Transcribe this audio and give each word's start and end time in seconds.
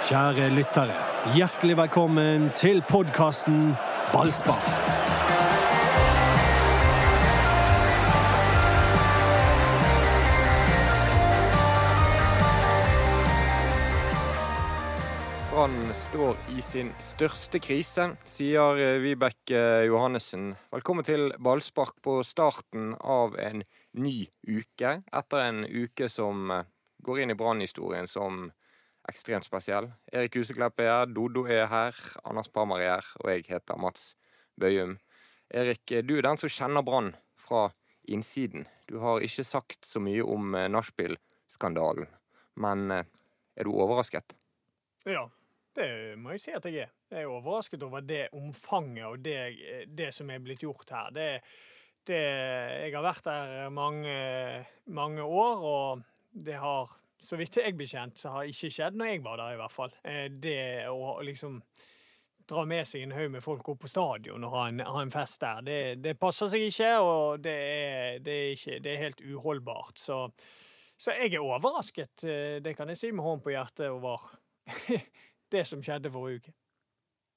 Kjære 0.00 0.46
lyttere, 0.56 0.94
hjertelig 1.36 1.74
velkommen 1.76 2.46
til 2.56 2.78
podkasten 2.88 3.74
Ballspar. 4.14 4.62
Brann 15.50 15.76
står 15.92 16.38
i 16.56 16.64
sin 16.64 16.94
største 17.04 17.60
krise, 17.60 18.06
sier 18.24 18.80
Vibeke 19.04 19.60
Johannessen. 19.84 20.54
Velkommen 20.72 21.04
til 21.04 21.28
ballspark 21.36 22.00
på 22.00 22.22
starten 22.24 22.94
av 23.04 23.36
en 23.36 23.60
ny 24.00 24.24
uke. 24.48 24.96
Etter 25.12 25.44
en 25.44 25.60
uke 25.68 26.08
som 26.08 26.48
går 27.04 27.20
inn 27.20 27.34
i 27.34 27.36
Brann-historien 27.36 28.08
som 28.08 28.46
ekstremt 29.10 29.46
spesiell. 29.46 29.90
Erik 30.12 30.38
Huseklepp 30.38 30.80
er 30.80 30.90
her, 30.92 31.10
Dodo 31.10 31.44
er 31.50 31.66
her, 31.70 31.96
Anders 32.24 32.48
Parmar 32.48 32.80
er 32.80 32.96
her, 32.96 33.12
og 33.20 33.32
jeg 33.34 33.48
heter 33.50 33.78
Mats 33.82 34.14
Bøyum. 34.60 34.96
Erik, 35.50 35.84
du 36.06 36.14
er 36.16 36.26
den 36.26 36.38
som 36.40 36.52
kjenner 36.52 36.86
Brann 36.86 37.12
fra 37.38 37.68
innsiden. 38.10 38.64
Du 38.88 39.00
har 39.02 39.22
ikke 39.26 39.44
sagt 39.46 39.86
så 39.86 40.02
mye 40.02 40.22
om 40.22 40.54
nachspiel-skandalen, 40.70 42.08
men 42.62 42.90
er 42.94 43.66
du 43.66 43.74
overrasket? 43.74 44.34
Ja, 45.08 45.26
det 45.76 45.90
må 46.20 46.34
jeg 46.34 46.42
si 46.42 46.54
at 46.56 46.66
jeg 46.68 46.86
er. 46.86 46.94
Jeg 47.10 47.24
er 47.24 47.32
overrasket 47.32 47.82
over 47.82 48.04
det 48.06 48.28
omfanget 48.36 49.04
og 49.06 49.18
det, 49.24 49.38
det 49.86 50.12
som 50.14 50.30
er 50.30 50.42
blitt 50.42 50.62
gjort 50.62 50.92
her. 50.94 51.10
Det, 51.14 51.28
det, 52.06 52.20
jeg 52.86 52.94
har 52.94 53.04
vært 53.04 53.26
der 53.26 53.72
mange, 53.74 54.14
mange 54.86 55.24
år, 55.26 55.64
og 55.66 56.04
det 56.30 56.58
har, 56.62 56.94
så 57.20 57.38
vidt 57.38 57.60
jeg 57.60 57.76
blir 57.76 57.88
kjent, 57.90 58.18
så 58.18 58.34
har 58.34 58.44
det 58.44 58.54
ikke 58.54 58.72
skjedd 58.74 58.98
når 58.98 59.10
jeg 59.12 59.22
var 59.24 59.40
der, 59.40 59.54
i 59.54 59.60
hvert 59.60 59.74
fall. 59.74 59.96
Det 60.42 60.60
å 60.90 61.16
liksom 61.26 61.58
dra 62.50 62.64
med 62.66 62.88
seg 62.88 63.04
en 63.04 63.14
haug 63.14 63.30
med 63.30 63.44
folk 63.44 63.68
opp 63.70 63.84
på 63.84 63.90
stadion 63.90 64.44
og 64.46 64.54
ha 64.56 64.64
en, 64.70 64.80
ha 64.82 65.02
en 65.04 65.12
fest 65.12 65.38
der, 65.44 65.60
det, 65.62 65.78
det, 66.02 66.16
passer 66.18 66.50
seg 66.50 66.64
ikke, 66.66 66.88
og 67.04 67.44
det 67.44 67.54
er, 67.54 68.18
det 68.24 68.34
er, 68.34 68.48
ikke, 68.56 68.80
det 68.82 68.94
er 68.94 69.04
helt 69.04 69.22
uholdbart. 69.22 70.00
Så, 70.02 70.24
så 70.98 71.14
jeg 71.14 71.36
er 71.36 71.44
overrasket, 71.44 72.26
det 72.64 72.74
kan 72.78 72.90
jeg 72.90 72.98
si 72.98 73.12
med 73.12 73.26
hånden 73.26 73.44
på 73.44 73.54
hjertet, 73.54 73.86
over 73.92 74.26
det 75.54 75.62
som 75.68 75.84
skjedde 75.84 76.12
forrige 76.12 76.42
uke. 76.42 76.56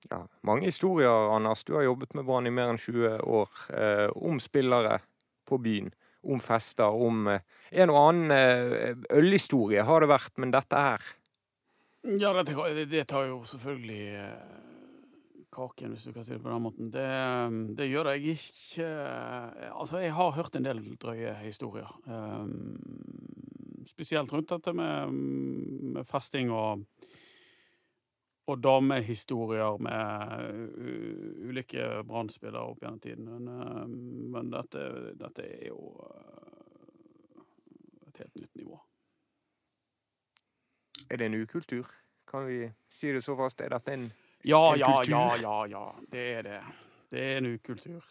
Ja, 0.09 0.27
mange 0.41 0.65
historier, 0.65 1.35
Anders. 1.35 1.63
Du 1.63 1.73
har 1.73 1.83
jobbet 1.83 2.13
med 2.13 2.25
Brann 2.25 2.47
i 2.47 2.51
mer 2.51 2.73
enn 2.73 2.79
20 2.81 3.21
år. 3.23 3.51
Eh, 3.71 4.09
om 4.15 4.39
spillere 4.43 4.99
på 5.47 5.59
byen, 5.63 5.93
om 6.23 6.39
fester, 6.39 6.87
om 6.89 7.27
eh, 7.31 7.43
en 7.83 7.91
og 7.91 7.99
annen 7.99 8.33
eh, 8.35 8.97
ølhistorie 9.17 9.83
har 9.85 10.03
det 10.03 10.11
vært, 10.11 10.35
men 10.41 10.53
dette 10.53 10.83
her 10.87 11.07
Ja, 12.03 12.33
dette, 12.35 12.85
det 12.89 13.05
tar 13.11 13.27
jo 13.29 13.41
selvfølgelig 13.47 14.03
eh, 14.19 14.59
kaken, 15.53 15.93
hvis 15.93 16.07
du 16.07 16.15
kan 16.15 16.25
si 16.25 16.33
det 16.33 16.41
på 16.41 16.49
den 16.49 16.63
måten. 16.63 16.89
Det, 16.93 17.07
det 17.77 17.85
gjør 17.85 18.07
jeg 18.15 18.37
ikke 18.39 18.87
Altså, 19.69 19.99
jeg 20.01 20.15
har 20.17 20.31
hørt 20.33 20.55
en 20.57 20.65
del 20.65 20.79
drøye 20.97 21.35
historier. 21.43 21.91
Spesielt 23.85 24.33
rundt 24.33 24.49
dette 24.49 24.73
med, 24.73 25.13
med 25.93 26.09
festing 26.09 26.49
og 26.49 26.81
og 28.45 28.59
damehistorier 28.59 29.77
med 29.83 30.47
ulike 31.47 31.85
Brann-spillere 32.07 32.63
opp 32.73 32.81
gjennom 32.83 32.99
tiden. 32.99 33.29
Men, 33.29 33.93
men 34.33 34.49
dette, 34.51 34.87
dette, 35.19 35.45
er 35.47 35.69
jo 35.69 35.93
et 38.09 38.19
helt 38.19 38.41
nytt 38.41 38.59
nivå. 38.59 38.79
Er 41.09 41.21
det 41.21 41.29
en 41.29 41.39
ukultur? 41.39 41.87
Kan 42.27 42.47
vi 42.49 42.65
si 42.91 43.11
det 43.15 43.23
så 43.23 43.35
fast? 43.39 43.61
Er 43.63 43.77
dette 43.77 43.95
en, 43.95 44.07
ja, 44.43 44.61
en 44.73 44.79
ja, 44.81 44.91
kultur? 44.91 45.15
Ja, 45.15 45.25
ja, 45.41 45.57
ja. 45.71 45.85
Det 46.11 46.23
er 46.33 46.47
det. 46.49 46.61
Det 47.13 47.23
er 47.23 47.39
en 47.39 47.51
ukultur. 47.53 48.03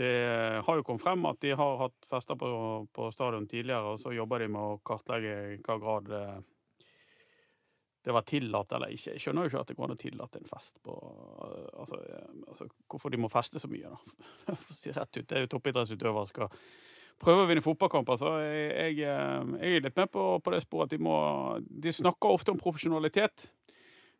Det 0.00 0.14
har 0.64 0.78
jo 0.78 0.84
kommet 0.86 1.02
frem 1.04 1.26
at 1.28 1.40
de 1.42 1.50
har 1.58 1.80
hatt 1.82 2.08
fester 2.08 2.38
på, 2.40 2.48
på 2.94 3.10
stadion 3.12 3.48
tidligere, 3.50 3.92
og 3.92 4.00
så 4.00 4.14
jobber 4.16 4.40
de 4.40 4.48
med 4.54 4.62
å 4.62 4.80
kartlegge 4.86 5.34
i 5.50 5.58
hva 5.66 5.76
grad 5.82 6.08
det 8.04 8.12
var 8.12 8.24
tillatt 8.24 8.72
eller 8.72 8.92
ikke. 8.94 9.14
Jeg 9.14 9.22
skjønner 9.24 9.44
jo 9.44 9.50
ikke 9.50 9.60
at 9.60 9.70
det 9.70 9.76
går 9.76 9.88
an 9.88 9.94
å 9.94 10.00
tillate 10.00 10.40
en 10.40 10.48
fest 10.48 10.78
på 10.84 10.94
altså, 11.76 11.98
altså, 12.48 12.68
hvorfor 12.88 13.12
de 13.12 13.20
må 13.20 13.28
feste 13.32 13.60
så 13.60 13.68
mye, 13.68 13.92
da. 13.92 13.98
For 14.54 14.72
å 14.72 14.76
si 14.78 14.94
rett 14.96 15.18
ut. 15.18 15.26
Det 15.28 15.36
er 15.36 15.44
jo 15.44 15.52
toppidrettsutøvere 15.52 16.30
skal 16.30 16.48
prøve 17.20 17.44
å 17.44 17.50
vinne 17.50 17.64
fotballkamper. 17.64 18.20
Så 18.20 18.32
jeg, 18.40 18.70
jeg, 18.72 18.98
jeg 19.04 19.76
er 19.76 19.84
litt 19.84 20.00
med 20.00 20.12
på, 20.14 20.26
på 20.40 20.54
det 20.54 20.62
sporet 20.64 20.88
at 20.88 20.96
de 20.96 21.04
må 21.04 21.16
De 21.60 21.92
snakker 21.92 22.32
ofte 22.38 22.54
om 22.54 22.62
profesjonalitet 22.62 23.50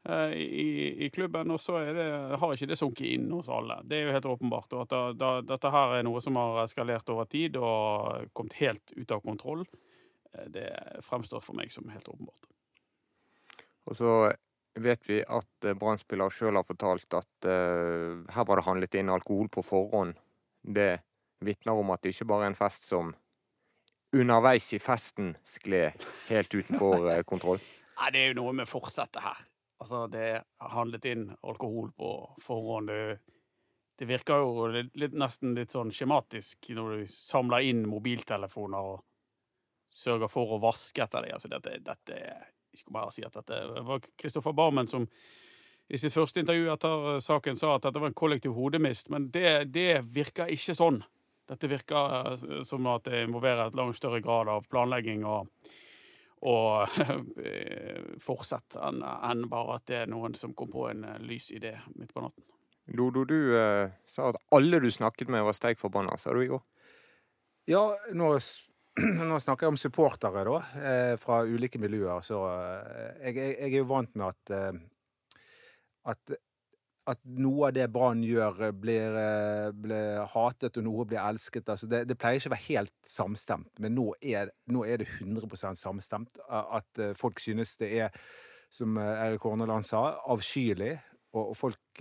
eh, 0.05 0.37
i, 0.37 0.69
i, 1.07 1.11
klubben, 1.15 1.57
og 1.57 1.65
så 1.65 1.81
det, 1.97 2.07
har 2.37 2.53
ikke 2.53 2.69
det 2.75 2.81
sunket 2.83 3.15
inn 3.15 3.31
hos 3.33 3.49
alle. 3.49 3.81
Det 3.89 3.97
er 3.97 4.11
jo 4.11 4.17
helt 4.19 4.33
åpenbart. 4.37 4.77
Og 4.77 4.85
at 4.85 4.93
da, 4.93 5.03
da, 5.17 5.35
dette 5.57 5.73
her 5.73 5.97
er 5.97 6.05
noe 6.05 6.21
som 6.21 6.37
har 6.37 6.67
eskalert 6.67 7.17
over 7.17 7.33
tid 7.33 7.57
og 7.57 8.29
kommet 8.37 8.61
helt 8.61 8.93
ut 8.99 9.17
av 9.17 9.25
kontroll, 9.25 9.65
det 10.53 10.69
fremstår 11.03 11.41
for 11.43 11.57
meg 11.57 11.73
som 11.73 11.89
helt 11.91 12.13
åpenbart. 12.13 12.53
Og 13.89 13.97
så 13.97 14.15
vet 14.79 15.09
vi 15.09 15.21
at 15.25 15.69
Brann-spillere 15.79 16.33
sjøl 16.35 16.59
har 16.59 16.67
fortalt 16.67 17.17
at 17.19 17.49
uh, 17.49 18.21
her 18.31 18.47
var 18.47 18.61
det 18.61 18.67
handlet 18.67 18.99
inn 19.01 19.13
alkohol 19.13 19.51
på 19.53 19.65
forhånd. 19.67 20.15
Det 20.63 20.93
vitner 21.45 21.81
om 21.81 21.93
at 21.95 22.05
det 22.05 22.15
ikke 22.15 22.29
bare 22.31 22.47
er 22.47 22.53
en 22.53 22.59
fest 22.59 22.91
som 22.91 23.13
underveis 24.15 24.67
i 24.75 24.81
festen 24.83 25.35
skled 25.47 26.07
helt 26.29 26.55
utenfor 26.55 27.07
uh, 27.11 27.23
kontroll. 27.27 27.61
Nei, 28.01 28.13
det 28.15 28.23
er 28.23 28.31
jo 28.31 28.41
noe 28.41 28.55
med 28.63 28.71
forsettet 28.71 29.23
her. 29.25 29.43
Altså, 29.81 30.07
det 30.13 30.25
er 30.37 30.73
handlet 30.75 31.07
inn 31.09 31.29
alkohol 31.41 31.91
på 31.97 32.15
forhånd. 32.45 32.93
Det, 32.93 33.37
det 34.01 34.09
virker 34.09 34.43
jo 34.43 34.67
litt, 34.73 34.93
litt, 35.01 35.17
nesten 35.17 35.55
litt 35.57 35.73
sånn 35.73 35.93
skjematisk 35.93 36.71
når 36.77 36.93
du 36.93 37.15
samler 37.15 37.65
inn 37.69 37.87
mobiltelefoner 37.89 38.91
og 38.95 39.07
sørger 39.91 40.31
for 40.31 40.55
å 40.55 40.61
vaske 40.63 41.03
etter 41.05 41.25
dem. 41.25 41.35
Altså, 41.37 41.51
dette, 41.53 41.79
dette 41.85 42.19
jeg 42.73 42.83
skal 42.83 42.97
bare 42.97 43.15
si 43.15 43.25
at 43.27 43.37
dette 43.39 43.61
var 43.87 44.03
Kristoffer 44.19 44.55
Barmen 44.57 44.89
som 44.91 45.07
i 45.91 45.99
sitt 45.99 46.15
første 46.15 46.43
intervju 46.43 46.69
etter 46.71 47.19
saken 47.23 47.57
sa 47.59 47.75
at 47.75 47.89
dette 47.89 47.99
var 47.99 48.13
en 48.13 48.19
kollektiv 48.19 48.55
hodemist, 48.55 49.09
men 49.11 49.27
det, 49.35 49.73
det 49.75 50.05
virker 50.15 50.53
ikke 50.55 50.77
sånn. 50.79 51.01
Dette 51.51 51.67
virker 51.67 52.37
som 52.69 52.87
at 52.93 53.09
det 53.09 53.25
involverer 53.25 53.67
et 53.67 53.79
langt 53.79 53.99
større 53.99 54.21
grad 54.23 54.47
av 54.53 54.69
planlegging 54.71 55.25
og, 55.27 55.49
og 56.47 57.01
fortsett 58.29 58.79
enn 58.79 59.03
en 59.03 59.43
bare 59.51 59.81
at 59.81 59.89
det 59.91 59.99
er 60.05 60.13
noen 60.15 60.39
som 60.39 60.55
kom 60.55 60.71
på 60.71 60.87
en 60.93 61.03
lys 61.27 61.51
idé 61.59 61.75
midt 61.97 62.15
på 62.15 62.23
natten. 62.23 62.47
Dodo, 62.91 63.25
du 63.27 63.55
eh, 63.59 63.91
sa 64.07 64.31
at 64.31 64.39
alle 64.55 64.79
du 64.83 64.89
snakket 64.91 65.31
med 65.31 65.43
var 65.47 65.59
steik 65.59 65.83
forbanna, 65.83 66.17
sa 66.19 66.35
du 66.35 66.43
i 66.43 66.51
går? 66.51 66.63
Ja, 67.71 67.83
nå 68.15 68.33
nå 69.31 69.39
snakker 69.41 69.67
jeg 69.67 69.75
om 69.75 69.81
supportere, 69.81 70.45
da, 70.47 70.61
eh, 70.81 71.17
fra 71.21 71.43
ulike 71.47 71.81
miljøer. 71.81 72.23
Så 72.27 72.43
eh, 72.51 73.27
jeg, 73.27 73.37
jeg, 73.37 73.57
jeg 73.57 73.73
er 73.73 73.79
jo 73.79 73.89
vant 73.91 74.15
med 74.19 74.27
at, 74.29 74.53
eh, 74.57 74.81
at, 76.13 76.35
at 77.15 77.23
noe 77.41 77.71
av 77.71 77.77
det 77.77 77.89
Brann 77.93 78.23
gjør, 78.27 78.71
blir, 78.77 79.19
blir, 79.81 80.21
hatet, 80.35 80.79
og 80.81 80.87
noe 80.87 81.07
blir 81.09 81.23
elsket. 81.23 81.69
Altså 81.73 81.89
det, 81.91 82.05
det, 82.11 82.19
pleier 82.21 82.41
ikke 82.41 82.53
å 82.53 82.57
være 82.57 82.69
helt 82.69 82.97
samstemt, 83.07 83.73
men 83.83 83.97
nå 83.97 84.11
er, 84.21 84.53
nå 84.71 84.85
er 84.87 85.03
det 85.03 85.11
100 85.19 85.79
samstemt. 85.81 86.43
At 86.49 87.05
folk 87.19 87.41
synes 87.43 87.77
det 87.81 87.93
er, 88.05 88.25
som 88.71 88.99
Erik 89.01 89.43
Horneland 89.47 89.87
sa, 89.87 90.21
avskyelig. 90.31 90.95
Og 91.39 91.53
folk 91.55 92.01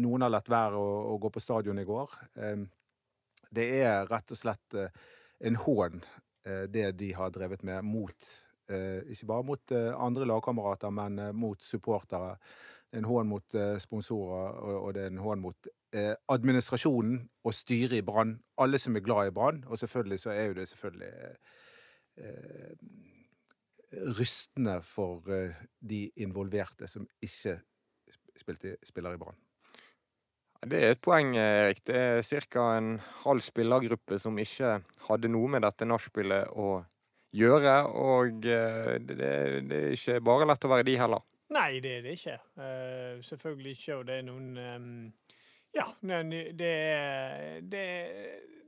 Noen 0.00 0.24
har 0.24 0.30
latt 0.32 0.46
være 0.48 0.78
å, 0.80 0.90
å, 1.10 1.16
gå 1.20 1.28
på 1.32 1.42
stadion 1.42 1.80
i 1.80 1.84
går. 1.84 2.12
Det 3.54 3.66
er 3.82 4.06
rett 4.08 4.32
og 4.32 4.38
slett 4.40 4.76
en 5.44 5.58
hån, 5.60 6.00
det 6.44 6.90
de 7.00 7.12
har 7.16 7.30
drevet 7.32 7.62
med 7.64 7.82
mot 7.82 8.26
Ikke 9.08 9.26
bare 9.28 9.44
mot 9.44 9.72
andre 9.76 10.26
lagkamerater, 10.26 10.90
men 10.90 11.20
mot 11.36 11.62
supportere. 11.62 12.36
Det 12.90 12.96
er 12.96 13.02
en 13.02 13.10
hån 13.10 13.28
mot 13.28 13.56
sponsorer, 13.82 14.54
og 14.78 14.94
det 14.94 15.02
er 15.02 15.10
en 15.12 15.18
hån 15.20 15.40
mot 15.42 15.68
administrasjonen 16.32 17.28
og 17.44 17.54
styret 17.54 17.98
i 17.98 18.02
Brann. 18.06 18.38
Alle 18.58 18.78
som 18.78 18.96
er 18.96 19.04
glad 19.04 19.28
i 19.28 19.34
Brann. 19.36 19.64
Og 19.66 19.78
selvfølgelig 19.78 20.20
så 20.20 20.30
er 20.30 20.44
jo 20.48 20.56
det 20.56 20.68
selvfølgelig 20.68 21.12
rystende 24.18 24.80
for 24.82 25.22
de 25.80 26.10
involverte 26.16 26.86
som 26.88 27.06
ikke 27.22 27.58
spilte, 28.40 28.76
spiller 28.82 29.12
i 29.12 29.20
Brann. 29.20 29.36
Det 30.64 30.80
er 30.80 30.94
et 30.94 31.00
poeng, 31.04 31.34
Erik. 31.36 31.82
Det 31.84 31.96
er 31.96 32.44
ca. 32.48 32.64
en 32.78 32.94
halv 33.24 33.42
spillergruppe 33.44 34.18
som 34.20 34.38
ikke 34.40 34.78
hadde 35.08 35.28
noe 35.28 35.50
med 35.52 35.64
dette 35.66 35.84
nachspielet 35.88 36.54
å 36.56 36.78
gjøre. 37.36 37.74
Og 38.00 38.38
det, 38.44 38.60
det, 39.10 39.18
er 39.28 39.92
ikke 39.92 40.20
bare 40.24 40.48
lett 40.48 40.64
å 40.64 40.72
være 40.72 40.86
de 40.88 40.96
heller. 41.00 41.26
Nei, 41.54 41.68
det 41.84 41.98
er 41.98 42.06
det 42.06 42.16
ikke. 42.16 42.38
Uh, 42.56 43.20
selvfølgelig 43.26 43.76
ikke. 43.76 43.98
Og 43.98 44.08
det 44.08 44.18
er 44.18 44.26
noen 44.30 44.48
um, 44.56 44.90
Ja, 45.74 45.84
det, 46.00 46.42
det, 46.56 47.84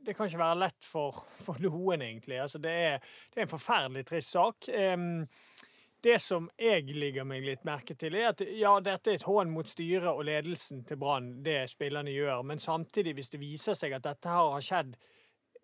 det, 0.05 0.15
kan 0.15 0.29
ikke 0.29 0.43
være 0.43 0.61
lett 0.67 0.85
for, 0.85 1.25
for 1.47 1.63
noen, 1.65 2.05
egentlig. 2.05 2.43
Altså, 2.43 2.61
det, 2.63 2.77
er, 2.91 3.13
det 3.33 3.41
er 3.41 3.49
en 3.49 3.57
forferdelig 3.57 4.05
trist 4.11 4.37
sak. 4.37 4.69
Um, 4.69 5.23
det 6.07 6.21
som 6.23 6.47
jeg 6.61 6.87
ligger 6.95 7.27
meg 7.27 7.45
litt 7.45 7.65
merke 7.67 7.97
til, 7.99 8.15
er 8.15 8.31
at 8.31 8.43
ja, 8.55 8.77
dette 8.85 9.11
er 9.11 9.19
et 9.19 9.27
hån 9.27 9.51
mot 9.51 9.67
styret 9.67 10.09
og 10.13 10.25
ledelsen 10.29 10.85
til 10.87 11.01
Brann, 11.01 11.33
det 11.45 11.65
spillerne 11.73 12.15
gjør. 12.15 12.45
Men 12.47 12.63
samtidig, 12.63 13.17
hvis 13.19 13.33
det 13.33 13.43
viser 13.43 13.79
seg 13.79 13.97
at 13.97 14.07
dette 14.07 14.31
har 14.31 14.63
skjedd 14.63 14.95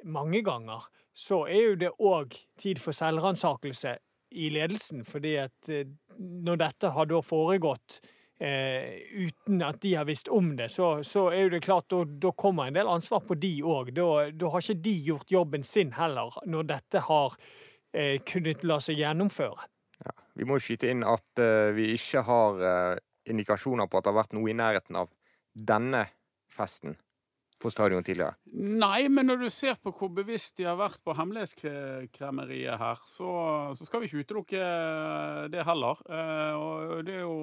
mange 0.04 0.42
ganger, 0.42 0.82
så 1.14 1.44
er 1.46 1.62
jo 1.62 1.76
det 1.84 1.92
òg 2.02 2.34
tid 2.58 2.80
for 2.82 2.96
selvransakelse 2.96 3.94
i 4.34 4.50
ledelsen. 4.50 5.04
Fordi 5.06 5.36
at 5.44 5.70
eh, 5.70 5.86
når 6.18 6.62
dette 6.64 6.90
har 6.96 7.08
da 7.10 7.20
foregått 7.22 8.00
eh, 8.42 8.98
uten 9.14 9.62
at 9.66 9.80
de 9.84 9.94
har 9.98 10.08
visst 10.08 10.30
om 10.32 10.54
det, 10.58 10.72
så, 10.74 10.94
så 11.06 11.28
er 11.30 11.46
jo 11.46 11.52
det 11.56 11.64
klart 11.66 11.90
da, 11.92 12.02
da 12.26 12.32
kommer 12.34 12.66
en 12.66 12.78
del 12.78 12.90
ansvar 12.90 13.22
på 13.28 13.38
de 13.38 13.54
òg. 13.62 13.92
Da 13.94 14.54
har 14.54 14.64
ikke 14.64 14.80
de 14.88 14.96
gjort 15.10 15.36
jobben 15.38 15.66
sin 15.66 15.94
heller, 15.98 16.34
når 16.46 16.72
dette 16.74 17.04
har 17.06 17.38
eh, 17.94 18.18
kunnet 18.26 18.66
la 18.66 18.80
seg 18.82 18.98
gjennomføre. 19.04 19.71
Vi 20.38 20.48
må 20.48 20.58
skyte 20.62 20.90
inn 20.92 21.04
at 21.04 21.42
uh, 21.42 21.70
vi 21.76 21.92
ikke 21.96 22.24
har 22.26 22.60
uh, 22.62 23.00
indikasjoner 23.28 23.88
på 23.88 23.98
at 23.98 24.06
det 24.06 24.12
har 24.12 24.20
vært 24.22 24.36
noe 24.36 24.50
i 24.50 24.56
nærheten 24.56 24.98
av 25.02 25.10
denne 25.52 26.06
festen 26.52 26.96
på 27.62 27.70
stadion 27.70 28.02
tidligere. 28.02 28.34
Nei, 28.52 29.06
men 29.12 29.28
når 29.30 29.44
du 29.44 29.48
ser 29.52 29.76
på 29.78 29.92
hvor 29.94 30.10
bevisst 30.14 30.56
de 30.58 30.66
har 30.66 30.78
vært 30.80 30.98
på 31.04 31.14
hemmelighetskremmeriet 31.14 32.80
her, 32.80 33.02
så, 33.06 33.28
så, 33.78 33.86
skal 33.86 34.02
vi 34.02 34.08
ikke 34.08 34.24
utelukke 34.24 34.62
det 35.52 35.62
heller. 35.68 36.00
Og 36.58 37.04
det 37.06 37.20
er 37.20 37.22
jo 37.22 37.36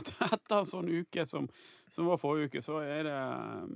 et, 0.00 0.10
Etter 0.32 0.56
en 0.58 0.66
sånn 0.72 0.90
uke 0.90 1.28
som, 1.30 1.46
som, 1.86 2.08
var 2.10 2.18
forrige 2.18 2.50
uke, 2.50 2.64
så 2.64 2.80
er 2.82 3.06
det 3.06 3.14
um, 3.62 3.70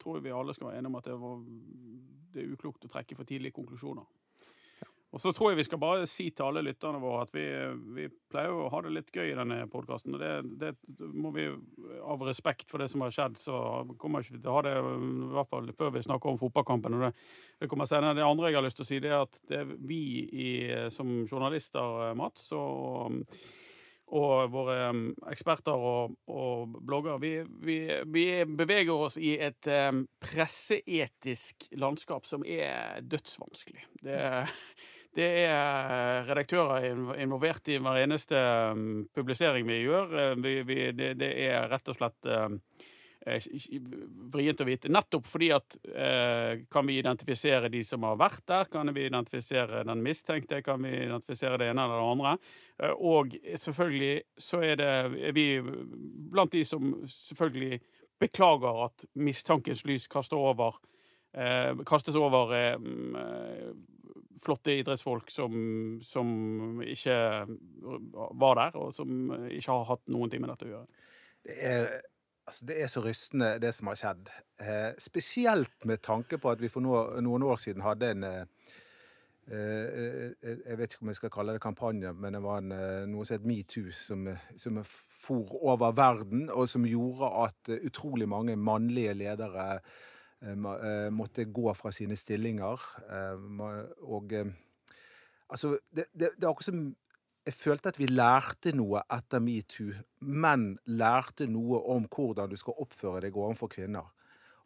Tror 0.00 0.16
jeg 0.16 0.24
vi 0.24 0.32
alle 0.32 0.56
skal 0.56 0.70
være 0.70 0.80
enige 0.80 0.88
om 0.88 0.96
at 0.96 1.08
det, 1.10 1.14
var, 1.20 1.40
det 2.32 2.40
er 2.40 2.52
uklokt 2.54 2.86
å 2.88 2.92
trekke 2.94 3.18
for 3.18 3.28
tidlige 3.28 3.52
konklusjoner. 3.58 4.06
Og 5.10 5.18
så 5.18 5.32
tror 5.34 5.50
jeg 5.50 5.58
vi 5.58 5.66
skal 5.66 5.80
bare 5.82 6.06
si 6.06 6.28
til 6.30 6.46
alle 6.46 6.62
lytterne 6.62 7.00
våre 7.02 7.24
at 7.24 7.32
vi, 7.34 7.44
vi 7.96 8.06
pleier 8.30 8.54
å 8.54 8.68
ha 8.70 8.82
det 8.84 8.92
litt 8.94 9.08
gøy 9.10 9.32
i 9.32 9.38
denne 9.38 9.64
podkasten. 9.70 10.14
Og 10.14 10.22
det, 10.22 10.34
det, 10.60 11.08
må 11.18 11.32
vi 11.34 11.48
av 12.00 12.22
respekt 12.28 12.70
for 12.70 12.82
det 12.82 12.86
som 12.92 13.02
har 13.02 13.14
skjedd, 13.14 13.40
så 13.40 13.56
kommer 13.98 14.22
ikke 14.22 14.36
vi 14.36 14.42
til 14.44 14.52
å 14.52 14.58
ha 14.60 14.62
det 14.68 14.76
i 14.78 15.32
hvert 15.34 15.50
fall 15.50 15.72
før 15.80 15.96
vi 15.96 16.04
snakker 16.06 16.30
om 16.30 16.38
fotballkampen. 16.38 16.98
Og 16.98 17.08
det, 17.08 17.10
det 17.58 17.70
kommer 17.72 17.90
senere. 17.90 18.14
Det 18.20 18.28
andre 18.28 18.52
jeg 18.52 18.60
har 18.60 18.66
lyst 18.68 18.78
til 18.82 18.86
å 18.86 18.90
si, 18.92 19.00
det 19.02 19.10
er 19.10 19.24
at 19.24 19.42
det 19.50 19.64
er 19.64 19.74
vi 19.90 20.04
i, 20.30 20.52
som 20.94 21.10
journalister, 21.26 22.14
Mats, 22.18 22.46
og 22.54 23.18
og 24.10 24.50
våre 24.50 24.90
eksperter 25.30 25.84
og, 25.86 26.16
og 26.30 26.78
blogger, 26.86 27.20
vi, 27.22 27.32
vi, 27.62 27.76
vi, 28.10 28.24
beveger 28.44 29.04
oss 29.06 29.16
i 29.22 29.36
et 29.38 29.68
um, 29.70 30.02
presseetisk 30.22 31.68
landskap 31.78 32.26
som 32.26 32.42
er 32.42 33.00
dødsvanskelig. 33.06 33.84
Det, 34.02 34.18
det 35.16 35.28
er 35.44 36.24
redaktører 36.28 36.86
involvert 37.18 37.68
i 37.72 37.80
hver 37.82 37.98
eneste 38.04 38.38
um, 38.70 39.04
publisering 39.14 39.66
vi 39.68 39.82
gjør. 39.82 40.14
Uh, 40.14 40.38
vi, 40.42 40.54
vi, 40.68 40.80
det, 40.96 41.14
det, 41.20 41.34
er 41.48 41.68
rett 41.72 41.90
og 41.90 41.98
slett 41.98 42.30
eh, 42.30 42.54
vrient 44.32 44.62
å 44.62 44.66
vite. 44.66 44.90
Nettopp 44.92 45.28
fordi 45.28 45.50
at 45.54 45.76
eh, 45.92 46.62
kan 46.72 46.86
vi 46.88 46.98
identifisere 47.00 47.70
de 47.72 47.82
som 47.84 48.04
har 48.08 48.18
vært 48.20 48.44
der? 48.48 48.70
Kan 48.72 48.92
vi 48.96 49.06
identifisere 49.06 49.84
den 49.88 50.04
mistenkte? 50.04 50.62
Kan 50.64 50.84
vi 50.86 50.94
identifisere 51.04 51.58
det 51.60 51.70
ene 51.72 51.84
eller 51.84 52.00
det 52.00 52.10
andre? 52.14 52.34
Eh, 52.80 52.94
og 52.96 53.36
selvfølgelig 53.66 54.14
så 54.40 54.62
er 54.64 54.80
det 54.80 54.92
er 55.30 55.36
vi 55.36 55.46
blant 56.32 56.54
de 56.56 56.64
som 56.64 56.94
selvfølgelig 57.04 57.80
beklager 58.20 58.84
at 58.86 59.06
mistankens 59.16 59.84
lys 59.88 60.06
kaster 60.12 60.40
over, 60.40 60.76
eh, 61.34 61.72
kastes 61.88 62.16
over 62.16 62.54
eh, 62.56 62.76
flotte 64.44 64.74
idrettsfolk 64.80 65.30
som, 65.32 65.54
som, 66.04 66.80
ikke 66.84 67.16
var 68.40 68.60
der, 68.60 68.78
og 68.80 68.94
som 68.96 69.32
ikke 69.50 69.74
har 69.74 69.88
hatt 69.92 70.06
noen 70.12 70.32
ting 70.32 70.42
med 70.42 70.52
dette 70.52 70.68
å 70.68 70.72
gjøre. 70.74 71.06
Det 71.46 71.56
er, 71.70 71.88
altså 72.48 72.68
det 72.68 72.76
er 72.82 72.92
så 72.92 73.04
rystende, 73.04 73.54
det 73.62 73.72
som 73.76 73.90
har 73.90 74.00
skjedd. 74.00 74.34
Eh, 74.60 74.90
spesielt 75.00 75.88
med 75.88 76.02
tanke 76.04 76.40
på 76.40 76.52
at 76.52 76.62
vi 76.62 76.72
for 76.72 76.84
noen, 76.84 77.20
noen 77.24 77.48
år 77.48 77.60
siden 77.62 77.84
hadde 77.84 78.12
en 78.14 78.28
eh, 78.28 78.44
eh, 79.50 80.26
Jeg 80.42 80.78
vet 80.78 80.92
ikke 80.92 81.06
om 81.06 81.12
jeg 81.12 81.20
skal 81.20 81.34
kalle 81.36 81.56
det 81.56 81.64
kampanje, 81.64 82.12
men 82.12 82.36
det 82.36 82.44
var 82.44 82.60
en, 82.60 82.76
eh, 82.76 83.00
noe 83.10 83.26
som 83.28 83.38
het 83.38 83.48
metoo, 83.48 83.92
som, 83.96 84.28
som 84.56 84.84
for 84.84 85.56
over 85.60 85.96
verden, 85.96 86.48
og 86.52 86.68
som 86.68 86.88
gjorde 86.88 87.32
at 87.46 87.74
utrolig 87.80 88.28
mange 88.28 88.56
mannlige 88.56 89.16
ledere 89.20 89.68
Eh, 89.70 89.76
eh, 89.76 90.19
måtte 91.12 91.44
gå 91.44 91.72
fra 91.76 91.92
sine 91.92 92.16
stillinger. 92.16 92.84
Eh, 93.12 93.42
og 94.08 94.32
altså 95.48 95.76
det, 95.90 96.06
det, 96.12 96.30
det 96.36 96.46
er 96.46 96.50
akkurat 96.50 96.70
som 96.70 96.84
jeg 97.48 97.56
følte 97.56 97.90
at 97.90 97.98
vi 97.98 98.06
lærte 98.10 98.72
noe 98.76 99.02
etter 99.10 99.42
metoo. 99.42 99.94
Menn 100.20 100.74
lærte 100.86 101.48
noe 101.48 101.80
om 101.92 102.06
hvordan 102.06 102.50
du 102.52 102.56
skal 102.60 102.76
oppføre 102.84 103.24
deg 103.24 103.36
overfor 103.36 103.72
kvinner. 103.72 104.08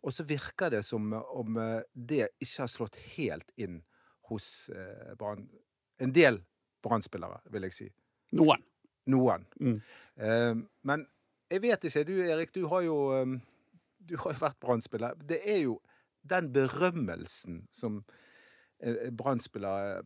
Og 0.04 0.12
så 0.12 0.26
virker 0.28 0.74
det 0.74 0.82
som 0.84 1.12
om 1.14 1.58
det 1.94 2.26
ikke 2.42 2.64
har 2.64 2.70
slått 2.70 2.98
helt 3.14 3.54
inn 3.56 3.78
hos 4.28 4.70
eh, 4.74 5.14
Brann. 5.18 5.46
En 6.02 6.12
del 6.12 6.40
Brann-spillere, 6.84 7.40
vil 7.52 7.66
jeg 7.68 7.76
si. 7.76 7.88
Noen. 8.36 8.62
Noen. 9.12 9.44
Mm. 9.60 9.78
Eh, 10.16 10.54
men 10.88 11.06
jeg 11.52 11.62
vet 11.64 11.88
ikke. 11.88 12.04
Du 12.08 12.14
Erik, 12.24 12.52
du 12.54 12.64
har 12.72 12.84
jo 12.84 12.98
eh, 13.16 13.34
du 14.08 14.16
har 14.20 14.34
jo 14.34 14.42
vært 14.42 14.60
Brann-spiller. 14.62 15.18
Det 15.18 15.40
er 15.48 15.64
jo 15.64 15.78
den 16.28 16.50
berømmelsen 16.52 17.64
som 17.72 18.02
eh, 18.80 19.10
Brann-spillere 19.12 20.02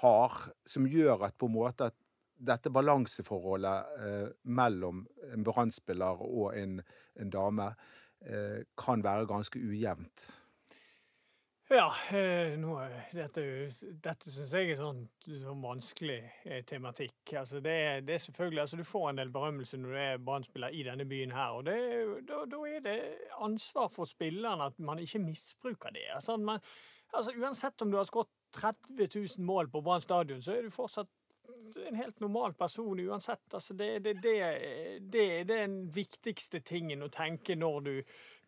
har, 0.00 0.36
som 0.66 0.86
gjør 0.86 1.26
at 1.26 1.38
på 1.38 1.50
en 1.50 1.56
måte 1.56 1.90
at 1.90 1.96
dette 2.40 2.72
balanseforholdet 2.72 3.96
eh, 4.00 4.28
mellom 4.48 5.04
en 5.30 5.44
Brann-spiller 5.44 6.22
og 6.24 6.54
en, 6.56 6.78
en 7.20 7.32
dame 7.32 7.72
eh, 8.24 8.62
kan 8.80 9.04
være 9.04 9.28
ganske 9.28 9.60
ujevnt. 9.60 10.30
Ja, 11.70 11.92
eh, 12.10 12.56
nå, 12.58 12.72
dette, 13.14 13.42
dette 14.02 14.32
syns 14.34 14.54
jeg 14.58 14.72
er 14.72 14.78
sånn, 14.80 15.04
sånn 15.22 15.60
vanskelig 15.62 16.16
eh, 16.42 16.64
tematikk. 16.66 17.30
Altså, 17.38 17.60
det, 17.62 17.74
det 18.08 18.16
er 18.16 18.24
selvfølgelig, 18.24 18.62
altså, 18.64 18.78
Du 18.80 18.88
får 18.88 19.06
en 19.12 19.20
del 19.20 19.30
berømmelse 19.30 19.78
når 19.78 19.94
du 19.94 19.98
er 20.02 20.18
brann 20.18 20.48
i 20.74 20.82
denne 20.88 21.06
byen 21.06 21.30
her. 21.30 21.60
og 21.60 21.68
Da 22.26 22.62
er 22.66 22.82
det 22.82 22.96
ansvar 23.38 23.86
for 23.94 24.10
spilleren 24.10 24.66
at 24.66 24.82
man 24.82 24.98
ikke 24.98 25.22
misbruker 25.22 25.94
det. 25.94 26.08
Altså, 26.16 26.36
man, 26.42 26.58
altså, 27.14 27.36
uansett 27.38 27.86
om 27.86 27.94
du 27.94 28.00
har 28.00 28.10
skåret 28.10 28.34
30 28.58 29.06
000 29.38 29.46
mål 29.46 29.70
på 29.70 29.80
Brann 29.86 30.02
stadion, 30.02 30.42
så 30.42 30.56
er 30.56 30.66
du 30.66 30.74
fortsatt 30.74 31.06
en 31.86 31.94
helt 31.94 32.20
normal 32.20 32.54
person 32.54 32.98
uansett. 32.98 33.46
Altså, 33.54 33.74
det, 33.74 34.04
det, 34.04 34.16
det, 34.22 34.34
det, 35.12 35.24
er 35.40 35.44
den 35.44 35.80
viktigste 35.94 36.60
tingen 36.60 37.02
å 37.02 37.12
tenke 37.14 37.54
når 37.54 37.80
du 37.86 37.94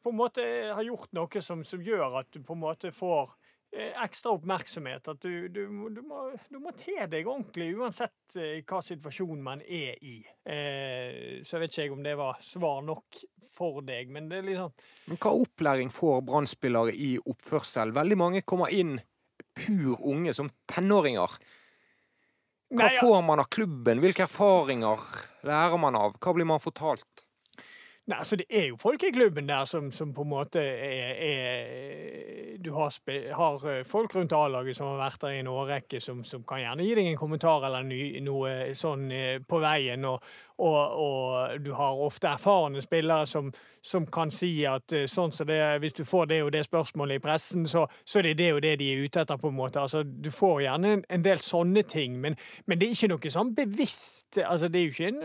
på 0.03 0.13
en 0.13 0.19
måte 0.19 0.45
har 0.75 0.85
gjort 0.87 1.13
noe 1.17 1.43
som, 1.45 1.65
som 1.67 1.83
gjør 1.83 2.21
at 2.23 2.31
du 2.35 2.43
på 2.45 2.57
en 2.57 2.63
måte 2.63 2.93
får 2.95 3.31
eh, 3.75 3.93
ekstra 4.03 4.35
oppmerksomhet. 4.37 5.09
At 5.13 5.23
du, 5.23 5.49
du, 5.49 5.63
du, 5.95 6.03
må, 6.07 6.25
du 6.51 6.59
må 6.63 6.75
te 6.79 6.97
deg 7.11 7.29
ordentlig 7.29 7.71
uansett 7.79 8.37
eh, 8.41 8.61
hva 8.67 8.83
situasjon 8.85 9.43
man 9.45 9.63
er 9.63 9.97
i. 10.03 10.19
Eh, 10.45 11.41
så 11.47 11.57
jeg 11.57 11.65
vet 11.65 11.79
ikke 11.79 11.97
om 11.97 12.05
det 12.05 12.17
var 12.21 12.43
svar 12.43 12.83
nok 12.87 13.23
for 13.53 13.81
deg, 13.87 14.13
men 14.13 14.29
det 14.31 14.43
er 14.43 14.51
liksom 14.51 14.77
Men 15.11 15.23
hva 15.23 15.35
opplæring 15.45 15.95
får 15.95 16.23
brann 16.29 16.51
i 16.93 17.15
oppførsel? 17.23 17.95
Veldig 17.95 18.19
mange 18.19 18.45
kommer 18.47 18.73
inn 18.73 18.99
pur 19.53 19.99
unge, 20.09 20.33
som 20.35 20.49
tenåringer. 20.71 21.35
Hva 22.73 22.87
Nei, 22.87 22.95
ja. 22.95 23.03
får 23.05 23.21
man 23.27 23.43
av 23.43 23.51
klubben? 23.53 24.01
Hvilke 24.01 24.25
erfaringer 24.25 25.03
lærer 25.45 25.77
man 25.81 25.99
av? 25.99 26.17
Hva 26.17 26.33
blir 26.33 26.49
man 26.49 26.63
fortalt? 26.63 27.27
Nei, 28.11 28.19
altså 28.19 28.37
Det 28.37 28.47
er 28.51 28.65
jo 28.67 28.77
folk 28.83 29.03
i 29.07 29.13
klubben 29.15 29.47
der 29.49 29.65
som, 29.65 29.91
som 29.95 30.11
på 30.15 30.25
en 30.25 30.29
måte 30.29 30.59
er, 30.61 31.21
er 31.23 32.57
Du 32.63 32.73
har, 32.75 32.89
spe, 32.91 33.21
har, 33.35 33.67
eh, 33.71 33.85
folk 33.87 34.15
rundt 34.17 34.33
A-laget 34.35 34.77
som 34.77 34.89
har 34.91 34.99
vært 35.05 35.23
der 35.23 35.37
i 35.37 35.39
en 35.43 35.51
årrekke, 35.51 36.01
som, 36.01 36.25
som, 36.25 36.43
kan 36.47 36.61
gjerne 36.63 36.87
gi 36.87 36.97
deg 36.99 37.09
en 37.11 37.19
kommentar 37.19 37.65
eller 37.67 37.87
ny, 37.87 38.21
noe 38.23 38.75
sånn 38.79 39.09
eh, 39.11 39.39
på 39.43 39.59
veien. 39.63 40.05
Og, 40.07 40.35
og, 40.59 40.81
og, 41.05 41.65
du 41.65 41.73
har 41.75 42.01
ofte 42.05 42.29
erfarne 42.29 42.83
spillere 42.83 43.27
som, 43.27 43.53
som 43.83 44.07
kan 44.07 44.31
si 44.31 44.51
at 44.69 44.93
eh, 44.93 45.07
sånn 45.11 45.33
så 45.33 45.47
det, 45.49 45.59
hvis 45.83 45.97
du 45.97 46.05
får 46.05 46.29
det 46.31 46.43
og 46.45 46.53
det 46.53 46.65
spørsmålet 46.67 47.21
i 47.21 47.23
pressen, 47.25 47.67
så, 47.69 47.87
så 48.05 48.21
er 48.21 48.31
det 48.31 48.35
det 48.39 48.51
og 48.55 48.63
det 48.63 48.75
de 48.81 48.91
er 48.93 49.05
ute 49.05 49.23
etter. 49.23 49.41
på 49.43 49.49
en 49.49 49.57
måte. 49.57 49.81
Altså, 49.81 50.03
Du 50.03 50.31
får 50.31 50.61
gjerne 50.63 50.93
en, 50.93 51.05
en 51.09 51.25
del 51.25 51.39
sånne 51.39 51.83
ting, 51.83 52.19
men, 52.21 52.37
men, 52.67 52.79
det 52.79 52.89
er 52.89 52.97
ikke 52.97 53.13
noe 53.15 53.33
sånn 53.37 53.55
bevisst 53.57 54.39
altså, 54.39 54.69
Det 54.69 54.83
er 54.83 55.09
en, 55.09 55.23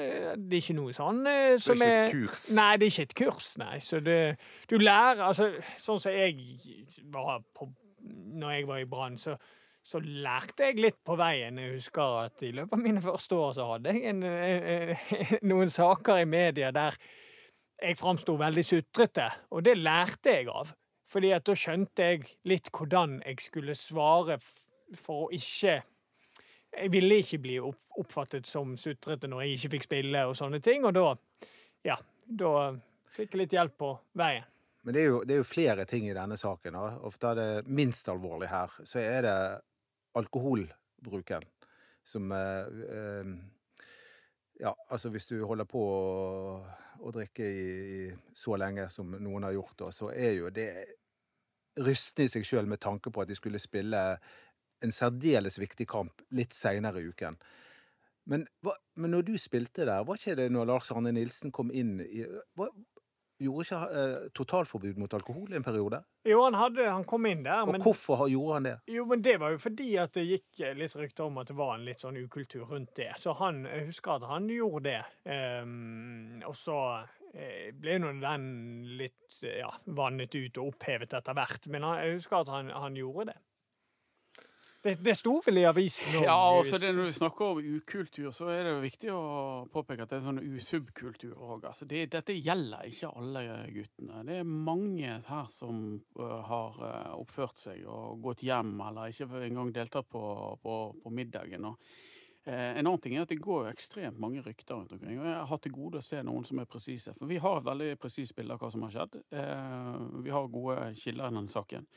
det 0.49 0.57
er 0.57 0.63
ikke 0.63 0.77
noe 0.77 0.93
sånn 0.93 1.23
som 1.59 1.81
er 1.81 1.87
Det 1.87 1.87
er 1.87 2.07
ikke 2.07 2.07
et 2.07 2.15
kurs? 2.15 2.47
Nei, 2.55 2.71
det 2.77 2.87
er 2.87 2.93
ikke 2.93 3.09
et 3.09 3.17
kurs, 3.23 3.51
nei. 3.61 3.75
Så 3.83 3.99
det, 4.03 4.21
du 4.69 4.77
lærer 4.79 5.27
altså, 5.27 5.51
Sånn 5.81 5.99
som 6.01 6.15
jeg 6.15 6.37
var 7.13 7.41
på 7.55 7.69
når 8.07 8.51
jeg 8.51 8.67
var 8.67 8.77
i 8.77 8.85
Brann, 8.85 9.17
så 9.17 9.35
så 9.87 10.01
lærte 10.03 10.67
jeg 10.67 10.81
litt 10.83 10.97
på 11.05 11.15
veien. 11.19 11.59
Jeg 11.61 11.77
husker 11.77 12.17
at 12.25 12.43
i 12.43 12.51
løpet 12.55 12.75
av 12.75 12.83
mine 12.83 13.03
første 13.03 13.37
år 13.39 13.53
så 13.55 13.67
hadde 13.69 13.93
jeg 13.95 14.11
en, 14.11 14.25
noen 15.51 15.71
saker 15.71 16.23
i 16.23 16.27
media 16.27 16.73
der 16.75 16.97
jeg 17.77 17.99
framsto 17.99 18.33
veldig 18.39 18.63
sutrete, 18.65 19.27
og 19.53 19.63
det 19.63 19.77
lærte 19.77 20.33
jeg 20.33 20.49
av. 20.49 20.73
Fordi 21.07 21.29
at 21.31 21.45
da 21.47 21.55
skjønte 21.55 22.07
jeg 22.09 22.25
litt 22.49 22.71
hvordan 22.73 23.21
jeg 23.21 23.39
skulle 23.45 23.77
svare 23.77 24.39
for 24.97 25.27
å 25.27 25.29
ikke 25.35 25.77
jeg 26.77 26.91
ville 26.91 27.21
ikke 27.21 27.39
bli 27.41 27.55
oppfattet 27.63 28.45
som 28.45 28.75
sutrete 28.77 29.29
når 29.29 29.45
jeg 29.45 29.55
ikke 29.55 29.71
fikk 29.77 29.87
spille 29.87 30.25
og 30.27 30.35
sånne 30.37 30.59
ting, 30.63 30.83
og 30.85 30.93
da 30.97 31.05
ja, 31.87 31.95
da 32.27 32.51
fikk 33.15 33.33
jeg 33.33 33.41
litt 33.45 33.55
hjelp 33.55 33.77
på 33.79 33.93
veien. 34.19 34.45
Men 34.83 34.95
det 34.95 35.01
er, 35.01 35.07
jo, 35.07 35.21
det 35.27 35.35
er 35.35 35.41
jo 35.41 35.47
flere 35.47 35.83
ting 35.87 36.05
i 36.07 36.15
denne 36.15 36.37
saken. 36.39 36.75
Ofte 37.07 37.31
er 37.31 37.39
det 37.39 37.71
minst 37.75 38.07
alvorlig 38.11 38.47
her. 38.47 38.71
Så 38.87 39.01
er 39.01 39.25
det 39.25 39.39
alkoholbruken 40.19 41.45
som 42.07 42.31
eh, 42.31 42.65
eh, 42.97 43.37
Ja, 44.59 44.73
altså 44.89 45.11
hvis 45.13 45.27
du 45.29 45.35
holder 45.45 45.67
på 45.69 45.77
å, 45.77 46.61
å 47.05 47.11
drikke 47.13 47.45
i, 47.45 47.65
i 47.93 48.05
så 48.33 48.55
lenge 48.57 48.87
som 48.89 49.11
noen 49.13 49.45
har 49.45 49.53
gjort, 49.53 49.75
da, 49.83 49.91
så 49.93 50.09
er 50.09 50.31
jo 50.39 50.49
det 50.49 50.71
rystende 51.77 52.25
i 52.25 52.31
seg 52.33 52.47
sjøl 52.47 52.65
med 52.65 52.81
tanke 52.81 53.11
på 53.13 53.21
at 53.21 53.29
de 53.29 53.37
skulle 53.37 53.61
spille 53.61 54.01
en 54.81 54.93
særdeles 54.93 55.59
viktig 55.61 55.85
kamp 55.89 56.23
litt 56.33 56.57
seinere 56.57 57.03
i 57.03 57.11
uken. 57.11 57.37
Men, 58.27 58.47
hva, 58.65 58.73
men 58.97 59.13
når 59.13 59.27
du 59.29 59.35
spilte 59.39 59.85
der, 59.85 60.01
var 60.07 60.17
ikke 60.17 60.39
det 60.39 60.49
når 60.51 60.71
Lars 60.71 60.89
Arne 60.91 61.13
Nilsen 61.13 61.53
kom 61.53 61.69
inn 61.69 61.99
i 62.03 62.25
hva, 62.57 62.67
Gjorde 63.37 63.65
ikke 63.67 63.79
eh, 64.01 64.13
totalforbud 64.33 64.97
mot 64.97 65.13
alkohol 65.13 65.51
i 65.53 65.57
en 65.59 65.65
periode? 65.65 65.99
Jo, 66.25 66.39
han, 66.47 66.55
hadde, 66.57 66.87
han 66.89 67.05
kom 67.05 67.27
inn 67.29 67.43
der, 67.45 67.61
Og 67.67 67.75
men 67.75 67.83
hvorfor 67.85 68.25
gjorde 68.31 68.55
han 68.55 68.65
det? 68.65 68.73
Jo, 68.89 69.05
men 69.09 69.21
det 69.21 69.35
var 69.43 69.53
jo 69.53 69.59
fordi 69.61 69.91
at 70.01 70.15
det 70.17 70.23
gikk 70.25 70.63
eh, 70.65 70.73
litt 70.77 70.95
rykter 70.97 71.27
om 71.27 71.37
at 71.37 71.51
det 71.51 71.57
var 71.59 71.75
en 71.75 71.85
litt 71.85 72.01
sånn 72.01 72.17
ukultur 72.17 72.65
rundt 72.65 72.95
det. 72.97 73.11
Så 73.21 73.35
han, 73.37 73.61
jeg 73.69 73.91
husker 73.91 74.15
at 74.17 74.25
han 74.31 74.49
gjorde 74.49 74.89
det. 74.89 75.03
Um, 75.29 76.41
og 76.49 76.57
så 76.57 76.79
eh, 77.37 77.69
ble 77.77 77.99
nå 78.01 78.15
den 78.23 78.47
litt 78.97 79.37
ja, 79.45 79.69
vannet 79.85 80.33
ut 80.33 80.57
og 80.57 80.73
opphevet 80.73 81.13
etter 81.19 81.37
hvert. 81.37 81.69
Men 81.69 81.85
han, 81.85 82.01
jeg 82.01 82.17
husker 82.17 82.41
at 82.41 82.53
han, 82.55 82.73
han 82.73 82.97
gjorde 82.97 83.29
det. 83.35 83.37
Det, 84.87 84.93
det 85.03 85.15
sto 85.19 85.33
vel 85.43 85.57
i 85.59 85.65
avisen. 85.67 86.21
Ja, 86.23 86.35
altså 86.57 86.77
det, 86.79 86.93
Når 86.95 87.09
du 87.09 87.15
snakker 87.17 87.45
om 87.45 87.57
ukultur, 87.59 88.29
så 88.31 88.47
er 88.53 88.63
det 88.63 88.71
jo 88.71 88.83
viktig 88.85 89.09
å 89.11 89.21
påpeke 89.73 90.05
at 90.05 90.13
det 90.13 90.19
er 90.21 90.23
sånn 90.23 90.39
usubkultur 90.39 91.33
òg. 91.35 91.65
Altså 91.67 91.87
det, 91.89 92.05
dette 92.13 92.35
gjelder 92.37 92.87
ikke 92.87 93.09
alle 93.19 93.41
guttene. 93.75 94.21
Det 94.29 94.37
er 94.39 94.47
mange 94.47 95.17
her 95.27 95.49
som 95.51 95.81
uh, 96.19 96.37
har 96.47 96.77
øh, 96.79 97.17
oppført 97.19 97.59
seg 97.59 97.81
og 97.83 98.21
gått 98.23 98.45
hjem, 98.47 98.77
eller 98.87 99.11
ikke 99.11 99.41
engang 99.49 99.73
deltatt 99.75 100.07
på, 100.07 100.21
på, 100.63 100.77
på 101.03 101.11
middagen. 101.19 101.67
Og, 101.67 101.89
uh, 102.47 102.53
en 102.53 102.85
annen 102.85 103.03
ting 103.03 103.17
er 103.17 103.25
at 103.25 103.33
det 103.33 103.41
går 103.43 103.73
ekstremt 103.73 104.21
mange 104.23 104.45
rykter 104.45 104.77
rundt 104.77 104.93
omkring. 104.95 105.19
og 105.19 105.27
Jeg 105.27 105.49
har 105.51 105.63
til 105.65 105.75
gode 105.75 105.99
å 105.99 106.05
se 106.05 106.21
noen 106.23 106.47
som 106.47 106.63
er 106.63 106.71
presise. 106.77 107.17
For 107.17 107.27
vi 107.27 107.41
har 107.43 107.59
et 107.59 107.67
veldig 107.67 107.91
presist 107.99 108.37
bilde 108.39 108.55
av 108.55 108.63
hva 108.63 108.71
som 108.71 108.87
har 108.87 108.95
skjedd. 108.95 109.19
Uh, 109.35 110.23
vi 110.23 110.31
har 110.31 110.47
gode 110.55 110.93
kilder 110.95 111.27
i 111.27 111.41
denne 111.41 111.51
saken. 111.51 111.91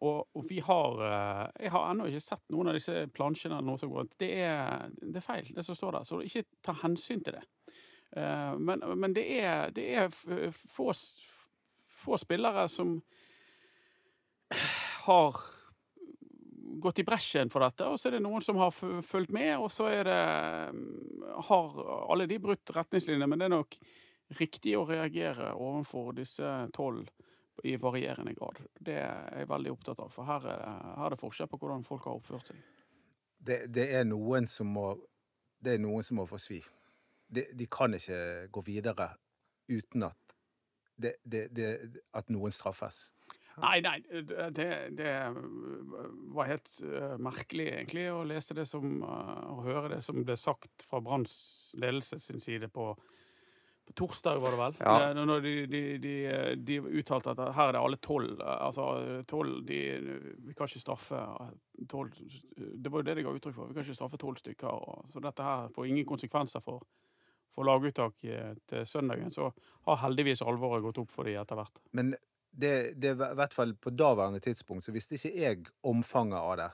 Og, 0.00 0.44
vi 0.48 0.60
har 0.64 1.02
eh, 1.04 1.46
Jeg 1.66 1.72
har 1.74 1.90
ennå 1.90 2.06
ikke 2.08 2.22
sett 2.24 2.46
noen 2.54 2.70
av 2.70 2.78
disse 2.78 3.04
plansjene 3.12 3.58
eller 3.58 3.68
noe 3.68 3.80
som 3.80 3.92
går. 3.92 4.08
Det 4.20 4.30
er, 4.46 4.88
det 5.02 5.20
er 5.20 5.26
feil, 5.26 5.50
det 5.56 5.64
som 5.66 5.76
står 5.76 5.98
der. 5.98 6.08
Så 6.08 6.20
ikke 6.24 6.46
ta 6.64 6.74
hensyn 6.82 7.20
til 7.26 7.36
det. 7.36 7.44
Eh, 8.16 8.54
Men, 8.56 8.84
men 8.96 9.16
det 9.16 9.26
er, 9.42 9.70
det 9.76 9.86
er 10.00 10.08
få, 10.12 10.90
få 11.84 12.20
spillere 12.20 12.68
som 12.72 12.96
har 15.04 15.36
gått 16.80 16.98
i 16.98 17.04
bresjen 17.04 17.50
for 17.52 17.62
dette, 17.64 17.86
og 17.86 17.98
så 18.00 18.08
er 18.08 18.16
det 18.16 18.24
noen 18.24 18.42
som 18.44 18.58
har 18.60 18.72
fulgt 18.72 19.32
med, 19.34 19.52
og 19.58 19.68
så 19.72 19.90
er 19.90 20.06
det 20.08 20.20
har 21.50 21.80
alle 22.12 22.26
de 22.30 22.38
brutt 22.40 22.72
retningslinjene, 22.74 23.28
men 23.28 23.40
det 23.40 23.48
er 23.48 23.52
nok 23.52 23.76
riktig 24.38 24.76
å 24.78 24.86
reagere 24.88 25.52
overfor 25.58 26.14
disse 26.16 26.46
tolv 26.72 27.08
i 27.64 27.76
varierende 27.80 28.34
grad. 28.34 28.60
Det 28.80 28.96
er 29.02 29.40
jeg 29.42 29.48
veldig 29.50 29.72
opptatt 29.74 30.02
av, 30.04 30.12
for 30.12 30.28
her 30.28 30.44
er 30.44 30.60
det, 30.62 30.74
her 30.96 31.06
er 31.06 31.14
det 31.14 31.20
forskjell 31.20 31.50
på 31.50 31.60
hvordan 31.60 31.86
folk 31.86 32.08
har 32.08 32.20
oppført 32.20 32.52
seg. 32.52 32.60
Det, 33.40 33.62
det 33.72 33.86
er 33.96 34.04
noen 34.04 34.48
som 34.50 34.68
må 34.76 34.90
Det 35.60 35.74
er 35.74 35.80
noen 35.80 36.04
som 36.04 36.16
må 36.16 36.24
få 36.24 36.38
svi. 36.40 36.56
De, 37.28 37.42
de 37.52 37.66
kan 37.68 37.92
ikke 37.92 38.48
gå 38.48 38.62
videre 38.64 39.10
uten 39.68 40.06
at 40.06 40.30
det, 41.00 41.18
at 42.16 42.32
noen 42.32 42.52
straffes. 42.52 43.10
Nei, 43.60 43.80
nei, 43.84 43.98
det, 44.56 44.68
det 44.96 45.12
var 46.32 46.48
helt 46.48 46.70
eh, 46.86 47.16
merkelig 47.20 47.66
egentlig 47.74 48.06
å 48.12 48.22
lese 48.24 48.56
det 48.56 48.64
som 48.68 49.02
eh, 49.02 49.40
Å 49.52 49.58
høre 49.66 49.90
det 49.92 50.00
som 50.04 50.20
ble 50.24 50.36
sagt 50.38 50.84
fra 50.88 51.02
Branns 51.04 51.34
ledelse 51.80 52.20
sin 52.22 52.40
side 52.40 52.70
på, 52.72 52.94
på 53.90 53.96
torsdag, 53.96 54.38
var 54.38 54.50
det 54.50 54.58
vel? 54.60 54.76
Ja. 54.78 55.12
Når 55.14 55.40
de, 55.40 55.66
de, 55.66 55.82
de, 55.98 56.14
de 56.56 56.78
uttalte 57.00 57.32
at 57.34 57.42
her 57.56 57.68
er 57.68 57.76
det 57.76 57.82
alle 57.82 57.98
tolv. 58.02 58.40
Altså 58.40 58.86
tolv 59.28 59.64
de, 59.66 59.80
Vi 60.46 60.54
kan 60.54 60.70
ikke 60.70 60.82
straffe 60.82 61.20
tolv 61.90 62.14
Det 62.54 62.90
var 62.90 63.00
jo 63.00 63.08
det 63.08 63.16
de 63.18 63.26
ga 63.26 63.34
uttrykk 63.34 63.56
for. 63.56 63.68
Vi 63.68 63.76
kan 63.76 63.86
ikke 63.86 63.98
straffe 63.98 64.20
tolv 64.20 64.40
stykker. 64.40 64.70
Og, 64.70 65.06
så 65.10 65.22
dette 65.24 65.46
her 65.46 65.70
får 65.74 65.90
ingen 65.90 66.08
konsekvenser 66.08 66.62
for, 66.64 66.84
for 67.54 67.66
laguttak 67.66 68.24
eh, 68.24 68.54
til 68.70 68.86
søndagen. 68.86 69.32
Så 69.34 69.50
har 69.88 70.02
heldigvis 70.04 70.44
alvoret 70.46 70.84
gått 70.86 71.02
opp 71.02 71.14
for 71.14 71.28
de 71.28 71.38
etter 71.40 71.58
hvert. 71.58 71.82
Men 71.96 72.14
det, 72.50 72.94
det 73.00 73.14
i 73.14 73.18
hvert 73.18 73.54
fall 73.54 73.74
på 73.78 73.92
daværende 73.94 74.42
tidspunkt 74.42 74.86
så 74.86 74.94
visste 74.94 75.18
ikke 75.18 75.34
jeg 75.38 75.66
omfanget 75.86 76.40
av 76.40 76.56
det. 76.62 76.70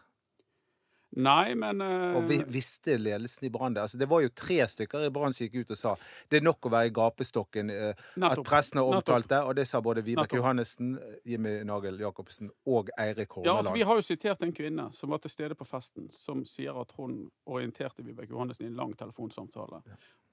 Nei, 1.17 1.55
men 1.57 1.81
uh... 1.81 2.19
Og 2.19 2.27
vi, 2.29 2.37
visste 2.53 2.99
ledelsen 3.01 3.47
i 3.49 3.51
Brann 3.51 3.75
det? 3.75 3.87
Altså, 3.87 3.99
det 3.99 4.09
var 4.11 4.21
jo 4.21 4.33
tre 4.37 4.59
stykker 4.69 5.07
i 5.07 5.13
Brann 5.15 5.33
som 5.33 5.47
gikk 5.47 5.63
ut 5.65 5.73
og 5.73 5.81
sa 5.81 5.95
det 6.29 6.41
er 6.41 6.45
nok 6.45 6.69
å 6.69 6.73
være 6.75 6.91
i 6.91 6.93
gapestokken. 6.97 7.73
Uh, 7.73 8.05
At 8.29 8.43
pressen 8.45 8.83
har 8.83 8.91
omtalt 8.99 9.31
det, 9.31 9.41
og 9.41 9.57
det 9.57 9.65
sa 9.71 9.81
både 9.85 10.05
Vibeke. 10.05 10.37
Johannessen, 10.37 10.97
Jimmy 11.25 11.57
Nagel 11.65 11.97
Jacobsen 12.03 12.53
og 12.69 12.93
Eirik 13.01 13.39
Ja, 13.47 13.57
altså, 13.57 13.73
Vi 13.73 13.87
har 13.89 13.97
jo 13.97 14.05
sitert 14.05 14.45
en 14.45 14.53
kvinne 14.57 14.91
som 14.93 15.15
var 15.15 15.25
til 15.25 15.33
stede 15.33 15.57
på 15.57 15.65
festen, 15.69 16.11
som 16.13 16.45
sier 16.45 16.77
at 16.77 16.93
hun 17.01 17.25
orienterte 17.49 18.05
Vibeke 18.05 18.35
Johannessen 18.35 18.69
i 18.69 18.71
en 18.75 18.79
lang 18.79 18.93
telefonsamtale 18.99 19.81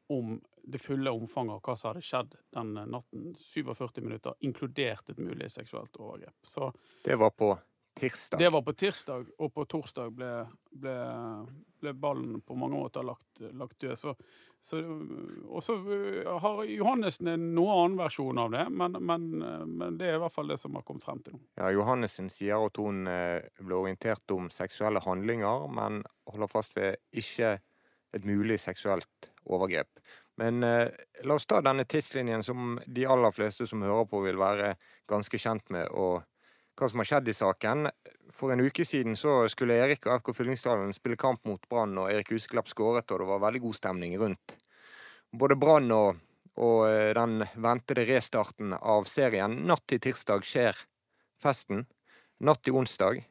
om 0.08 0.42
det 0.63 0.78
fulle 0.78 1.12
omfanget 1.12 1.54
av 1.56 1.62
hva 1.63 1.75
som 1.78 1.92
hadde 1.92 2.04
skjedd 2.04 2.36
den 2.56 2.74
natten. 2.92 3.30
47 3.40 4.02
minutter, 4.02 4.36
inkludert 4.44 5.10
et 5.10 5.20
mulig 5.20 5.50
seksuelt 5.52 5.96
overgrep. 6.00 6.36
Så 6.44 6.74
Det 7.04 7.16
var 7.16 7.32
på 7.32 7.54
tirsdag. 8.00 8.40
det 8.40 8.50
var 8.50 8.62
på 8.62 8.74
tirsdag, 8.74 9.26
og 9.38 9.54
på 9.54 9.66
torsdag 9.70 10.14
ble, 10.16 10.30
ble, 10.72 10.96
ble 11.82 11.94
ballen 11.94 12.42
på 12.42 12.58
mange 12.58 12.80
måter 12.80 13.06
lagt, 13.06 13.44
lagt 13.54 13.78
død. 13.82 13.96
Så, 14.00 14.16
så, 14.64 14.80
og 15.48 15.64
så 15.64 15.76
uh, 15.78 16.34
har 16.44 16.64
Johannessen 16.70 17.30
en 17.34 17.50
noe 17.56 17.76
annen 17.78 18.00
versjon 18.00 18.42
av 18.42 18.54
det, 18.56 18.66
men, 18.72 18.98
men, 19.00 19.28
uh, 19.44 19.66
men 19.68 20.00
det 20.00 20.10
er 20.10 20.18
i 20.18 20.24
hvert 20.24 20.36
fall 20.36 20.50
det 20.52 20.60
som 20.62 20.76
har 20.80 20.86
kommet 20.88 21.06
frem 21.06 21.22
til 21.26 21.38
nå. 21.38 21.44
Ja, 21.60 21.70
Johannessen 21.76 22.32
sier 22.34 22.64
at 22.66 22.82
hun 22.82 23.06
eh, 23.10 23.46
ble 23.62 23.78
orientert 23.84 24.36
om 24.36 24.50
seksuelle 24.54 25.04
handlinger, 25.04 25.70
men 25.74 26.02
holder 26.30 26.52
fast 26.52 26.78
ved 26.80 27.00
ikke 27.14 27.58
et 28.14 28.28
mulig 28.30 28.60
seksuelt 28.62 29.32
overgrep. 29.50 29.90
Men 30.42 30.64
eh, 30.64 30.90
la 31.24 31.38
oss 31.38 31.46
ta 31.46 31.62
denne 31.62 31.86
tidslinjen 31.90 32.44
som 32.46 32.78
de 32.86 33.06
aller 33.10 33.34
fleste 33.36 33.68
som 33.70 33.84
hører 33.86 34.08
på, 34.10 34.22
vil 34.26 34.40
være 34.42 34.74
ganske 35.10 35.40
kjent 35.40 35.70
med, 35.74 35.90
og 35.94 36.24
hva 36.80 36.89
som 36.89 37.01
har 37.01 37.10
skjedd 37.10 37.30
i 37.30 37.36
saken. 37.38 37.88
For 38.34 38.53
en 38.53 38.63
uke 38.65 38.86
siden 38.86 39.18
så 39.20 39.44
skulle 39.51 39.77
Erik 39.77 40.08
og 40.08 40.22
FK 40.22 40.34
Fyllingsdalen 40.39 40.94
spille 40.96 41.20
kamp 41.20 41.44
mot 41.50 41.62
Brann, 41.70 41.98
og 42.01 42.12
Erik 42.12 42.34
Huseklepp 42.34 42.72
skåret, 42.72 43.12
og 43.12 43.22
det 43.22 43.30
var 43.30 43.44
veldig 43.46 43.63
god 43.68 43.80
stemning 43.80 44.15
rundt. 44.22 44.56
Både 45.34 45.58
Brann 45.60 45.92
og, 45.94 46.18
og 46.62 46.80
eh, 46.89 47.12
den 47.18 47.44
ventede 47.56 48.08
restarten 48.10 48.74
av 48.77 49.06
serien. 49.10 49.60
Natt 49.70 49.86
til 49.89 50.01
tirsdag 50.01 50.46
skjer 50.48 50.82
festen. 51.42 51.86
Natt 52.44 52.63
til 52.65 52.77
onsdag 52.77 53.24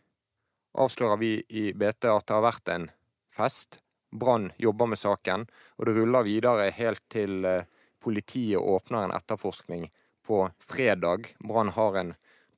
avslører 0.72 1.20
vi 1.20 1.32
i 1.48 1.70
BT 1.72 2.08
at 2.08 2.26
det 2.26 2.36
har 2.36 2.44
vært 2.44 2.70
en 2.72 2.90
fest. 3.32 3.80
Brann 4.12 4.50
jobber 4.60 4.90
med 4.92 5.00
saken, 5.00 5.46
og 5.78 5.88
det 5.88 5.94
ruller 5.96 6.26
videre 6.26 6.68
helt 6.76 7.02
til 7.12 7.46
eh, 7.48 7.64
politiet 8.02 8.60
åpner 8.60 9.06
en 9.06 9.14
etterforskning 9.16 9.86
på 10.26 10.44
fredag. 10.62 11.30
Brann 11.40 11.72
har 11.72 11.96
en 12.00 12.12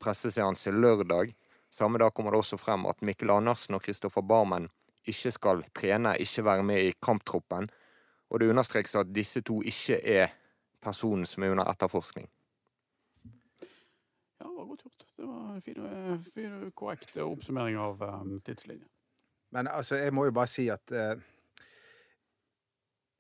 presseseanse 0.05 0.73
lørdag. 0.75 1.33
Samme 1.73 1.99
dag 1.99 2.13
kommer 2.15 2.35
det 2.35 2.43
også 2.43 2.61
frem 2.61 2.87
at 2.87 3.03
Mikkel 3.03 3.33
Andersen 3.35 3.75
og 3.75 3.83
Kristoffer 3.83 4.23
Barmen 4.23 4.69
ikke 5.09 5.33
skal 5.35 5.65
trene, 5.77 6.15
ikke 6.21 6.45
være 6.45 6.63
med 6.63 6.87
i 6.87 6.95
kamptroppen. 7.03 7.69
Og 8.31 8.41
det 8.41 8.49
understrekes 8.53 8.97
at 9.01 9.13
disse 9.15 9.43
to 9.43 9.61
ikke 9.63 9.99
er 10.01 10.33
personen 10.85 11.27
som 11.29 11.43
er 11.43 11.55
under 11.55 11.69
etterforskning. 11.71 12.29
Ja, 14.41 14.47
det 14.47 14.57
var 14.57 14.71
godt 14.71 14.83
gjort. 14.87 15.07
Det 15.17 15.29
var 15.29 15.55
en 15.55 15.63
fin, 15.63 15.85
fin 16.35 16.73
korrekt 16.75 17.17
oppsummering 17.17 17.79
av 17.79 18.03
um, 18.03 18.41
tidslinjen. 18.45 18.89
Men 19.55 19.69
altså, 19.71 19.97
jeg 19.97 20.15
må 20.15 20.27
jo 20.27 20.35
bare 20.35 20.51
si 20.51 20.67
at 20.73 20.91
eh, 20.91 21.21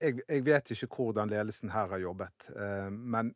jeg, 0.02 0.18
jeg 0.28 0.44
vet 0.46 0.72
ikke 0.74 0.88
hvordan 0.96 1.30
ledelsen 1.30 1.70
her 1.70 1.92
har 1.92 2.02
jobbet, 2.02 2.48
eh, 2.58 2.88
men 2.90 3.30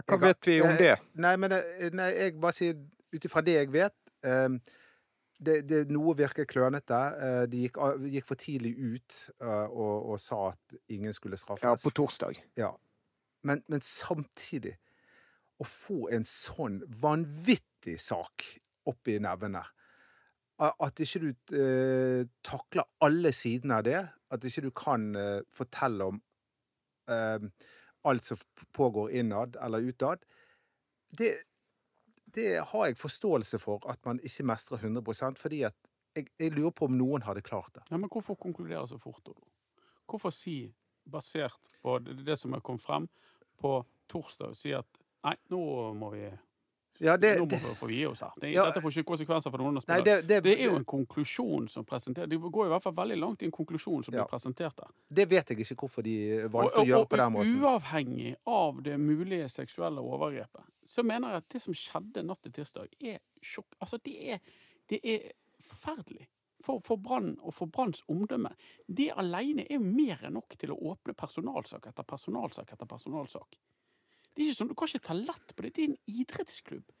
Hva 0.00 0.16
Jeg 0.16 0.22
vet 0.22 0.48
vi 0.48 0.60
om 0.64 0.76
det? 0.78 0.94
Nei, 1.20 1.34
men 1.40 1.52
eh, 1.56 1.90
nei, 1.92 2.12
jeg 2.16 2.38
bare 2.40 2.56
sier 2.56 2.78
ut 3.12 3.26
ifra 3.28 3.42
det 3.44 3.58
jeg 3.58 3.72
vet 3.74 4.14
eh, 4.24 4.48
det, 5.42 5.56
det 5.68 5.82
Noe 5.92 6.14
virker 6.16 6.46
klønete. 6.48 7.00
Eh, 7.26 7.42
de 7.50 7.66
gikk, 7.66 7.80
gikk 8.14 8.28
for 8.28 8.40
tidlig 8.40 8.72
ut 8.78 9.18
eh, 9.42 9.66
og, 9.66 10.12
og 10.14 10.22
sa 10.22 10.52
at 10.52 10.78
ingen 10.94 11.14
skulle 11.16 11.38
straffes. 11.40 11.66
Ja, 11.66 11.76
på 11.76 11.92
torsdag. 11.94 12.40
Ja. 12.58 12.72
Men, 13.42 13.64
men 13.66 13.82
samtidig 13.82 14.76
Å 15.58 15.66
få 15.66 16.08
en 16.14 16.24
sånn 16.26 16.80
vanvittig 17.02 17.96
sak 18.02 18.44
opp 18.86 19.10
i 19.10 19.16
nevene 19.22 19.62
At 20.62 21.02
ikke 21.02 21.20
du 21.22 21.28
eh, 21.58 22.22
takler 22.46 22.86
alle 23.02 23.32
sidene 23.34 23.80
av 23.80 23.86
det. 23.86 24.00
At 24.32 24.46
ikke 24.46 24.64
du 24.68 24.70
kan 24.74 25.10
eh, 25.18 25.40
fortelle 25.54 26.06
om 26.12 26.20
eh, 27.10 27.46
alt 28.08 28.24
som 28.24 28.36
pågår 28.72 29.10
innad 29.10 29.56
eller 29.56 29.78
utad. 29.78 30.24
Det, 31.18 31.32
det 32.24 32.64
har 32.72 32.86
jeg 32.86 32.98
forståelse 32.98 33.60
for 33.62 33.84
at 33.90 34.00
man 34.08 34.20
ikke 34.24 34.46
mestrer 34.48 34.82
100% 34.82 35.40
fordi 35.40 35.62
at 35.68 35.76
jeg, 36.16 36.28
jeg 36.38 36.52
lurer 36.52 36.74
på 36.76 36.88
om 36.88 36.96
noen 36.96 37.24
hadde 37.24 37.44
klart 37.44 37.72
det. 37.74 37.84
Ja, 37.90 37.96
men 37.96 38.10
hvorfor 38.12 38.36
konkludere 38.40 38.84
så 38.88 38.98
fort, 39.00 39.22
da? 39.26 39.36
Hvorfor 40.10 40.32
si, 40.34 40.66
basert 41.08 41.72
på 41.82 41.96
det, 42.04 42.36
som 42.38 42.52
er 42.52 42.64
kommet 42.64 42.84
frem 42.84 43.08
på 43.60 43.78
torsdag, 44.12 44.56
si 44.58 44.74
at 44.76 45.00
nei, 45.24 45.34
nå 45.52 45.62
må 45.96 46.10
vi, 46.12 46.26
Ja, 47.02 47.16
det, 47.18 47.32
nå 47.40 47.46
må 47.50 47.86
vi 47.90 47.96
gi 47.98 48.04
oss 48.06 48.20
her. 48.22 48.30
Det, 48.38 48.52
Ja. 48.54 48.64
dette 48.68 48.80
får 48.84 48.92
ikke 48.94 49.08
konsekvenser 49.10 49.50
for 49.50 49.58
noen 49.58 49.74
av 49.74 49.80
nei, 49.80 49.82
spillerne. 49.82 50.26
det, 50.28 50.36
det, 50.44 50.52
er 50.54 50.68
jo 50.68 50.76
en 50.78 50.84
konklusjon 50.86 51.64
som 51.68 51.84
presenterer 51.84 52.30
Det 52.30 52.38
går 52.38 52.68
i 52.68 52.70
hvert 52.70 52.84
fall 52.84 52.94
veldig 52.94 53.16
langt 53.18 53.42
i 53.42 53.48
en 53.48 53.54
konklusjon 53.54 54.04
som 54.06 54.14
Ja. 54.14 54.22
blir 54.22 54.30
presentert 54.30 54.76
der. 54.78 54.90
det 55.10 55.26
vet 55.30 55.50
jeg 55.50 55.58
ikke 55.64 55.74
hvorfor 55.82 56.02
de 56.06 56.14
valgte 56.46 56.78
Og, 56.78 56.84
å 56.84 56.86
gjøre 56.86 57.08
på 57.10 57.16
den 57.18 57.32
måten. 57.32 57.56
uavhengig 57.62 58.36
av 58.46 58.82
det 58.82 58.98
mulige 59.00 59.48
seksuelle 59.48 59.98
overgrepet, 59.98 60.62
så 60.86 61.02
mener 61.02 61.28
jeg 61.28 61.36
at 61.42 61.48
det 61.48 61.62
som 61.62 61.74
skjedde 61.74 62.22
natt 62.22 62.42
til 62.42 62.52
tirsdag, 62.52 62.88
er 63.02 63.18
sjokk... 63.42 63.74
Altså, 63.80 63.98
det 64.04 64.16
er, 64.34 64.38
det 64.88 65.00
er 65.02 65.32
forferdelig. 65.60 66.28
For, 66.62 66.78
for 66.86 66.96
Brann 67.02 67.34
og 67.42 67.54
for 67.54 67.66
Branns 67.66 68.04
omdømme. 68.06 68.52
Det 68.86 69.10
alene 69.18 69.66
er 69.68 69.80
mer 69.82 70.20
enn 70.22 70.34
nok 70.38 70.54
til 70.56 70.70
å 70.70 70.78
åpne 70.92 71.12
personalsak 71.18 71.88
etter 71.90 72.06
personalsak 72.06 72.70
etter 72.72 72.86
personalsak. 72.86 73.58
Det 74.32 74.42
er 74.42 74.48
ikke 74.48 74.58
sånn, 74.58 74.72
Du 74.72 74.74
kan 74.78 74.88
ikke 74.90 75.06
ta 75.08 75.16
lett 75.18 75.54
på 75.54 75.64
det. 75.64 75.72
Det 75.76 75.84
er 75.84 75.90
en 75.92 76.20
idrettsklubb. 76.20 76.92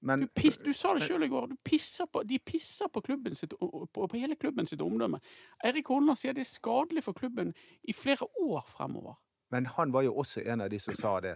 Men 0.00 0.20
Du, 0.20 0.26
piss, 0.34 0.58
du 0.62 0.70
sa 0.72 0.92
det 0.94 1.06
sjøl 1.06 1.26
i 1.26 1.30
går. 1.30 1.48
Du 1.50 1.56
pisser 1.66 2.06
på, 2.06 2.22
de 2.26 2.38
pisser 2.38 2.90
på, 2.92 3.02
klubben 3.02 3.34
sitt, 3.34 3.54
på, 3.58 3.86
på 3.94 4.08
hele 4.14 4.36
klubben 4.38 4.66
sitt 4.66 4.82
omdømme. 4.82 5.18
Eirik 5.66 5.90
Holland 5.90 6.18
sier 6.18 6.36
det 6.36 6.44
er 6.44 6.50
skadelig 6.50 7.02
for 7.06 7.18
klubben 7.18 7.50
i 7.82 7.94
flere 7.96 8.28
år 8.44 8.62
fremover. 8.70 9.18
Men 9.50 9.66
han 9.74 9.92
var 9.94 10.04
jo 10.06 10.14
også 10.22 10.44
en 10.46 10.62
av 10.62 10.70
de 10.70 10.78
som 10.82 10.94
sa 10.94 11.18
det. 11.24 11.34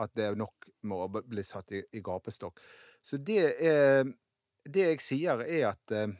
At 0.00 0.14
det 0.16 0.30
er 0.30 0.38
nok 0.38 0.70
må 0.88 1.02
bli 1.12 1.44
satt 1.44 1.74
i, 1.76 1.82
i 1.92 2.00
gapestokk. 2.00 2.60
Så 3.04 3.20
det 3.20 3.42
er 3.58 4.08
Det 4.60 4.82
jeg 4.84 5.00
sier, 5.00 5.40
er 5.40 5.70
at 5.70 5.92
eh, 5.96 6.10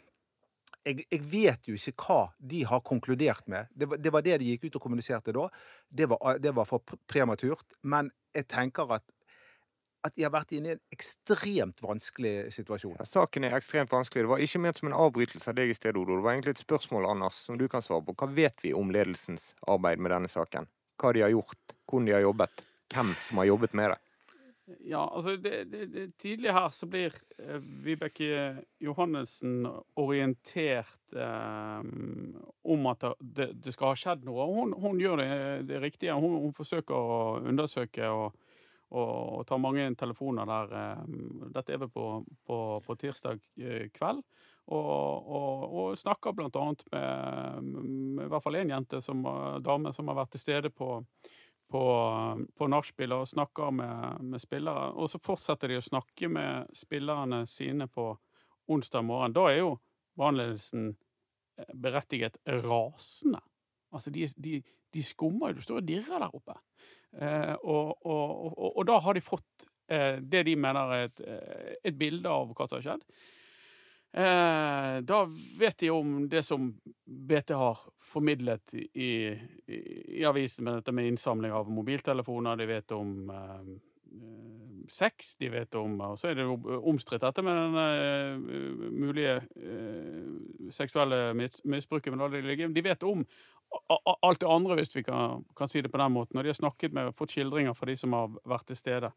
jeg, 0.87 1.05
jeg 1.11 1.23
vet 1.31 1.69
jo 1.69 1.77
ikke 1.77 2.07
hva 2.07 2.21
de 2.53 2.65
har 2.69 2.83
konkludert 2.87 3.47
med. 3.51 3.71
Det 3.75 3.89
var, 3.91 4.01
det 4.01 4.13
var 4.15 4.25
det 4.27 4.39
de 4.41 4.53
gikk 4.53 4.69
ut 4.69 4.79
og 4.81 4.85
kommuniserte 4.87 5.35
da. 5.37 5.47
Det 5.89 6.09
var, 6.11 6.41
det 6.41 6.53
var 6.57 6.69
for 6.69 6.97
prematurt. 7.11 7.79
Men 7.83 8.13
jeg 8.37 8.49
tenker 8.51 8.97
at 8.97 9.05
at 10.01 10.15
de 10.17 10.25
har 10.25 10.33
vært 10.33 10.55
inne 10.57 10.71
i 10.71 10.73
en 10.73 10.83
ekstremt 10.95 11.83
vanskelig 11.85 12.49
situasjon. 12.55 12.97
Ja, 13.03 13.05
Saken 13.09 13.45
er 13.45 13.57
ekstremt 13.59 13.93
vanskelig. 13.93 14.25
Det 14.25 14.31
var 14.33 14.45
ikke 14.45 14.61
ment 14.65 14.81
som 14.81 14.89
en 14.89 14.97
avbrytelse 14.97 15.53
av 15.53 15.59
deg 15.59 15.73
i 15.73 15.77
sted, 15.77 15.93
Odo. 15.93 16.17
Det 16.17 16.25
var 16.25 16.37
egentlig 16.37 16.55
et 16.57 16.63
spørsmål, 16.63 17.09
Anders, 17.11 17.41
som 17.45 17.59
du 17.61 17.67
kan 17.69 17.85
svare 17.85 18.07
på. 18.07 18.15
Hva 18.17 18.31
vet 18.33 18.65
vi 18.65 18.73
om 18.77 18.93
ledelsens 18.95 19.51
arbeid 19.69 20.01
med 20.01 20.15
denne 20.15 20.31
saken? 20.33 20.69
Hva 21.01 21.13
de 21.17 21.25
har 21.27 21.35
gjort? 21.35 21.77
Hvordan 21.85 22.09
de 22.09 22.17
har 22.17 22.25
jobbet? 22.25 22.65
Hvem 22.95 23.13
som 23.27 23.43
har 23.43 23.51
jobbet 23.51 23.77
med 23.77 23.93
det? 23.93 24.01
Ja, 24.79 25.03
altså 25.15 25.37
det, 25.37 25.65
det, 25.73 25.87
det, 25.93 26.05
Tidlig 26.19 26.53
her 26.55 26.69
så 26.75 26.87
blir 26.91 27.15
eh, 27.39 27.59
Vibeke 27.85 28.65
Johannessen 28.83 29.65
orientert 30.01 31.15
eh, 31.17 31.81
om 32.75 32.87
at 32.91 33.07
det, 33.21 33.51
det 33.65 33.75
skal 33.75 33.93
ha 33.95 33.99
skjedd 33.99 34.27
noe. 34.29 34.47
Hun, 34.51 34.75
hun 34.79 35.01
gjør 35.01 35.23
det, 35.23 35.31
riktige. 35.83 36.17
Hun, 36.19 36.39
hun 36.47 36.55
forsøker 36.57 36.95
å 36.95 37.41
undersøke 37.41 38.11
og, 38.13 38.37
og, 38.91 39.11
og 39.41 39.43
ta 39.49 39.59
mange 39.61 39.89
telefoner 39.99 40.49
der. 40.51 40.77
eh, 40.85 41.03
Dette 41.57 41.77
er 41.77 41.83
vel 41.85 41.93
på, 41.95 42.07
på, 42.47 42.63
på 42.87 42.99
tirsdag 43.01 43.43
eh, 43.61 43.89
kveld. 43.97 44.23
Og, 44.71 45.31
og, 45.35 45.63
og 45.75 45.99
snakker 45.99 46.31
annet 46.61 46.85
med, 46.93 47.71
med 48.15 48.29
i 48.29 48.31
hvert 48.31 48.45
fall 48.45 48.61
én 48.61 48.71
jente, 48.71 49.01
som, 49.03 49.25
dame, 49.67 49.91
som 49.97 50.07
har 50.13 50.21
vært 50.21 50.37
til 50.37 50.45
stede 50.45 50.71
på 50.71 51.01
på, 51.71 51.85
på 52.57 52.69
nachspiel 52.71 53.15
og 53.15 53.29
snakker 53.31 53.71
med, 53.75 54.25
med 54.33 54.43
spillere. 54.43 54.91
Og 54.99 55.11
så 55.13 55.21
fortsetter 55.23 55.71
de 55.71 55.79
å 55.79 55.85
snakke 55.85 56.31
med 56.33 56.73
spillerne 56.77 57.45
sine 57.49 57.87
på 57.91 58.11
onsdag 58.71 59.07
morgen. 59.07 59.35
Da 59.37 59.47
er 59.51 59.61
jo 59.61 59.73
brannledelsen 60.19 60.91
eh, 60.91 61.73
berettiget 61.75 62.41
rasende. 62.67 63.43
Altså, 63.95 64.13
de, 64.15 64.27
de, 64.39 64.61
de 64.95 65.05
skummer 65.05 65.53
jo. 65.53 65.61
Du 65.61 65.67
står 65.67 65.83
og 65.83 65.89
dirrer 65.89 66.25
der 66.25 66.39
oppe. 66.39 66.57
Eh, 67.19 67.55
og, 67.63 67.97
og, 68.07 68.25
og, 68.51 68.71
og 68.71 68.89
da 68.91 68.99
har 69.07 69.19
de 69.19 69.25
fått 69.25 69.67
eh, 69.91 70.19
det 70.23 70.45
de 70.47 70.57
mener 70.59 70.97
er 70.97 71.09
et, 71.09 71.23
eh, 71.27 71.77
et 71.91 71.99
bilde 71.99 72.31
av 72.31 72.51
hva 72.55 72.67
som 72.67 72.79
har 72.79 72.87
skjedd. 72.87 73.07
Eh, 74.13 74.97
da 75.07 75.21
vet 75.59 75.79
de 75.79 75.91
om 75.91 76.29
det 76.29 76.43
som 76.43 76.81
BT 77.05 77.51
har 77.55 77.79
formidlet 77.99 78.75
i, 78.75 79.11
i, 79.67 79.81
i 80.21 80.25
avisen 80.27 80.67
med 80.67 80.81
dette 80.81 80.93
med 80.93 81.07
innsamling 81.13 81.53
av 81.55 81.71
mobiltelefoner. 81.71 82.59
De 82.59 82.67
vet 82.67 82.95
om 82.97 83.31
eh, 83.31 83.71
sex, 84.91 85.37
de 85.37 85.49
vet 85.49 85.75
om 85.79 86.01
Og 86.01 86.19
så 86.19 86.31
er 86.31 86.41
det 86.41 86.49
jo 86.49 86.59
omstridt 86.91 87.23
dette 87.23 87.45
med 87.47 87.55
den 87.61 87.79
eh, 87.85 88.91
mulige 88.91 89.37
eh, 89.39 90.27
seksuelle 90.75 91.31
mis 91.39 91.63
misbruket. 91.65 92.19
De 92.75 92.83
vet 92.83 93.07
om 93.07 93.25
alt 94.23 94.41
det 94.41 94.51
andre, 94.51 94.75
hvis 94.81 94.97
vi 94.97 95.05
kan, 95.07 95.45
kan 95.57 95.71
si 95.71 95.83
det 95.83 95.93
på 95.93 96.03
den 96.03 96.13
måten. 96.13 96.39
Og 96.39 96.45
de 96.45 96.51
har 96.51 96.59
snakket 96.59 96.93
med, 96.93 97.15
fått 97.15 97.37
skildringer 97.37 97.79
fra 97.79 97.87
de 97.87 97.97
som 97.97 98.19
har 98.19 98.35
vært 98.43 98.67
til 98.73 98.79
stede. 98.79 99.13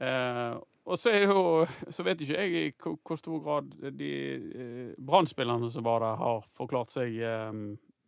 Eh, 0.00 0.56
og 0.86 0.98
så 1.00 1.08
er 1.08 1.22
det 1.24 1.32
jo 1.32 1.66
Så 1.90 2.04
vet 2.04 2.20
ikke 2.20 2.36
jeg 2.36 2.66
i 2.66 2.72
hvor 2.76 3.16
stor 3.16 3.38
grad 3.40 3.70
de 3.96 4.10
eh, 4.36 4.90
Brann-spillerne 5.00 5.70
som 5.72 5.86
var 5.86 6.02
der, 6.04 6.18
har 6.20 6.44
forklart 6.56 6.92
seg 6.92 7.16
eh, 7.16 7.60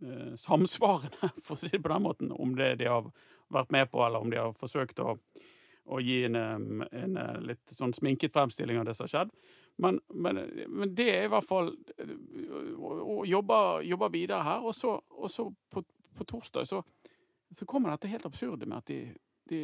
eh, 0.04 0.34
samsvarende, 0.36 1.30
for 1.44 1.56
å 1.56 1.60
si 1.60 1.72
det 1.72 1.82
på 1.82 1.92
den 1.92 2.04
måten, 2.04 2.32
om 2.32 2.52
det 2.58 2.74
de 2.82 2.90
har 2.90 3.08
vært 3.48 3.72
med 3.72 3.88
på, 3.90 4.02
eller 4.04 4.20
om 4.20 4.30
de 4.30 4.40
har 4.40 4.56
forsøkt 4.58 5.00
å, 5.00 5.16
å 5.88 6.00
gi 6.04 6.20
en, 6.28 6.36
em, 6.36 6.82
en 6.92 7.16
eh, 7.16 7.38
litt 7.52 7.74
sånn 7.74 7.94
sminket 7.96 8.34
fremstilling 8.36 8.80
av 8.80 8.88
det 8.88 8.96
som 8.98 9.08
har 9.08 9.14
skjedd. 9.14 9.32
Men, 9.78 10.00
men, 10.14 10.42
men 10.68 10.94
det 10.98 11.08
er 11.14 11.28
i 11.28 11.32
hvert 11.32 11.46
fall 11.46 11.70
eh, 11.96 12.12
å, 12.76 13.22
jobbe 13.26 14.10
videre 14.12 14.42
her. 14.44 14.66
Og 14.66 14.76
så, 14.76 14.96
og 14.98 15.32
så 15.32 15.48
på, 15.72 15.84
på 16.18 16.28
torsdag 16.28 16.68
så, 16.68 16.82
så 17.54 17.68
kommer 17.68 17.94
dette 17.94 18.10
helt 18.12 18.26
absurde 18.28 18.68
med 18.68 18.80
at 18.82 18.90
de, 18.90 19.00
de 19.50 19.62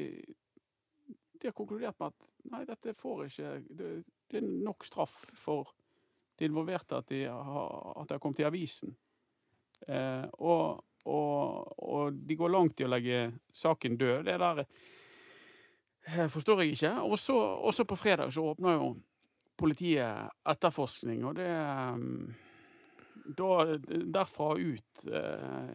de 1.45 1.51
har 1.51 1.57
konkludert 1.57 1.99
med 2.01 2.13
at 2.15 2.29
nei, 2.55 2.63
dette 2.65 2.95
får 2.97 3.27
ikke 3.27 3.49
Det, 3.69 3.89
det 4.33 4.41
er 4.41 4.47
nok 4.65 4.87
straff 4.89 5.17
for 5.37 5.75
de 6.39 6.49
involverte 6.49 6.97
at 6.97 7.11
de 7.13 7.27
har, 7.29 7.75
at 8.01 8.09
det 8.09 8.17
har 8.17 8.23
kommet 8.23 8.41
i 8.41 8.47
avisen. 8.49 8.95
Eh, 9.87 10.25
og, 10.41 10.81
og, 11.05 11.75
og 11.85 12.17
de 12.17 12.37
går 12.41 12.51
langt 12.51 12.81
i 12.81 12.87
å 12.87 12.91
legge 12.91 13.27
saken 13.55 13.99
død. 14.01 14.25
Det 14.27 14.39
der 14.41 14.63
eh, 14.65 16.25
forstår 16.33 16.65
jeg 16.65 16.75
ikke. 16.75 16.95
Og 17.05 17.19
så, 17.21 17.87
på 17.87 18.01
fredag 18.01 18.33
så 18.35 18.49
åpner 18.55 18.81
jo 18.81 18.89
politiet 19.61 20.33
etterforskning, 20.51 21.23
og 21.29 21.37
det 21.39 21.53
eh, 21.53 22.43
da, 23.25 23.51
derfra 23.89 24.55
ut 24.59 25.07
eh, 25.09 25.69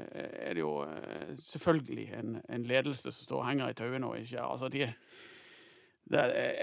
er 0.49 0.53
det 0.53 0.61
jo 0.61 0.73
eh, 0.85 1.31
selvfølgelig 1.39 2.07
en, 2.19 2.35
en 2.49 2.67
ledelse 2.67 3.11
som 3.11 3.25
står 3.25 3.41
og 3.41 3.47
henger 3.47 3.71
i 3.71 3.77
tauene 3.79 4.09
og 4.09 4.19
ikke 4.19 4.43
Altså, 4.43 4.69
de 4.69 4.85
det, 6.09 6.21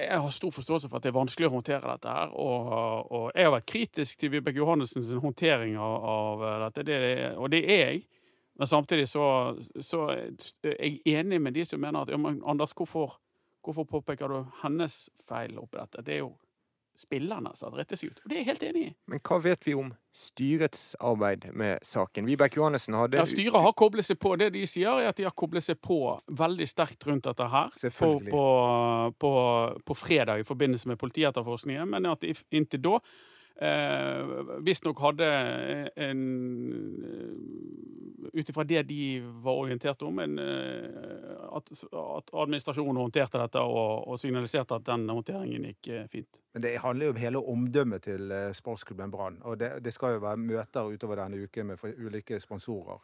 jeg 0.08 0.20
har 0.22 0.32
stor 0.34 0.50
forståelse 0.50 0.88
for 0.90 0.98
at 0.98 1.06
det 1.06 1.12
er 1.12 1.16
vanskelig 1.20 1.48
å 1.48 1.54
håndtere 1.54 1.92
dette 1.92 2.12
her. 2.12 2.32
Og, 2.34 2.70
og 3.14 3.26
jeg 3.30 3.46
har 3.46 3.54
vært 3.54 3.68
kritisk 3.70 4.20
til 4.20 4.32
Vibeke 4.34 4.58
Johannessens 4.58 5.12
håndtering 5.22 5.76
av, 5.78 6.06
av 6.12 6.46
dette, 6.66 6.86
det, 6.88 7.00
og 7.38 7.50
det 7.54 7.62
er 7.62 7.82
jeg. 7.84 8.02
Men 8.56 8.70
samtidig 8.70 9.08
så, 9.08 9.26
så 9.84 10.08
er 10.10 10.72
jeg 10.72 11.18
enig 11.20 11.38
med 11.44 11.54
de 11.54 11.66
som 11.68 11.80
mener 11.82 12.02
at 12.02 12.10
ja, 12.10 12.18
men 12.20 12.40
Anders, 12.48 12.72
hvorfor, 12.76 13.18
hvorfor 13.64 13.86
påpeker 13.90 14.32
du 14.32 14.38
hennes 14.62 14.98
feil 15.28 15.58
oppi 15.60 15.78
dette? 15.78 16.04
Det 16.06 16.16
er 16.16 16.22
jo 16.24 16.32
spillerne 16.98 17.52
dritt 17.74 17.94
seg 17.96 18.10
ut. 18.12 18.20
Og 18.24 18.30
det 18.30 18.36
er 18.36 18.42
jeg 18.42 18.48
helt 18.50 18.66
enig 18.70 18.82
i. 18.86 18.90
Men 19.12 19.22
hva 19.28 19.38
vet 19.44 19.66
vi 19.66 19.76
om 19.76 19.92
styrets 20.16 20.82
arbeid 21.04 21.48
med 21.56 21.84
saken? 21.84 22.26
Vibeke 22.28 22.60
Johannessen 22.60 22.96
hadde 22.96 23.20
Ja, 23.20 23.26
styret 23.28 23.60
har 23.66 23.76
koblet 23.76 24.08
seg 24.08 24.18
på. 24.22 24.34
Det 24.40 24.50
de 24.54 24.64
sier, 24.68 25.02
er 25.02 25.12
at 25.12 25.20
de 25.20 25.26
har 25.28 25.36
koblet 25.36 25.66
seg 25.66 25.80
på 25.84 26.00
veldig 26.40 26.68
sterkt 26.70 27.06
rundt 27.08 27.28
dette 27.28 27.48
her. 27.52 27.72
På, 27.98 28.10
på, 28.24 28.44
på, 29.20 29.32
på 29.86 29.98
fredag 29.98 30.42
i 30.42 30.48
forbindelse 30.48 30.92
med 30.92 31.00
politietterforskningen, 31.00 31.88
men 31.96 32.08
at 32.12 32.24
inntil 32.26 32.84
da 32.88 33.00
eh, 33.60 34.36
visstnok 34.64 35.00
hadde 35.04 35.28
en 36.08 36.24
Ut 38.32 38.48
ifra 38.48 38.64
det 38.64 38.82
de 38.88 39.00
var 39.44 39.60
orientert 39.60 40.02
om, 40.06 40.18
en, 40.22 40.38
eh, 40.38 41.34
at, 41.56 41.70
at 41.92 42.32
administrasjonen 42.32 43.00
håndterte 43.00 43.40
dette 43.40 43.62
og, 43.62 44.06
og 44.08 44.20
signaliserte 44.20 44.78
at 44.78 44.86
den 44.88 45.08
håndteringen 45.10 45.68
gikk 45.70 45.90
eh, 45.92 46.08
fint. 46.12 46.40
Men 46.56 46.64
det 46.64 46.76
handler 46.82 47.10
jo 47.10 47.14
om 47.14 47.20
hele 47.20 47.44
omdømmet 47.54 48.06
til 48.08 48.32
eh, 48.32 48.48
sportsklubben 48.56 49.12
Brann. 49.12 49.38
Og 49.44 49.58
det, 49.60 49.76
det 49.84 49.94
skal 49.94 50.16
jo 50.16 50.24
være 50.24 50.42
møter 50.42 50.92
utover 50.92 51.22
denne 51.22 51.42
uken 51.46 51.72
med 51.72 51.86
ulike 51.98 52.40
sponsorer. 52.42 53.02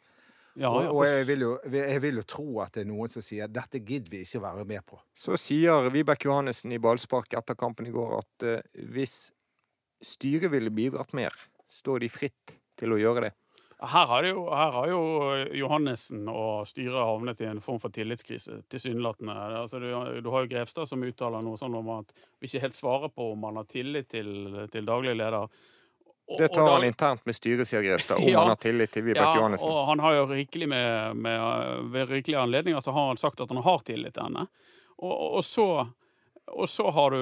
Ja, 0.54 0.68
ja, 0.68 0.88
og 0.92 1.06
jeg, 1.06 1.24
vil 1.30 1.46
jo, 1.46 1.52
jeg 1.72 2.00
vil 2.04 2.18
jo 2.20 2.24
tro 2.28 2.46
at 2.60 2.74
det 2.76 2.82
er 2.82 2.88
noen 2.90 3.08
som 3.08 3.24
sier 3.24 3.48
dette 3.48 3.80
gidder 3.80 4.12
vi 4.12 4.20
ikke 4.26 4.42
være 4.44 4.66
med 4.68 4.84
på. 4.84 4.98
Så 5.16 5.38
sier 5.40 5.88
Vibeke 5.94 6.28
Johannessen 6.28 6.74
i 6.76 6.80
ballspark 6.82 7.32
etter 7.38 7.56
kampen 7.56 7.88
i 7.88 7.94
går 7.94 8.18
at 8.18 8.44
uh, 8.44 8.82
hvis 8.92 9.30
styret 10.04 10.52
ville 10.52 10.72
bidratt 10.74 11.14
mer, 11.16 11.32
står 11.72 12.04
de 12.04 12.10
fritt 12.12 12.56
til 12.76 12.92
å 12.92 13.00
gjøre 13.00 13.24
det. 13.24 13.32
Her 13.82 14.06
har, 14.06 14.24
jo, 14.24 14.44
her 14.54 14.72
har 14.72 14.88
jo 14.88 15.00
Johannessen 15.58 16.28
og 16.30 16.68
styret 16.70 17.02
havnet 17.02 17.40
i 17.42 17.48
en 17.50 17.60
form 17.64 17.80
for 17.82 17.90
tillitskrise, 17.90 18.60
tilsynelatende. 18.70 19.34
Altså, 19.58 19.80
du, 19.82 19.88
du, 20.22 20.28
har 20.30 20.44
jo 20.44 20.50
Grevstad 20.52 20.86
som 20.86 21.02
uttaler 21.02 21.42
noe 21.42 21.58
sånn 21.58 21.74
om 21.74 21.90
at 21.96 22.12
vi 22.38 22.46
ikke 22.46 22.62
helt 22.62 22.78
svarer 22.78 23.10
på 23.10 23.32
om 23.32 23.48
han 23.48 23.58
har 23.58 23.66
tillit 23.70 24.06
til, 24.12 24.30
til 24.70 24.86
daglig 24.86 25.16
leder. 25.18 25.40
Og, 25.42 26.36
det 26.38 26.52
tar 26.54 26.70
han 26.70 26.86
internt 26.86 27.26
med 27.26 27.34
styret, 27.34 27.66
sier 27.66 27.82
Grevstad, 27.82 28.22
om 28.22 28.28
ja, 28.30 28.44
han 28.44 28.52
har 28.52 28.60
tillit 28.62 28.94
til 28.94 29.06
Vibeke 29.08 29.24
ja, 29.24 29.40
Johannessen. 29.40 29.72
Og 29.74 29.88
han 29.90 30.04
har 30.04 30.14
jo 30.20 30.28
rikelig 30.30 30.70
med, 30.70 31.18
med, 31.26 31.90
ved 31.96 32.14
rikelige 32.14 32.44
anledninger 32.44 32.86
så 32.86 32.94
har 32.94 33.10
han 33.10 33.20
sagt 33.20 33.42
at 33.42 33.50
han 33.50 33.64
har 33.66 33.82
tillit 33.88 34.14
til 34.14 34.28
henne. 34.28 34.46
Og, 35.02 35.16
og 35.40 35.42
så 35.44 35.66
og 36.52 36.68
så 36.68 36.90
har 36.92 37.14
du 37.14 37.18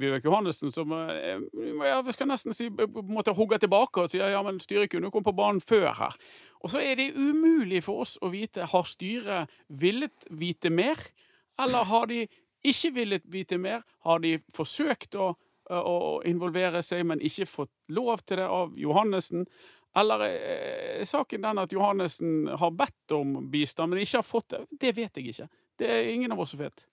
Vibeke 0.00 0.28
Johannessen 0.28 0.72
som 0.72 0.92
eh, 0.96 1.42
jeg 1.52 2.14
skal 2.16 2.30
nesten 2.30 2.56
si 2.56 2.68
måte 3.10 3.34
hugger 3.36 3.60
tilbake 3.60 4.04
og 4.04 4.12
sier 4.12 4.32
ja, 4.32 4.42
men 4.46 4.60
styret 4.62 4.90
kunne 4.92 5.10
komme 5.12 5.28
på 5.28 5.36
banen 5.36 5.60
før 5.60 5.90
her. 5.98 6.16
Og 6.60 6.72
så 6.72 6.82
er 6.84 6.96
det 6.98 7.12
umulig 7.16 7.82
for 7.86 8.04
oss 8.04 8.16
å 8.24 8.30
vite 8.32 8.68
har 8.72 8.88
styret 8.88 9.52
villet 9.68 10.26
vite 10.30 10.72
mer, 10.72 11.00
eller 11.60 11.88
har 11.90 12.08
de 12.10 12.24
ikke 12.66 12.92
villet 12.96 13.24
vite 13.32 13.58
mer? 13.60 13.84
Har 14.04 14.20
de 14.24 14.34
forsøkt 14.56 15.16
å, 15.16 15.32
å 15.70 15.98
involvere 16.28 16.82
seg, 16.84 17.06
men 17.08 17.22
ikke 17.24 17.48
fått 17.48 17.72
lov 17.92 18.24
til 18.24 18.40
det 18.40 18.48
av 18.48 18.74
Johannessen? 18.80 19.46
Eller 19.96 20.26
er 20.28 21.08
saken 21.08 21.42
den 21.42 21.60
at 21.62 21.72
Johannessen 21.74 22.50
har 22.60 22.76
bedt 22.76 23.16
om 23.16 23.40
bistand, 23.50 23.92
men 23.92 24.04
ikke 24.04 24.20
har 24.20 24.28
fått 24.28 24.52
det? 24.54 24.62
Det 24.70 24.94
vet 24.96 25.18
jeg 25.18 25.32
ikke. 25.32 25.48
Det 25.80 25.88
er 25.88 26.12
ingen 26.12 26.32
av 26.32 26.44
oss 26.44 26.52
som 26.54 26.60
vet. 26.60 26.84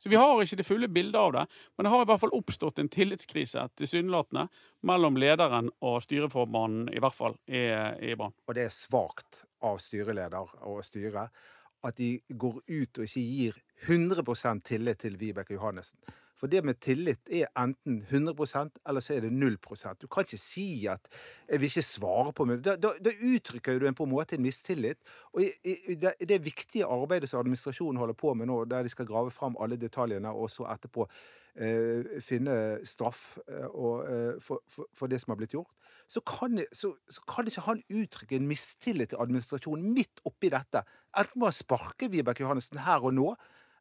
Så 0.00 0.08
vi 0.08 0.16
har 0.16 0.40
ikke 0.40 0.56
det 0.56 0.64
fulle 0.64 0.88
bildet 0.88 1.20
av 1.20 1.32
det, 1.34 1.44
men 1.76 1.84
det 1.84 1.92
har 1.92 2.02
i 2.04 2.08
hvert 2.08 2.22
fall 2.22 2.32
oppstått 2.36 2.80
en 2.80 2.88
tillitskrise 2.88 3.66
tilsynelatende 3.76 4.46
mellom 4.88 5.18
lederen 5.20 5.68
og 5.84 5.98
styreformannen, 6.04 6.88
i 6.88 7.02
hvert 7.04 7.16
fall 7.16 7.36
i, 7.44 7.66
i 8.08 8.14
Brann. 8.16 8.32
Og 8.48 8.56
det 8.56 8.64
er 8.64 8.72
svakt 8.74 9.44
av 9.68 9.76
styreleder 9.82 10.56
og 10.64 10.80
styret 10.88 11.42
at 11.84 11.96
de 11.96 12.14
går 12.28 12.62
ut 12.64 13.00
og 13.00 13.04
ikke 13.04 13.24
gir 13.24 13.60
100% 13.88 14.64
tillit 14.72 15.00
til 15.04 15.20
Vibeke 15.20 15.56
Johannessen. 15.56 16.00
For 16.40 16.48
det 16.48 16.62
med 16.64 16.78
tillit 16.80 17.28
er 17.28 17.50
enten 17.60 17.98
100% 18.08 18.80
eller 18.88 19.04
så 19.04 19.16
er 19.18 19.26
det 19.26 19.32
0 19.32 19.58
Du 20.00 20.06
kan 20.06 20.24
ikke 20.24 20.38
si 20.38 20.86
at 20.86 21.08
'jeg 21.48 21.60
vil 21.60 21.68
ikke 21.68 21.82
svare 21.82 22.32
på 22.32 22.44
meg'. 22.44 22.62
Da, 22.62 22.76
da, 22.76 22.92
da 23.04 23.10
uttrykker 23.10 23.78
du 23.78 23.86
en 23.86 23.94
på 23.94 24.04
en 24.04 24.10
måte 24.10 24.36
en 24.36 24.42
mistillit. 24.42 24.96
Og 25.34 25.42
i, 25.42 25.50
i, 25.64 25.94
det, 25.94 26.14
det, 26.28 26.44
viktige 26.44 26.84
arbeidet 26.86 27.28
som 27.28 27.40
administrasjonen 27.40 27.98
holder 27.98 28.14
på 28.14 28.34
med 28.34 28.46
nå, 28.46 28.64
der 28.64 28.82
de 28.82 28.88
skal 28.88 29.06
grave 29.06 29.30
fram 29.30 29.56
alle 29.60 29.76
detaljene 29.76 30.28
og 30.28 30.50
så 30.50 30.64
etterpå 30.64 31.08
eh, 31.54 32.20
finne 32.20 32.80
straff 32.84 33.38
eh, 33.48 33.66
og, 33.66 34.08
eh, 34.08 34.40
for, 34.40 34.62
for, 34.68 34.88
for, 34.94 35.06
det 35.06 35.20
som 35.20 35.32
har 35.32 35.36
blitt 35.36 35.52
gjort, 35.52 35.72
så 36.08 36.20
kan, 36.20 36.58
så, 36.72 36.94
så 37.10 37.20
kan 37.28 37.46
ikke 37.46 37.66
han 37.68 37.82
uttrykke 37.90 38.36
en 38.36 38.48
mistillit 38.48 39.12
til 39.12 39.20
administrasjonen 39.20 39.92
midt 39.94 40.20
oppi 40.24 40.48
dette. 40.48 40.84
Enten 41.16 41.40
må 41.40 41.50
han 41.50 41.52
sparke 41.52 42.08
Vibeke 42.08 42.42
Johannessen 42.42 42.78
her 42.78 43.04
og 43.04 43.14
nå, 43.14 43.34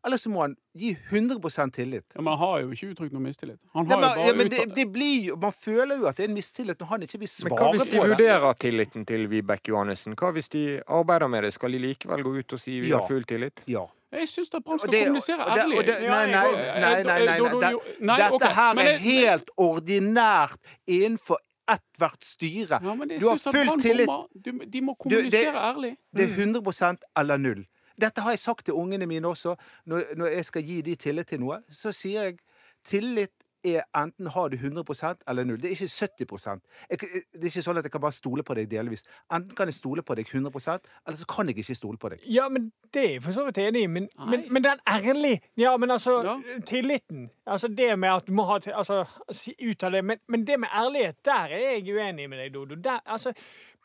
eller 0.05 0.17
så 0.17 0.29
må 0.29 0.41
han 0.41 0.55
gi 0.73 0.93
100% 1.09 1.71
tillit. 1.75 2.05
Ja, 2.15 2.21
Men 2.21 2.31
han 2.33 2.39
har 2.39 2.61
jo 2.61 2.71
ikke 2.71 2.91
uttrykt 2.93 3.13
noe 3.15 3.23
mistillit. 3.23 3.59
Han 3.73 3.87
har 3.89 3.99
Nei, 3.99 4.09
men, 4.15 4.27
ja, 4.27 4.33
men 4.37 4.49
det, 4.51 4.65
det, 4.75 4.85
blir 4.93 5.35
Man 5.35 5.53
føler 5.55 5.99
jo 5.99 6.07
at 6.07 6.19
det 6.19 6.23
er 6.23 6.31
en 6.31 6.37
mistillit 6.37 6.79
når 6.79 6.91
han 6.93 7.03
ikke 7.03 7.19
vil 7.19 7.31
svare 7.31 7.49
på 7.49 7.55
det. 7.55 7.59
Men 7.59 7.65
hva 7.65 7.83
hvis 7.83 7.91
de 7.91 8.03
vurderer 8.05 8.59
tilliten 8.63 9.07
til 9.09 9.27
Vibeke 9.31 9.73
Johannessen? 9.73 10.15
Hva 10.19 10.31
hvis 10.35 10.47
de 10.55 10.63
arbeider 10.87 11.31
med 11.31 11.43
det? 11.47 11.53
Skal 11.57 11.75
de 11.75 11.81
likevel 11.83 12.23
gå 12.23 12.35
ut 12.39 12.55
og 12.55 12.61
si 12.61 12.79
vi 12.79 12.93
ja. 12.93 13.01
har 13.01 13.11
full 13.11 13.27
tillit? 13.27 13.63
Ja. 13.67 13.83
Jeg 14.09 14.29
syns 14.31 14.49
at 14.55 14.63
Brann 14.65 14.79
skal 14.81 14.91
det, 14.93 15.03
kommunisere 15.05 15.45
ærlig. 15.53 15.83
Nei, 15.85 15.99
nei, 16.09 16.23
nei. 16.31 17.03
nei, 17.05 17.25
nei, 17.27 17.75
nei. 17.99 18.15
Dette 18.23 18.53
her 18.55 18.79
er 18.81 19.03
helt 19.03 19.51
ordinært 19.59 20.71
innenfor 20.87 21.43
ethvert 21.69 22.25
styre. 22.25 22.79
Ja, 22.81 22.95
du 23.19 23.27
har 23.27 23.37
full 23.37 23.75
tillit. 23.83 24.09
De 24.73 24.81
må 24.81 24.95
kommunisere 24.97 25.53
ærlig. 25.59 25.93
Det 26.15 26.25
er 26.25 26.39
100% 26.47 27.05
eller 27.21 27.43
null. 27.43 27.61
Dette 28.01 28.23
har 28.25 28.35
jeg 28.35 28.39
sagt 28.39 28.65
til 28.65 28.77
ungene 28.79 29.07
mine 29.09 29.27
også. 29.27 29.55
Når, 29.85 30.15
når 30.19 30.33
jeg 30.37 30.45
skal 30.45 30.63
gi 30.63 30.81
de 30.85 30.95
tillit 30.95 31.27
til 31.33 31.43
noe, 31.43 31.61
så 31.69 31.93
sier 31.95 32.29
jeg 32.29 32.39
tillit 32.87 33.35
er 33.63 33.81
enten 33.97 34.27
har 34.27 34.49
du 34.49 34.57
100% 34.57 35.23
eller 35.27 35.43
null. 35.43 35.61
Det 35.61 35.67
er 35.67 35.75
ikke 35.75 35.87
70 35.87 36.61
jeg, 36.89 36.99
Det 37.33 37.41
er 37.41 37.49
ikke 37.49 37.63
sånn 37.63 37.77
at 37.77 37.83
jeg 37.83 37.91
kan 37.91 38.01
bare 38.01 38.15
stole 38.15 38.43
på 38.43 38.55
deg 38.55 38.69
delvis. 38.71 39.03
Enten 39.33 39.55
kan 39.55 39.67
jeg 39.67 39.75
stole 39.75 40.03
på 40.03 40.15
deg 40.15 40.27
100% 40.27 40.87
eller 41.05 41.17
så 41.17 41.27
kan 41.29 41.47
jeg 41.47 41.57
ikke 41.57 41.75
stole 41.75 41.97
på 41.97 42.09
deg. 42.13 42.23
Ja, 42.25 42.47
men 42.49 42.71
det 42.93 43.03
er 43.03 43.11
jeg 43.17 43.23
for 43.23 43.35
så 43.35 43.45
vidt 43.47 43.59
enig 43.63 43.83
i. 43.83 43.87
Men, 43.87 44.07
men, 44.29 44.45
men, 44.53 44.63
den 44.63 44.83
ærlig 44.87 45.41
Ja, 45.57 45.75
men 45.77 45.91
altså 45.91 46.21
ja. 46.23 46.37
Tilliten. 46.65 47.29
Altså 47.45 47.67
det 47.67 47.99
med 47.99 48.13
at 48.13 48.27
du 48.27 48.33
må 48.33 48.45
ha 48.47 48.59
Altså, 48.59 49.05
ut 49.59 49.83
av 49.83 49.91
det. 49.91 50.05
Men, 50.05 50.17
men, 50.27 50.47
det 50.47 50.59
med 50.59 50.69
ærlighet, 50.75 51.25
der 51.25 51.51
er 51.55 51.59
jeg 51.59 51.95
uenig 51.95 52.29
med 52.29 52.37
deg, 52.39 52.53
Dodo. 52.53 52.75
Der, 52.75 52.99
altså, 53.05 53.33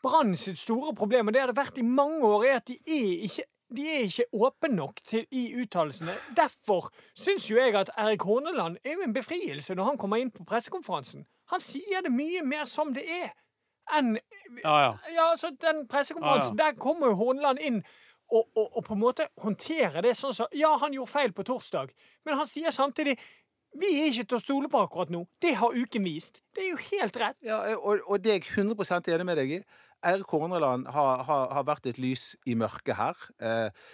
Brann 0.03 0.35
sitt 0.35 0.57
store 0.57 0.93
problem, 0.95 1.27
og 1.27 1.33
det 1.33 1.41
har 1.41 1.47
det 1.47 1.57
vært 1.57 1.77
i 1.77 1.81
mange 1.81 2.21
år, 2.23 2.43
er 2.45 2.55
at 2.59 2.67
de 2.67 2.77
er 2.85 3.23
ikke 3.25 3.43
de 3.73 3.85
er 3.89 4.03
ikke 4.05 4.25
åpne 4.33 4.69
nok 4.75 4.99
til, 5.07 5.25
i 5.31 5.47
uttalelsene. 5.61 6.13
Derfor 6.37 6.91
syns 7.17 7.47
jo 7.49 7.57
jeg 7.57 7.75
at 7.79 7.89
Erik 7.97 8.21
Horneland 8.21 8.77
er 8.83 8.93
jo 8.93 9.05
en 9.05 9.13
befrielse 9.13 9.75
når 9.75 9.91
han 9.91 9.97
kommer 9.97 10.21
inn 10.21 10.31
på 10.31 10.45
pressekonferansen. 10.45 11.25
Han 11.53 11.61
sier 11.61 12.05
det 12.05 12.13
mye 12.13 12.43
mer 12.45 12.65
som 12.69 12.93
det 12.93 13.05
er 13.09 13.31
enn 13.93 14.15
ja, 14.63 14.75
ja. 14.81 14.91
ja, 15.13 15.29
altså 15.31 15.51
Den 15.61 15.83
pressekonferansen, 15.89 16.57
ja, 16.57 16.65
der 16.65 16.77
kommer 16.79 17.11
jo 17.11 17.19
Horneland 17.19 17.61
inn 17.61 17.81
og, 18.33 18.47
og, 18.55 18.77
og, 18.77 18.83
på 18.85 18.95
en 18.95 19.01
måte 19.01 19.27
håndterer 19.41 20.01
det 20.01 20.15
sånn 20.17 20.33
som 20.33 20.53
Ja, 20.57 20.71
han 20.81 20.93
gjorde 20.95 21.11
feil 21.11 21.33
på 21.37 21.45
torsdag, 21.45 21.91
men 22.25 22.39
han 22.39 22.49
sier 22.49 22.73
samtidig 22.73 23.17
vi 23.75 23.89
er 23.99 24.07
ikke 24.09 24.29
til 24.31 24.37
å 24.37 24.39
stole 24.39 24.69
på 24.71 24.79
akkurat 24.79 25.09
nå. 25.11 25.25
Det 25.43 25.51
har 25.59 25.73
uken 25.75 26.05
vist. 26.07 26.39
Det 26.55 26.63
er 26.63 26.69
jo 26.69 26.77
helt 26.79 27.17
rett. 27.19 27.41
Ja, 27.43 27.57
og, 27.75 28.05
og 28.07 28.21
det 28.23 28.31
er 28.31 28.37
jeg 28.39 28.53
100 28.63 29.11
enig 29.11 29.25
med 29.27 29.35
deg 29.35 29.51
i. 29.51 29.59
Eirik 30.05 30.31
Horneland 30.33 30.89
har, 30.93 31.23
har, 31.27 31.47
har, 31.57 31.67
vært 31.67 31.89
et 31.89 32.01
lys 32.01 32.33
i 32.45 32.55
mørket 32.57 32.97
her. 32.99 33.23
Eh, 33.39 33.87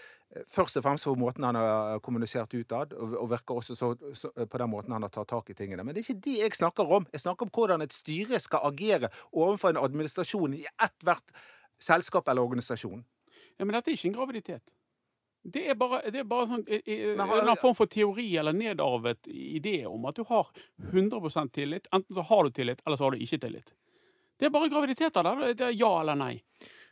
først 0.47 0.79
og 0.79 0.85
fremst 0.85 1.07
for 1.07 1.19
måten 1.19 1.45
han 1.47 1.57
har 1.59 2.01
kommunisert 2.03 2.53
utad, 2.55 2.93
og, 2.95 3.15
og 3.19 3.31
virker 3.31 3.61
også 3.61 3.75
så, 3.75 3.93
så, 4.15 4.31
på 4.31 4.61
den 4.61 4.71
måten 4.71 4.95
han 4.95 5.05
har 5.07 5.13
tatt 5.13 5.31
tak 5.31 5.51
i 5.51 5.57
tingene. 5.57 5.83
Men 5.83 5.95
det 5.95 6.03
er 6.03 6.09
ikke 6.09 6.25
det 6.27 6.35
jeg 6.39 6.59
snakker 6.59 6.93
om. 6.99 7.07
Jeg 7.13 7.23
snakker 7.25 7.47
om 7.47 7.55
hvordan 7.55 7.85
et 7.85 7.95
styre 7.95 8.39
skal 8.39 8.67
agere 8.71 9.11
overfor 9.31 9.73
en 9.73 9.81
administrasjon 9.83 10.59
i 10.59 10.65
ethvert 10.71 11.35
selskap 11.81 12.29
eller 12.29 12.45
organisasjon. 12.45 13.01
Ja, 13.57 13.65
Men 13.65 13.75
dette 13.75 13.91
er 13.91 13.99
ikke 13.99 14.11
en 14.11 14.19
graviditet. 14.19 14.71
Det 15.41 15.63
er 15.69 15.75
bare, 15.75 16.03
det 16.13 16.21
er 16.21 16.25
bare 16.29 16.45
sånn, 16.51 16.63
en 16.69 17.21
har, 17.25 17.55
form 17.57 17.73
for 17.73 17.89
teori 17.89 18.27
eller 18.37 18.53
nedarvet 18.53 19.25
idé 19.31 19.79
om 19.89 20.03
at 20.05 20.19
du 20.19 20.21
har 20.29 20.49
100% 20.91 21.49
tillit. 21.55 21.89
Enten 21.89 22.17
så 22.17 22.25
har 22.29 22.45
du 22.45 22.53
tillit, 22.53 22.83
eller 22.85 22.99
så 22.99 23.07
har 23.07 23.15
du 23.15 23.23
ikke 23.25 23.39
tillit. 23.41 23.73
Det 24.41 24.47
er 24.49 24.53
bare 24.53 24.71
graviditeter 24.73 25.23
der. 25.23 25.41
Det 25.53 25.67
er 25.67 25.75
ja 25.77 25.91
eller 26.01 26.17
nei. 26.17 26.33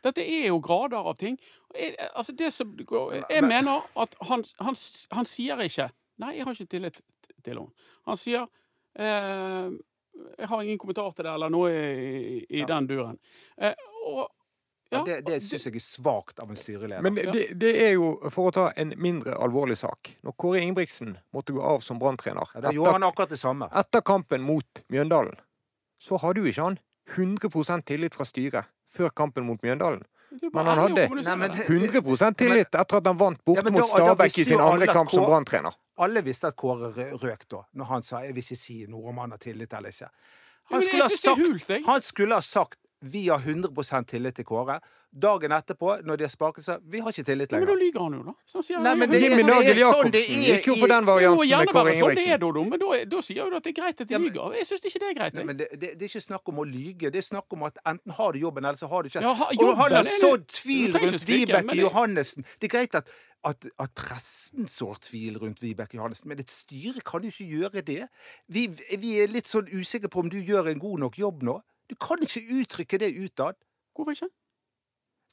Dette 0.04 0.22
er 0.22 0.46
jo 0.48 0.60
grader 0.62 1.02
av 1.10 1.16
ting. 1.18 1.34
Jeg, 1.74 1.96
altså 2.14 2.32
det 2.38 2.52
som, 2.54 2.70
jeg 2.78 3.42
mener 3.44 3.82
at 3.98 4.14
han, 4.28 4.44
han, 4.62 4.78
han, 5.10 5.28
sier 5.28 5.60
ikke 5.62 5.90
Nei, 6.20 6.34
jeg 6.36 6.44
har 6.44 6.56
ikke 6.56 6.72
tillit 6.72 6.98
til 7.44 7.54
henne. 7.54 7.86
Han 8.08 8.18
sier 8.18 8.42
eh, 8.98 9.70
Jeg 9.70 10.48
har 10.50 10.62
ingen 10.62 10.78
kommentar 10.78 11.14
til 11.14 11.24
det, 11.24 11.32
eller 11.32 11.52
noe 11.52 11.70
i, 11.72 12.42
i 12.44 12.60
ja. 12.60 12.68
den 12.68 12.88
duren. 12.90 13.16
Eh, 13.56 13.74
og 14.04 14.28
ja, 14.90 15.04
det 15.06 15.20
det 15.26 15.38
syns 15.44 15.68
jeg 15.68 15.78
er 15.78 15.84
svakt 15.84 16.42
av 16.42 16.50
en 16.50 16.58
styreleder. 16.58 17.02
Men 17.06 17.18
det, 17.32 17.46
det, 17.62 17.70
er 17.86 17.94
jo, 17.94 18.12
for 18.34 18.50
å 18.50 18.54
ta 18.54 18.66
en 18.74 18.90
mindre 18.98 19.36
alvorlig 19.38 19.76
sak 19.78 20.16
Når 20.26 20.34
Kåre 20.34 20.62
Ingebrigtsen 20.64 21.14
måtte 21.34 21.54
gå 21.54 21.62
av 21.62 21.84
som 21.84 22.00
branntrener 22.02 22.50
ja, 22.58 23.34
samme. 23.38 23.70
Etter 23.70 24.02
kampen 24.02 24.42
mot 24.42 24.82
Mjøndalen, 24.90 25.38
så 26.02 26.18
hadde 26.18 26.42
jo 26.42 26.50
ikke 26.50 26.66
han 26.66 26.80
100% 27.16 27.86
tillit 27.86 28.14
fra 28.14 28.24
styret 28.28 28.70
før 28.90 29.12
kampen 29.14 29.46
mot 29.46 29.62
Mjøndalen. 29.62 30.02
Men 30.52 30.66
han 30.66 30.78
hadde 30.78 31.06
100% 31.10 32.36
tillit 32.38 32.68
etter 32.70 33.00
at 33.00 33.06
han 33.06 33.18
vant 33.18 33.40
borte 33.44 33.66
ja, 33.66 33.72
mot 33.74 33.88
Stabæk 33.90 34.36
i 34.38 34.44
sin 34.46 34.60
andre 34.62 34.86
kamp 34.86 35.10
som 35.10 35.26
brann 35.26 35.72
Alle 36.00 36.22
visste 36.22 36.46
at 36.52 36.56
Kåre 36.56 36.90
røk 36.94 37.48
da, 37.50 37.64
når 37.74 37.84
han 37.84 38.02
sa 38.02 38.22
'jeg 38.22 38.34
vil 38.34 38.44
ikke 38.44 38.56
si 38.56 38.86
noe 38.88 39.08
om 39.08 39.18
han 39.18 39.30
har 39.30 39.38
tillit 39.38 39.72
eller 39.74 39.90
ikke'. 39.90 40.08
Han 40.70 40.82
skulle, 40.82 41.08
sagt, 41.10 41.86
han 41.86 42.02
skulle 42.02 42.34
ha 42.34 42.40
sagt 42.40 42.78
vi 43.00 43.28
har 43.28 43.38
100% 43.38 44.04
tillit 44.04 44.36
til 44.36 44.44
Kåre. 44.44 44.76
Dagen 45.10 45.52
etterpå, 45.52 45.96
når 46.06 46.18
de 46.20 46.22
har 46.22 46.30
sparket 46.30 46.62
seg 46.62 46.82
Vi 46.86 47.00
har 47.02 47.10
ikke 47.10 47.24
tillit 47.26 47.50
lenger. 47.50 47.66
Men 47.66 47.70
da 47.72 47.78
lyver 47.80 48.02
han 48.04 48.12
jo, 48.14 48.20
da. 48.28 48.34
Så 48.46 48.60
sier 48.62 48.82
Nei, 48.84 48.92
men 48.94 49.10
det, 49.10 49.22
er, 49.26 49.40
det 49.40 49.72
er 49.72 49.80
sånn 49.80 50.12
det 50.14 50.20
er 50.22 50.44
gikk 50.50 50.68
jo 50.68 50.76
for 50.78 50.92
den 50.92 51.08
varianten 51.08 51.40
med 51.40 51.72
Kåre 51.72 51.94
Ingebrigtsen. 51.94 52.04
Sånn 52.04 52.20
det 52.20 52.26
er, 52.36 52.42
da, 52.44 52.64
men 52.74 52.82
da, 52.82 53.00
da 53.16 53.22
sier 53.26 53.48
du 53.50 53.56
at 53.58 53.66
det 53.66 53.72
er 53.72 53.78
greit 53.80 54.04
at 54.04 54.12
de 54.12 54.20
lyver. 54.26 54.58
Jeg 54.60 54.68
syns 54.68 54.86
ikke 54.90 55.02
det 55.02 55.08
er 55.08 55.16
greit. 55.18 55.40
Nei, 55.40 55.46
men 55.48 55.58
det, 55.62 55.70
det, 55.72 55.94
det, 55.96 56.04
er 56.06 56.12
ikke 56.12 56.24
snakk 56.28 56.52
om 56.52 56.60
å 56.62 56.68
lyge. 56.68 57.10
Det 57.10 57.22
er 57.22 57.26
snakk 57.26 57.56
om 57.56 57.66
at 57.70 57.80
enten 57.94 58.14
har 58.20 58.36
du 58.36 58.38
jobben, 58.44 58.68
eller 58.68 58.78
så 58.78 58.90
har 58.92 59.02
du 59.02 59.10
ikke. 59.10 59.24
Ja, 59.24 59.32
ha, 59.40 59.50
jobben, 59.56 59.72
og 59.72 59.82
han 59.82 59.96
har 59.98 60.12
sådd 60.12 60.46
tvil 60.60 61.00
rundt 61.00 61.26
Vibeke 61.32 61.80
Johannessen. 61.80 62.46
Det 62.60 62.70
er 62.70 62.76
greit 62.76 63.00
at 63.00 63.10
at, 63.48 63.64
at, 63.80 63.92
pressen 63.96 64.66
sår 64.68 64.98
tvil 65.06 65.38
rundt 65.40 65.62
Vibeke 65.62 65.96
Johannessen. 65.96 66.28
Men 66.28 66.42
et 66.42 66.52
styre 66.52 67.00
kan 67.06 67.24
jo 67.24 67.32
ikke 67.32 67.48
gjøre 67.48 67.82
det. 67.86 68.02
Vi, 68.52 68.66
vi, 68.68 69.14
er 69.22 69.32
litt 69.32 69.48
sånn 69.48 69.70
usikre 69.72 70.10
på 70.12 70.20
om 70.24 70.28
du 70.32 70.36
gjør 70.36 70.68
en 70.68 70.82
god 70.82 71.06
nok 71.06 71.16
jobb 71.20 71.44
nå. 71.48 71.56
Du 71.90 71.96
kan 71.98 72.22
ikke 72.22 72.44
uttrykke 72.60 73.00
det 73.02 73.10
utad. 73.18 73.58
Hvorfor 73.94 74.14
ikke? 74.14 74.30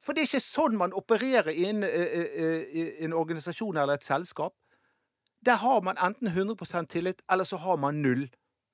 For 0.02 0.16
det 0.16 0.24
er 0.24 0.30
ikke 0.30 0.44
sånn 0.44 0.78
man 0.80 0.96
opererer 0.96 1.52
i 1.52 1.68
en, 1.70 1.84
i 1.84 2.84
en 3.06 3.14
organisasjon 3.14 3.78
eller 3.78 4.00
et 4.00 4.08
selskap. 4.08 4.56
Der 5.46 5.60
har 5.62 5.82
man 5.86 6.00
enten 6.02 6.28
100% 6.28 6.90
tillit, 6.90 7.22
eller 7.32 7.44
så 7.44 7.60
har 7.62 7.78
man 7.78 8.02
null. 8.02 8.28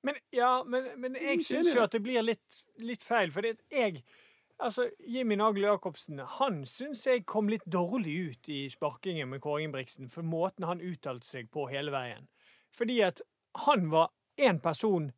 Men, 0.04 0.20
ja, 0.32 0.62
men, 0.64 0.86
men 1.00 1.16
jeg 1.16 1.40
ikke 1.40 1.48
syns 1.48 1.74
jo 1.74 1.82
at 1.84 1.92
det 1.96 2.02
blir 2.04 2.24
litt, 2.24 2.60
litt 2.84 3.04
feil. 3.04 3.32
Fordi 3.32 3.54
jeg 3.72 4.04
Altså, 4.62 4.84
Jimmy 5.10 5.34
Nagel 5.34 5.64
Jacobsen 5.66 6.20
han 6.38 6.60
syns 6.68 7.00
jeg 7.08 7.24
kom 7.26 7.48
litt 7.50 7.64
dårlig 7.66 8.12
ut 8.30 8.50
i 8.54 8.60
sparkingen 8.70 9.26
med 9.32 9.40
Kåre 9.42 9.64
Ingebrigtsen 9.64 10.06
for 10.12 10.22
måten 10.22 10.66
han 10.68 10.82
uttalte 10.84 11.26
seg 11.26 11.48
på 11.50 11.66
hele 11.72 11.90
veien. 11.90 12.28
Fordi 12.70 13.00
at 13.02 13.22
han 13.66 13.88
var 13.90 14.12
én 14.38 14.60
person 14.62 15.10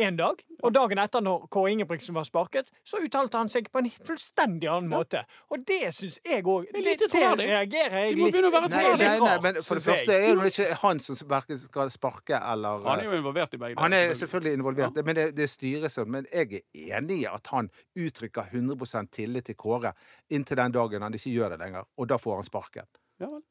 én 0.00 0.16
dag, 0.18 0.40
og 0.62 0.74
dagen 0.74 1.00
etter, 1.02 1.22
når 1.24 1.46
Kåre 1.52 1.72
Ingebrigtsen 1.74 2.16
var 2.16 2.26
sparket, 2.28 2.70
så 2.86 3.00
uttalte 3.04 3.40
han 3.40 3.50
seg 3.52 3.68
på 3.72 3.82
en 3.82 3.90
fullstendig 3.90 4.68
annen 4.70 4.90
måte. 4.90 5.22
Og 5.52 5.64
det 5.68 5.92
syns 5.96 6.18
jeg 6.24 6.44
òg 6.44 6.66
Det 6.70 6.80
Det, 6.80 6.84
lite 6.86 7.08
det 7.12 7.48
reagerer 7.50 7.96
jeg 8.06 8.16
litt 8.18 8.38
Nei, 8.70 8.84
nei, 9.00 9.10
nei, 9.20 9.36
men 9.42 9.60
for 9.64 9.78
det 9.78 9.84
første 9.84 10.16
er 10.16 10.38
det 10.38 10.52
ikke 10.52 10.78
han 10.82 11.00
som 11.02 11.18
skal 11.18 11.92
sparke 11.92 12.40
eller 12.52 12.84
Han 12.86 13.02
er 13.02 13.08
jo 13.10 13.18
involvert 13.18 13.54
i 13.54 13.60
begge 13.60 13.80
Han 13.80 13.96
er 13.96 14.14
selvfølgelig 14.14 14.58
involvert, 14.60 15.00
men 15.04 15.18
det, 15.18 15.28
det 15.36 15.48
styres 15.50 15.98
sånn. 15.98 16.10
Men 16.10 16.28
jeg 16.32 16.62
er 16.62 16.98
enig 16.98 17.22
i 17.24 17.28
at 17.30 17.52
han 17.54 17.70
uttrykker 17.98 18.50
100% 18.52 19.12
tillit 19.14 19.50
til 19.50 19.58
Kåre 19.60 19.94
inntil 20.30 20.60
den 20.60 20.74
dagen 20.74 21.02
han 21.02 21.14
ikke 21.14 21.34
gjør 21.34 21.54
det 21.54 21.62
lenger, 21.64 21.88
og 21.96 22.10
da 22.10 22.18
får 22.20 22.40
han 22.40 22.46
sparken. 22.46 22.90
Ja, 23.20 23.28
vel. 23.28 23.42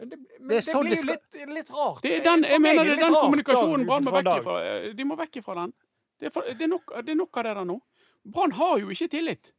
Men 0.00 0.08
det, 0.08 0.16
men 0.40 0.48
Det 0.48 0.56
det 0.56 0.64
sånn 0.64 0.86
blir 0.86 0.96
det 0.96 1.00
jo 1.04 1.12
litt, 1.12 1.48
litt 1.58 1.70
rart. 1.76 2.00
Det 2.02 2.12
er 2.16 2.22
den, 2.24 2.44
jeg 2.48 2.60
mener 2.64 2.80
er 2.80 2.88
det 2.88 2.92
er 2.96 3.02
den 3.04 3.16
kommunikasjonen 3.20 3.86
Brann 3.86 4.04
må 4.06 4.12
vekk 4.16 4.30
ifra. 4.40 4.58
De 4.96 5.04
må 5.04 5.16
vekk 5.20 5.40
ifra 5.42 5.56
den. 5.60 5.72
Det 6.20 6.28
er, 6.30 6.32
for, 6.34 6.48
det, 6.48 6.64
er 6.64 6.70
nok, 6.72 6.94
det 7.04 7.12
er 7.14 7.18
nok 7.20 7.36
av 7.40 7.44
det 7.48 7.54
der 7.58 7.68
nå. 7.68 7.76
Brann 8.24 8.52
har 8.56 8.78
jo 8.80 8.88
ikke 8.94 9.08
tillit. 9.12 9.52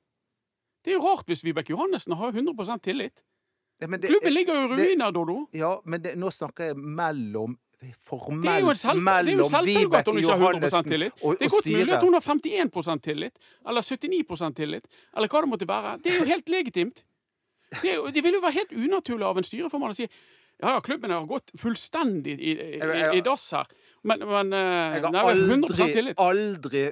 Det 0.82 0.94
er 0.94 0.98
jo 0.98 1.04
rart 1.06 1.30
hvis 1.30 1.44
Vibeke 1.46 1.76
Johannessen 1.76 2.18
har 2.18 2.32
100% 2.34 2.82
tillit. 2.90 3.22
Ja, 3.82 3.88
men 3.88 4.02
det, 4.02 4.10
Klubben 4.10 4.34
ligger 4.34 4.58
jo 4.58 4.66
i 4.66 4.76
det- 4.78 4.88
ruiner, 4.90 5.12
Dodo. 5.14 5.38
Ja, 5.54 5.76
men 5.86 6.02
det, 6.02 6.16
nå 6.18 6.30
snakker 6.34 6.72
jeg 6.72 6.78
mellom 6.78 7.58
Formelt 7.98 8.78
selv- 8.78 9.02
mellom 9.02 9.40
selvfølgelig 9.50 9.98
at 9.98 10.06
hun 10.06 10.16
Vibeke 10.16 10.22
ikke 10.22 10.30
har 10.30 10.38
100 10.38 10.42
Johannessen 10.46 10.84
tillit. 10.90 11.14
og, 11.24 11.38
Det 11.40 11.46
er 11.46 11.50
godt 11.50 11.66
mulig 11.66 11.94
at 11.96 12.04
hun 12.04 12.14
har 12.14 12.22
51 12.22 13.02
tillit, 13.02 13.40
eller 13.68 13.82
79% 13.82 14.56
tillit, 14.56 14.86
eller 15.18 15.28
hva 15.28 15.42
det 15.42 15.50
måtte 15.50 15.68
være. 15.68 15.98
Det 16.04 16.12
er 16.14 16.18
jo 16.20 16.26
helt 16.26 16.50
legitimt. 16.50 17.04
Det, 17.80 17.96
det 18.12 18.24
vil 18.26 18.36
jo 18.36 18.44
være 18.44 18.58
helt 18.60 18.74
unaturlig 18.76 19.28
av 19.28 19.40
en 19.40 19.48
styreformann 19.48 19.94
å 19.94 19.98
si 19.98 20.08
ja, 20.08 20.76
ja, 20.76 20.80
klubben 20.86 21.14
har 21.14 21.24
gått 21.30 21.54
fullstendig 21.58 22.36
i, 22.36 22.52
i, 22.54 22.74
i, 22.78 23.06
i 23.18 23.22
dass 23.26 23.48
her, 23.56 23.70
men, 24.06 24.22
men 24.30 24.52
eh, 24.54 24.98
Jeg 24.98 25.06
har 25.08 25.16
nei, 25.16 25.24
100 25.48 25.86
aldri, 25.88 26.14
aldri 26.22 26.84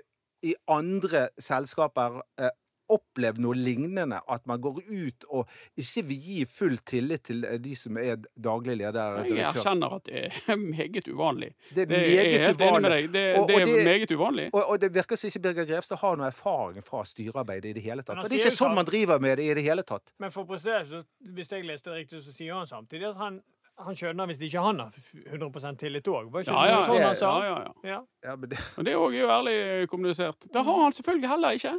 i 0.50 0.56
andre 0.72 1.28
selskaper 1.42 2.22
eh, 2.40 2.54
opplevd 2.90 3.40
noe 3.44 3.56
lignende. 3.58 4.20
At 4.30 4.46
man 4.50 4.62
går 4.62 4.80
ut 4.88 5.26
og 5.30 5.48
ikke 5.80 6.04
vil 6.10 6.20
gi 6.26 6.38
full 6.50 6.78
tillit 6.90 7.24
til 7.30 7.44
eh, 7.46 7.58
de 7.62 7.76
som 7.78 7.98
er 8.02 8.18
daglig 8.36 8.78
leder. 8.82 9.20
Jeg 9.30 9.46
erkjenner 9.50 9.96
at 10.00 10.06
det 10.10 10.24
er 10.50 10.56
meget 10.76 11.08
uvanlig. 11.14 11.52
Det 11.76 11.86
er 11.86 11.92
Det 11.92 11.98
er 11.98 12.06
meget 12.08 12.34
helt 12.34 12.40
enig 12.40 12.58
med 12.58 12.66
uvanlig. 12.70 12.92
deg. 12.96 13.12
Det, 13.14 13.26
Og- 13.40 13.48
det 13.48 13.56
og 13.56 13.62
er 13.62 13.66
det- 13.66 13.86
meget 13.86 14.12
uvanlig. 14.18 14.50
Og, 14.54 14.64
og 14.70 14.82
det 14.82 14.94
virker 14.96 15.16
som 15.16 15.28
ikke 15.32 15.40
Birger 15.48 15.66
Grevstad 15.74 15.98
har 16.04 16.16
noe 16.18 16.28
erfaring 16.32 16.84
fra 16.86 17.04
styrearbeid 17.06 17.66
i 17.66 17.74
det 17.74 17.84
hele 17.84 18.02
tatt. 18.04 18.18
For 18.20 18.28
det 18.28 18.40
er 18.42 18.46
ikke 18.50 18.58
sånn 18.58 18.76
man 18.76 18.86
driver 18.86 19.20
med 19.20 19.38
det 19.38 19.46
i 19.52 19.54
det 19.54 19.64
hele 19.64 19.84
tatt. 19.84 20.14
Men 20.20 20.32
for 20.32 20.44
å 20.44 20.50
prestere, 20.50 20.84
så, 20.86 21.04
hvis 21.36 21.50
jeg 21.52 21.66
leste 21.66 21.90
det 21.94 22.04
riktig, 22.06 22.22
så 22.26 22.34
sier 22.36 22.54
han 22.58 22.66
samtidig 22.70 23.10
at 23.12 23.18
han, 23.22 23.42
han 23.80 23.96
skjønner 23.96 24.28
hvis 24.28 24.42
ikke 24.44 24.60
han 24.64 24.80
har 24.84 24.92
100 25.32 25.78
tillit 25.80 26.08
òg. 26.12 26.34
Ja, 26.48 26.66
ja, 26.68 26.80
sånn 26.84 27.00
ja, 27.00 27.14
ja, 27.16 27.60
ja. 27.64 27.74
Ja. 27.88 28.00
Ja, 28.26 28.36
men 28.36 28.50
det, 28.52 28.58
Og 28.78 28.84
det 28.84 28.92
er 28.92 29.00
òg 29.00 29.16
ærlig 29.38 29.88
kommunisert. 29.90 30.50
Det 30.52 30.66
har 30.66 30.82
han 30.84 30.92
selvfølgelig 30.92 31.30
heller 31.32 31.56
ikke. 31.56 31.76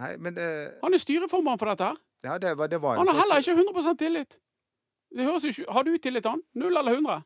Nei, 0.00 0.16
men 0.16 0.34
det, 0.34 0.46
Han 0.82 0.94
er 0.94 0.98
styreformann 0.98 1.58
for 1.58 1.66
dette 1.72 1.84
her. 1.84 1.96
ja, 2.24 2.38
det, 2.38 2.56
var, 2.58 2.68
det 2.68 2.80
var 2.80 2.96
Han 2.96 3.08
har 3.08 3.20
heller 3.22 3.40
ikke 3.42 3.54
100% 3.58 3.98
tillit. 3.98 4.38
Det 5.12 5.26
høres 5.28 5.44
ikke 5.44 5.66
Har 5.72 5.84
du 5.84 5.98
tillit 5.98 6.22
til 6.24 6.30
han? 6.30 6.42
Null 6.54 6.76
eller 6.76 6.92
100? 6.96 7.22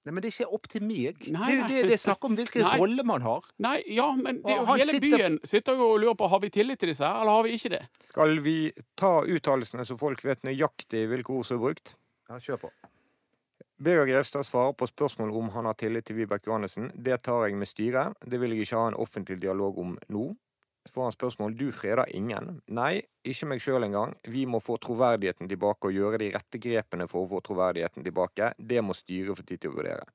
Nei, 0.00 0.12
men 0.16 0.22
det 0.24 0.30
er 0.30 0.34
ikke 0.40 0.54
opp 0.56 0.66
til 0.72 0.82
meg. 0.88 1.18
Nei, 1.28 1.46
det, 1.46 1.54
er 1.54 1.58
jo 1.60 1.66
det, 1.68 1.80
det 1.90 1.92
er 1.92 2.00
snakk 2.00 2.24
om 2.24 2.32
hvilken 2.38 2.62
Nei. 2.64 2.76
rolle 2.80 3.02
man 3.04 3.20
har. 3.20 3.44
Nei, 3.60 3.82
ja, 3.92 4.06
men 4.16 4.38
det 4.42 4.54
jo 4.56 4.62
hele 4.70 4.86
sitter- 4.88 5.18
byen 5.18 5.36
sitter 5.44 5.76
jo 5.76 5.90
og 5.92 5.98
lurer 6.00 6.16
på 6.16 6.28
har 6.32 6.40
vi 6.40 6.48
tillit 6.54 6.80
til 6.80 6.88
disse 6.88 7.04
her, 7.04 7.20
eller 7.20 7.36
har 7.36 7.42
vi 7.44 7.52
ikke 7.58 7.72
det? 7.74 7.82
Skal 8.08 8.38
vi 8.40 8.54
ta 8.96 9.10
uttalelsene 9.28 9.84
så 9.84 9.98
folk 10.00 10.24
vet 10.24 10.40
nøyaktig 10.48 11.04
hvilke 11.12 11.34
ord 11.36 11.44
som 11.44 11.58
er 11.60 11.64
brukt? 11.66 11.92
Ja, 12.32 12.38
kjør 12.40 12.62
på. 12.64 12.70
Birger 13.80 14.08
Grevstad 14.08 14.44
svarer 14.48 14.72
på 14.76 14.88
spørsmål 14.88 15.30
om 15.36 15.48
han 15.54 15.68
har 15.68 15.76
tillit 15.80 16.04
til 16.08 16.16
Vibeke 16.16 16.48
Johannessen. 16.48 16.90
Det 16.96 17.20
tar 17.24 17.46
jeg 17.48 17.56
med 17.60 17.68
styret. 17.68 18.16
Det 18.24 18.40
vil 18.40 18.52
jeg 18.56 18.66
ikke 18.66 18.80
ha 18.80 18.88
en 18.90 18.98
offentlig 19.04 19.36
dialog 19.40 19.78
om 19.84 19.94
nå. 20.08 20.24
Så 20.86 20.92
får 20.94 21.02
han 21.02 21.12
spørsmål 21.12 21.54
du 21.60 21.66
freder 21.76 22.08
ingen. 22.16 22.62
Nei, 22.72 23.02
ikke 23.28 23.46
meg 23.50 23.60
sjøl 23.60 23.84
engang. 23.84 24.14
Vi 24.32 24.46
må 24.48 24.62
få 24.64 24.78
troverdigheten 24.80 25.48
tilbake 25.50 25.90
og 25.90 25.92
gjøre 25.92 26.18
de 26.22 26.30
rette 26.32 26.58
grepene 26.62 27.06
for 27.10 27.26
å 27.26 27.28
få 27.34 27.40
troverdigheten 27.44 28.04
tilbake. 28.06 28.54
Det 28.56 28.80
må 28.82 28.96
styret 28.96 29.36
få 29.36 29.44
tid 29.44 29.60
til 29.60 29.74
å 29.74 29.76
vurdere. 29.76 30.06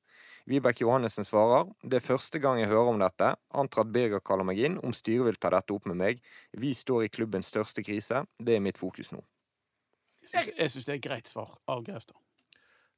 Vibeke 0.46 0.82
Johannessen 0.84 1.26
svarer 1.26 1.70
det 1.82 2.00
er 2.00 2.04
første 2.06 2.38
gang 2.42 2.58
jeg 2.60 2.70
hører 2.70 2.90
om 2.92 2.98
dette. 3.02 3.32
Antar 3.58 3.84
at 3.86 3.92
Birger 3.94 4.20
kaller 4.26 4.46
meg 4.46 4.58
inn 4.62 4.76
om 4.82 4.92
styret 4.94 5.26
vil 5.30 5.38
ta 5.42 5.50
dette 5.54 5.74
opp 5.74 5.86
med 5.90 5.98
meg. 6.02 6.20
Vi 6.58 6.74
står 6.74 7.06
i 7.06 7.12
klubbens 7.14 7.48
største 7.50 7.82
krise. 7.86 8.24
Det 8.38 8.58
er 8.58 8.62
mitt 8.62 8.78
fokus 8.78 9.10
nå. 9.14 9.22
Jeg 10.32 10.70
syns- 10.70 10.86
det 10.86 10.94
er 10.96 11.02
greit 11.08 11.28
svar 11.30 11.50
av 11.70 11.84
Grevstad. 11.86 12.18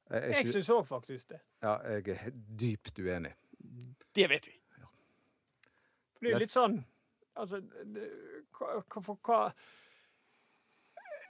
Jeg, 0.09 0.47
syns 0.49 0.69
òg 0.73 0.87
faktisk 0.89 1.27
det. 1.29 1.39
ja, 1.61 1.75
jeg 1.85 2.07
er 2.17 2.31
dypt 2.33 2.97
uenig. 2.97 3.33
Det 4.13 4.25
vet 4.29 4.47
vi. 4.49 4.55
Det 4.73 6.19
blir 6.25 6.39
litt 6.41 6.49
sånn 6.49 6.79
Altså, 7.39 7.61
det, 7.87 8.07
hva, 8.57 8.79
for 8.99 9.19
hva 9.23 9.41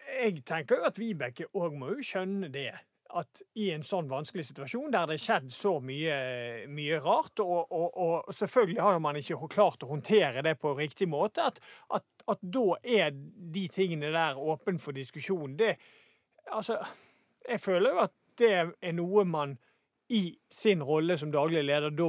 Jeg 0.09 0.41
tenker 0.47 0.79
jo 0.79 0.87
at 0.89 0.99
Vibeke 0.99 1.49
òg 1.53 1.75
må 1.77 1.91
jo 1.93 2.05
skjønne 2.05 2.49
det. 2.53 2.71
At 3.19 3.41
i 3.57 3.71
en 3.73 3.83
sånn 3.85 4.09
vanskelig 4.09 4.45
situasjon 4.47 4.91
der 4.93 5.07
det 5.09 5.17
har 5.17 5.21
skjedd 5.23 5.53
så 5.53 5.75
mye, 5.81 6.17
mye 6.69 6.99
rart, 7.01 7.41
og, 7.41 7.71
og, 7.73 7.87
og 7.97 8.33
selvfølgelig 8.37 8.83
har 8.85 8.99
man 9.01 9.17
ikke 9.17 9.49
klart 9.49 9.85
å 9.85 9.89
håndtere 9.89 10.43
det 10.45 10.55
på 10.61 10.75
riktig 10.77 11.07
måte, 11.09 11.47
at, 11.49 11.61
at, 11.97 12.05
at 12.29 12.43
da 12.57 12.67
er 12.83 13.13
de 13.13 13.65
tingene 13.73 14.11
der 14.13 14.37
åpne 14.37 14.81
for 14.81 14.97
diskusjon. 14.97 15.57
Det 15.59 15.75
Altså, 16.49 16.79
jeg 17.45 17.61
føler 17.61 17.93
jo 17.93 17.99
at 18.01 18.13
det 18.41 18.53
er 18.57 18.93
noe 18.97 19.21
man 19.27 19.51
i 20.09 20.23
sin 20.49 20.81
rolle 20.81 21.17
som 21.17 21.29
daglig 21.33 21.61
leder 21.67 21.93
da 21.93 22.07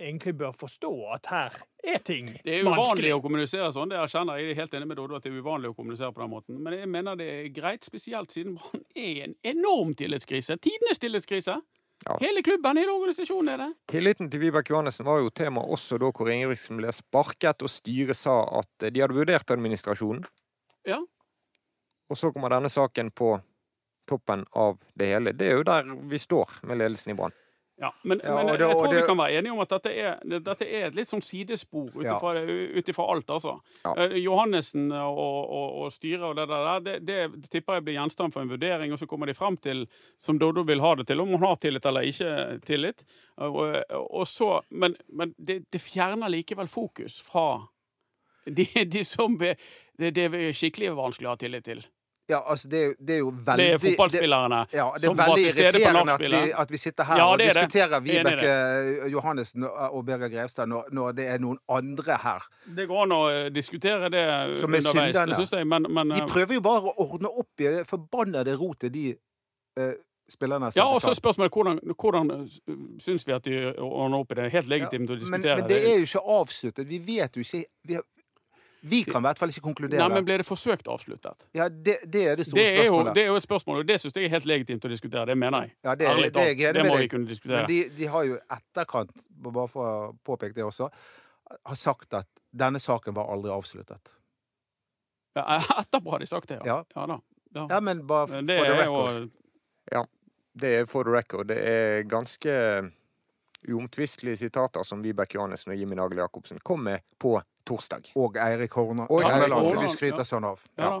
egentlig 0.00 0.36
bør 0.38 0.54
forstå 0.54 0.92
at 1.16 1.30
her 1.32 1.56
er 1.84 1.98
ting 2.04 2.26
Det 2.44 2.54
er 2.58 2.62
uvanlig 2.64 2.82
vanskelig. 2.82 3.10
å 3.16 3.22
kommunisere 3.24 3.72
sånn, 3.72 3.90
det 3.92 3.98
erkjenner 4.00 4.38
jeg. 4.40 4.50
Er 4.50 4.60
helt 4.60 4.74
enig 4.78 4.88
med 4.90 4.96
Dodo 5.00 5.16
at 5.16 5.24
det 5.26 5.32
er 5.32 5.40
uvanlig 5.40 5.70
å 5.72 5.76
kommunisere 5.76 6.12
på 6.12 6.22
den 6.22 6.30
måten. 6.30 6.58
Men 6.62 6.76
jeg 6.78 6.88
mener 6.88 7.16
det 7.16 7.28
er 7.34 7.48
greit, 7.56 7.84
spesielt 7.84 8.30
siden 8.34 8.56
Brann 8.58 8.82
er 8.94 9.10
i 9.10 9.20
en 9.26 9.34
enorm 9.54 9.94
tillitskrise. 9.98 10.56
Tidenes 10.60 10.98
tillitskrise. 11.02 11.60
Ja. 12.06 12.16
Hele 12.22 12.40
klubben, 12.42 12.78
hele 12.80 12.92
organisasjonen 12.96 13.52
er 13.52 13.58
det. 13.60 13.70
Tilliten 13.92 14.30
til 14.32 14.40
Vibeke 14.40 14.72
Johannessen 14.72 15.04
var 15.04 15.20
jo 15.20 15.28
tema 15.36 15.60
også 15.60 15.98
da 16.00 16.08
Kåre 16.16 16.32
Ingebrigtsen 16.32 16.78
ble 16.80 16.92
sparket, 16.96 17.60
og 17.60 17.68
styret 17.68 18.16
sa 18.16 18.38
at 18.62 18.86
de 18.88 19.02
hadde 19.02 19.16
vurdert 19.18 19.52
administrasjonen. 19.52 20.24
Ja. 20.88 20.96
Og 22.10 22.16
så 22.16 22.32
kommer 22.32 22.54
denne 22.54 22.70
saken 22.72 23.12
på 23.12 23.34
toppen 24.08 24.46
av 24.56 24.80
det 24.98 25.10
hele. 25.12 25.34
Det 25.36 25.50
er 25.52 25.60
jo 25.60 25.66
der 25.68 25.92
vi 26.10 26.18
står 26.18 26.56
med 26.66 26.80
ledelsen 26.80 27.12
i 27.12 27.18
Brann. 27.20 27.36
Ja, 27.80 27.88
men, 28.02 28.20
Ja, 28.22 28.34
men 28.36 28.46
det- 28.46 28.58
jeg 28.60 28.76
tror 28.76 28.86
tror 28.86 28.94
vi 28.94 29.02
kan 29.06 29.16
være 29.16 29.38
enige 29.38 29.52
om 29.52 29.60
at 29.60 29.70
dette 29.72 29.90
er, 29.90 30.18
dette 30.24 30.66
er 30.66 30.86
et 30.86 30.94
litt 30.98 31.08
sånn 31.08 31.22
sidespor 31.24 31.88
ut 31.96 32.04
ifra 32.04 33.04
ja. 33.06 33.06
alt, 33.14 33.30
altså. 33.32 33.54
Eh, 33.96 34.18
Johannessen 34.20 34.92
og, 34.92 35.18
og, 35.18 35.78
og 35.84 35.92
styret 35.94 36.26
og 36.28 36.36
det 36.36 36.46
der, 36.50 36.80
det, 36.84 36.96
det 37.06 37.50
tipper 37.50 37.78
jeg 37.78 37.86
blir 37.86 37.96
gjenstand 37.96 38.34
for 38.34 38.44
en 38.44 38.52
vurdering, 38.52 38.92
og 38.92 39.00
så 39.00 39.08
kommer 39.08 39.26
de 39.26 39.34
frem 39.34 39.56
til, 39.56 39.86
som 40.20 40.38
Doddo 40.38 40.62
vil 40.68 40.80
ha 40.84 40.94
det 41.00 41.06
til, 41.08 41.20
om 41.24 41.32
hun 41.32 41.46
har 41.46 41.56
tillit 41.56 41.86
eller 41.88 42.04
ikke 42.10 42.60
tillit. 42.68 43.04
Og, 43.38 43.80
og 43.96 44.26
så, 44.28 44.60
men 44.70 44.96
men 45.08 45.34
det, 45.38 45.62
det 45.72 45.80
fjerner 45.80 46.28
likevel 46.28 46.68
fokus 46.68 47.16
fra 47.24 47.62
de, 48.44 48.66
de 48.84 49.04
som 49.04 49.38
det, 49.40 49.56
det 49.96 50.26
er 50.28 50.52
skikkelig 50.52 50.92
vanskelig 50.96 51.28
å 51.28 51.34
ha 51.34 51.40
tillit 51.40 51.64
til. 51.64 51.82
Ja, 52.30 52.40
altså, 52.46 52.68
det 52.70 52.80
er, 52.84 52.92
det 52.98 53.14
er 53.14 53.18
jo 53.18 53.30
Det 53.30 53.46
veldig 53.46 53.66
er 53.74 53.78
fotballspillerne 53.82 54.58
det, 54.70 54.78
ja, 54.78 54.86
det 54.96 55.08
er 55.08 55.14
veldig 55.20 55.46
irriterende 55.48 56.14
at 56.14 56.24
vi, 56.24 56.42
at 56.62 56.74
vi 56.74 56.80
sitter 56.80 57.08
her 57.08 57.20
Ja, 57.20 57.24
og 57.26 57.38
det 57.40 57.48
er 57.48 57.54
det. 57.58 57.64
diskuterer 57.64 58.04
Vibeke 58.04 58.52
Johannessen 59.12 59.66
og, 59.66 60.04
Birger 60.06 60.30
Grevstad 60.32 60.70
når, 60.70 60.92
når 60.94 61.16
det 61.18 61.26
er 61.34 61.40
noen 61.42 61.58
andre 61.68 62.18
her. 62.22 62.46
Det 62.76 62.86
går 62.90 63.02
an 63.06 63.16
å 63.16 63.22
eh, 63.30 63.48
diskutere 63.54 64.12
det 64.12 64.26
Som 64.60 64.76
er 64.76 64.84
underveis, 64.84 65.50
det 65.50 65.58
jeg, 65.58 65.66
men, 65.66 65.88
men 65.90 66.14
De 66.14 66.22
eh, 66.22 66.28
prøver 66.30 66.58
jo 66.60 66.62
bare 66.64 66.92
å 66.94 67.08
ordne 67.08 67.32
opp 67.42 67.64
i 67.64 67.72
det 67.76 67.82
forbannede 67.88 68.54
rotet 68.60 68.94
de 68.94 69.08
eh, 69.12 69.92
spillerne 70.30 70.70
Ja, 70.76 70.86
og 70.86 71.02
så 71.02 71.14
spørsmålet 71.16 71.54
hvordan, 71.54 71.80
hvordan 71.98 72.30
syns 73.02 73.26
vi 73.26 73.34
at 73.34 73.44
de 73.48 73.58
ordner 73.74 74.20
opp 74.22 74.32
i 74.36 74.40
det? 74.40 74.48
Helt 74.54 74.70
legitimt 74.70 75.10
å 75.10 75.16
men, 75.18 75.24
diskutere. 75.24 75.58
men 75.58 75.68
det 75.70 75.82
er 75.82 75.98
jo 75.98 76.08
ikke 76.08 76.24
avsluttet. 76.38 76.88
Vi 76.88 77.02
vet 77.10 77.36
jo 77.36 77.44
ikke 77.46 77.64
Vi, 77.88 77.98
har- 77.98 78.06
vi 78.80 79.02
kan 79.04 79.20
i 79.20 79.26
hvert 79.28 79.40
fall 79.40 79.52
ikke 79.52 79.62
konkludere. 79.64 80.00
Nei, 80.00 80.16
men 80.16 80.24
ble 80.24 80.38
det 80.40 80.46
forsøkt 80.48 80.88
avsluttet? 80.88 81.46
Ja, 81.56 81.68
det, 81.68 81.98
det 82.08 82.22
er 82.30 82.38
det 82.40 82.46
store 82.48 82.62
Det 82.62 82.68
er, 82.68 82.76
jo, 82.76 82.84
spørsmålet. 82.84 83.14
det 83.14 83.22
er 83.22 83.26
jo 83.28 83.36
et 83.36 83.44
spørsmål, 83.44 83.80
og 83.82 83.88
det 83.90 83.96
syns 84.00 84.16
jeg 84.16 84.28
er 84.28 84.32
helt 84.32 84.46
legitimt 84.48 84.86
å 84.86 84.90
diskutere. 84.92 85.24
Det 85.28 85.36
mener 85.38 85.66
jeg. 85.66 85.74
ja, 85.84 85.94
det, 85.94 86.06
Ærlig 86.08 86.30
det 86.32 86.44
er 86.44 86.48
jeg 86.48 86.56
talt. 86.56 86.68
enig 86.70 86.78
Det 86.78 86.86
må 86.88 87.00
vi 87.02 87.08
kunne 87.12 87.28
diskutere. 87.28 87.58
Men 87.58 87.68
de, 87.68 87.80
de 87.98 88.08
har 88.14 88.28
jo 88.28 88.38
etterkant, 88.56 89.26
bare 89.48 89.66
for 89.68 89.90
å 89.90 90.12
påpeke 90.26 90.56
det 90.56 90.64
også, 90.64 90.88
har 91.50 91.78
sagt 91.78 92.16
at 92.16 92.28
denne 92.50 92.80
saken 92.80 93.16
var 93.16 93.28
aldri 93.34 93.52
avsluttet. 93.52 94.14
Ja, 95.36 95.58
etterpå 95.82 96.14
har 96.14 96.24
de 96.24 96.30
sagt 96.30 96.48
det, 96.48 96.62
ja. 96.64 96.80
Ja. 96.80 96.84
ja 96.94 97.06
da. 97.12 97.20
Ja. 97.54 97.66
Ja, 97.70 97.80
men 97.82 98.06
bare 98.06 98.28
for 98.30 98.46
the 98.46 98.56
record. 98.78 99.30
jo 99.92 100.06
Det 100.60 100.72
er 100.78 100.86
for 100.86 101.04
the 101.04 101.12
record. 101.14 101.48
Det 101.50 101.58
er 101.58 102.02
ganske 102.08 102.54
uomtvistelige 103.68 104.36
sitater 104.40 104.82
som 104.86 105.02
Vibeke 105.04 105.36
Johannessen 105.38 105.72
og 105.74 105.78
Jimmy 105.78 105.94
Nagel 105.98 106.18
Jacobsen 106.22 106.60
kom 106.64 106.84
med 106.86 107.00
på 107.20 107.34
torsdag. 107.68 108.12
Og 108.16 108.36
Eirik 108.40 108.72
Horna. 108.78 109.06
Og 109.10 109.22
Eirik 109.26 109.52
Horna. 109.52 109.80
vi 109.84 109.88
skryter 109.92 110.24
sånn 110.24 110.46
av. 110.48 110.62
Ja. 110.80 110.94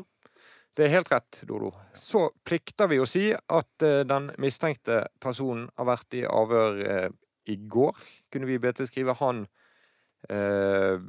Det 0.76 0.84
er 0.86 0.92
helt 0.94 1.10
rett, 1.12 1.40
Dodo. 1.48 1.72
Så 1.98 2.28
plikter 2.46 2.86
vi 2.88 3.00
å 3.02 3.06
si 3.08 3.24
at 3.34 3.84
uh, 3.84 4.02
den 4.06 4.30
mistenkte 4.40 5.02
personen 5.20 5.66
har 5.76 5.88
vært 5.88 6.14
i 6.20 6.22
avhør 6.28 6.78
uh, 6.84 7.08
i 7.50 7.56
går. 7.56 7.96
Kunne 8.30 8.46
vi 8.48 8.58
be 8.62 8.70
til 8.78 8.86
skrive 8.88 9.16
han 9.18 9.42
uh, 10.30 11.00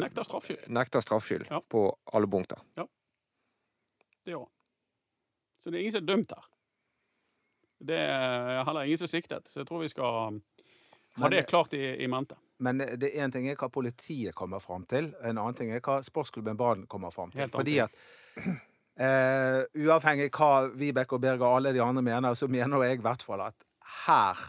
Nekter 0.00 0.24
straffskyld. 0.24 0.66
nekter 0.72 1.00
straffskyld 1.04 1.46
Ja. 1.50 1.60
på 1.68 1.84
alle 2.12 2.26
punkter. 2.30 2.58
Ja. 2.76 2.86
Det 4.24 4.34
òg. 4.36 4.48
Så 5.60 5.70
det 5.70 5.78
er 5.78 5.80
ingen 5.84 5.92
som 5.92 6.02
er 6.02 6.06
dømt 6.08 6.32
her. 6.32 6.46
Det 7.80 7.96
er 7.96 8.64
heller 8.66 8.84
ingen 8.84 9.00
som 9.00 9.08
siktet, 9.08 9.48
så 9.48 9.62
jeg 9.62 9.68
tror 9.68 9.80
vi 9.80 9.88
skal 9.88 10.40
ha 11.20 11.28
det 11.32 11.46
klart 11.48 11.74
i, 11.74 11.82
i 12.04 12.08
mente. 12.08 12.36
Men 12.60 12.82
det 13.00 13.08
er 13.08 13.24
én 13.24 13.32
ting 13.32 13.46
er 13.48 13.56
hva 13.56 13.70
politiet 13.72 14.36
kommer 14.36 14.60
fram 14.60 14.84
til, 14.88 15.08
en 15.24 15.38
annen 15.40 15.56
ting 15.56 15.72
er 15.72 15.80
hva 15.84 16.00
sportsklubben 16.04 16.58
Brann 16.60 16.84
kommer 16.90 17.12
fram 17.14 17.32
til. 17.32 17.48
Fordi 17.48 17.78
at 17.86 17.96
eh, 19.00 19.62
uavhengig 19.80 20.28
hva 20.36 20.68
Vibeke 20.76 21.16
og 21.16 21.24
Birger 21.24 21.46
og 21.46 21.60
alle 21.60 21.72
de 21.76 21.82
andre 21.84 22.04
mener, 22.04 22.36
så 22.36 22.50
mener 22.52 22.84
jeg 22.84 23.00
i 23.00 23.04
hvert 23.06 23.24
fall 23.24 23.46
at 23.48 23.68
her 24.04 24.44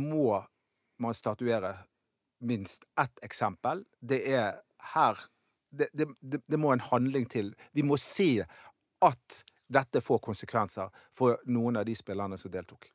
må 0.00 0.40
man 1.02 1.14
statuere 1.14 1.74
minst 2.42 2.88
ett 3.00 3.20
eksempel. 3.22 3.84
Det 4.00 4.22
er 4.32 4.62
her 4.94 5.20
det, 5.72 5.88
det, 5.92 6.08
det, 6.20 6.40
det 6.48 6.60
må 6.60 6.72
en 6.72 6.84
handling 6.84 7.28
til. 7.28 7.52
Vi 7.72 7.84
må 7.84 7.96
se 8.00 8.44
at 9.02 9.42
dette 9.72 10.00
får 10.04 10.20
konsekvenser 10.28 10.90
for 11.16 11.40
noen 11.50 11.80
av 11.80 11.86
de 11.88 11.94
spillerne 11.98 12.38
som 12.40 12.52
deltok. 12.52 12.90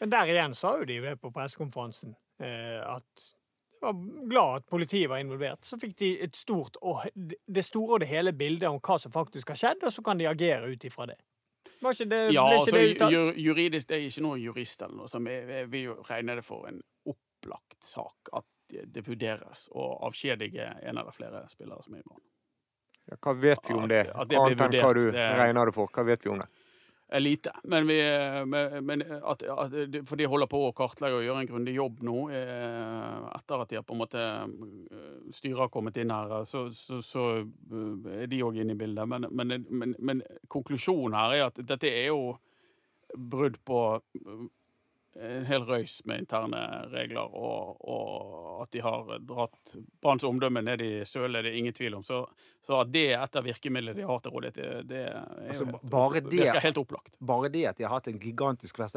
Men 0.00 0.10
der 0.12 0.28
igjen 0.32 0.54
sa 0.58 0.74
jo 0.80 0.84
de 0.88 0.98
ved 1.00 1.20
på 1.22 1.30
pressekonferansen 1.32 2.14
eh, 2.42 2.80
at 2.84 3.28
de 3.76 3.84
var 3.84 3.96
glad 4.28 4.56
at 4.62 4.66
politiet 4.72 5.08
var 5.12 5.20
involvert. 5.22 5.64
Så 5.68 5.76
fikk 5.80 5.94
de 6.00 6.10
et 6.24 6.36
stort 6.36 6.76
og 6.82 7.04
det 7.14 7.64
store 7.64 7.98
og 7.98 8.00
det 8.02 8.08
hele 8.10 8.32
bildet 8.36 8.68
om 8.68 8.78
hva 8.80 8.96
som 9.00 9.12
faktisk 9.14 9.52
har 9.52 9.58
skjedd, 9.60 9.84
og 9.84 9.92
så 9.92 10.02
kan 10.04 10.18
de 10.20 10.26
agere 10.28 10.68
ut 10.72 10.84
ifra 10.88 11.06
det. 11.12 11.16
Var 11.82 11.92
ikke 11.96 12.08
det, 12.08 12.20
Ja, 12.32 12.44
ble 12.48 12.58
altså, 12.60 12.76
ikke 12.76 12.82
det 12.82 12.94
uttalt? 12.96 13.12
ju- 13.12 13.46
juridisk 13.48 13.88
det 13.90 13.96
er 13.98 14.04
ikke 14.08 14.22
noen 14.24 14.40
jurist 14.40 14.82
eller 14.82 14.96
noe 15.02 15.08
som 15.12 15.26
jeg 15.28 15.66
vil 15.72 15.92
regne 16.08 16.36
det 16.38 16.44
for 16.46 16.68
en 16.70 16.80
opplagt 17.12 17.76
sak 17.84 18.30
at 18.32 18.46
det, 18.72 19.02
vurderes 19.06 19.68
å 19.76 19.84
avskjedige 20.08 20.64
en 20.82 20.96
eller 20.98 21.12
flere 21.14 21.44
spillere 21.52 21.82
som 21.84 21.94
er 21.94 22.00
i 22.02 22.06
Brann. 22.08 22.22
Ja, 23.06 23.16
hva 23.22 23.32
vet 23.38 23.68
vi 23.70 23.74
om 23.78 23.88
det? 23.88 24.04
at 24.10 24.28
det 24.28 24.38
Annet 24.38 24.60
enn 24.66 24.78
hva 24.82 24.94
du 24.94 25.04
det- 25.10 25.26
regner 25.38 25.66
det 25.70 25.74
for. 25.76 25.86
Hva 25.94 26.04
vet 26.08 26.24
vi 26.26 26.30
om 26.32 26.38
det? 26.44 26.48
er 27.08 27.20
lite. 27.22 27.52
Men, 27.62 27.86
vi, 27.86 27.96
men, 28.50 28.84
men 28.84 29.02
at, 29.22 29.42
at, 29.46 29.74
for 30.08 30.18
de 30.18 30.26
holder 30.26 30.48
på 30.50 30.58
å 30.66 30.72
kartlegge 30.74 31.20
og 31.20 31.22
gjøre 31.22 31.44
en 31.44 31.46
grundig 31.52 31.74
jobb 31.76 32.00
nå. 32.02 32.16
eh, 32.34 33.28
Etter 33.36 33.62
at 33.62 33.70
de 33.70 33.78
har 33.78 33.84
på 33.86 33.94
en 33.94 34.00
måte 34.00 34.18
eh, 34.18 35.30
styret 35.30 35.60
har 35.60 35.70
kommet 35.70 35.96
inn 36.02 36.10
her, 36.10 36.34
så, 36.50 36.64
så, 36.74 36.98
så 37.06 37.26
eh, 37.46 38.24
er 38.24 38.26
de 38.26 38.42
òg 38.42 38.58
inne 38.58 38.74
i 38.74 38.80
bildet. 38.80 39.06
Men, 39.06 39.28
men, 39.30 39.54
men, 39.70 39.94
men 40.02 40.24
konklusjonen 40.50 41.14
her 41.14 41.36
er 41.38 41.44
at 41.46 41.62
dette 41.62 41.86
er 41.86 42.08
jo 42.10 42.34
brudd 43.14 43.60
på 43.64 43.80
eh, 44.02 44.46
en 45.22 45.46
hel 45.48 45.64
røys 45.64 46.00
med 46.06 46.24
interne 46.24 46.60
regler, 46.92 47.32
og, 47.36 47.76
og 47.80 48.62
at 48.64 48.72
de 48.72 48.82
har 48.84 49.16
dratt 49.26 49.76
Branns 50.02 50.24
omdømme 50.26 50.62
ned 50.64 50.82
i 50.84 50.90
sølet, 51.08 51.44
det 51.44 51.52
er 51.52 51.58
ingen 51.60 51.74
tvil 51.76 51.94
om. 51.98 52.04
Så, 52.06 52.22
så 52.64 52.80
at 52.82 52.90
det 52.92 53.04
er 53.14 53.22
et 53.22 53.36
av 53.38 53.44
virkemidlene 53.46 53.96
de 53.96 54.04
har 54.08 54.18
til 54.24 54.34
rådighet, 54.34 54.56
det, 54.56 54.88
det 54.90 55.02
Altså, 55.46 55.64
helt, 55.66 56.30
det- 56.30 56.40
virker 56.40 56.60
helt 56.64 56.80
opplagt. 56.82 57.18
Bare 57.20 57.48
det 57.52 57.64
at 57.70 57.78
de 57.78 57.86
har 57.86 57.94
hatt 57.96 58.08
en 58.10 58.18
gigantisk 58.20 58.76
fest 58.80 58.96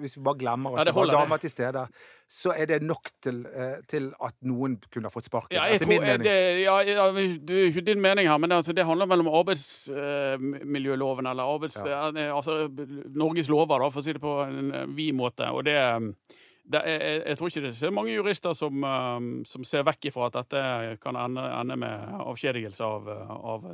Hvis 0.00 0.16
vi 0.18 0.22
bare 0.24 0.38
glemmer 0.40 0.74
at 0.74 0.78
Ja, 0.78 0.84
det 0.84 0.94
det, 0.94 1.00
var 1.00 1.12
damer 1.12 1.42
til 1.42 1.50
stede, 1.52 1.86
så 2.28 2.54
er 2.56 2.66
det 2.66 2.82
nok 2.82 3.10
til, 3.22 3.44
eh, 3.46 3.78
til 3.90 4.12
at 4.24 4.34
noen 4.42 4.78
kunne 4.90 5.06
ha 5.06 5.12
fått 5.12 5.28
sparken. 5.28 5.54
Ja, 5.56 5.66
etter 5.68 5.86
tror, 5.86 5.92
min 5.94 6.02
mening. 6.02 6.26
ja, 6.64 6.78
ja, 6.88 7.06
det 7.12 7.58
er 7.58 7.68
ikke 7.70 7.84
din 7.86 8.00
mening 8.00 8.26
her, 8.28 8.38
men 8.38 8.50
det, 8.50 8.56
altså, 8.62 8.72
det 8.74 8.86
handler 8.88 9.06
vel 9.10 9.20
om 9.26 9.30
arbeidsmiljøloven, 9.40 11.26
eller 11.30 11.42
arbeids... 11.54 11.76
Ja. 11.84 12.08
Altså 12.34 12.68
Norges 13.14 13.48
lover, 13.52 13.78
da, 13.84 13.90
for 13.92 14.00
å 14.00 14.04
si 14.06 14.14
det 14.16 14.22
på 14.22 14.34
en 14.44 14.72
eh, 14.74 14.86
vid 14.96 15.14
måte. 15.18 15.43
Og 15.52 15.64
det, 15.66 15.76
det 16.64 16.80
er, 16.80 17.02
jeg, 17.02 17.22
jeg 17.26 17.38
tror 17.38 17.50
ikke 17.50 17.62
det 17.64 17.70
er 17.70 17.76
så 17.76 17.90
mange 17.92 18.12
jurister 18.14 18.54
som, 18.56 18.84
eh, 18.88 19.26
som 19.48 19.64
ser 19.68 19.84
vekk 19.84 20.08
ifra 20.08 20.28
at 20.30 20.38
dette 20.38 20.60
kan 21.02 21.18
ende, 21.20 21.44
ende 21.60 21.76
med 21.82 22.14
avskjedigelse 22.24 22.86
av, 22.86 23.08
av 23.34 23.66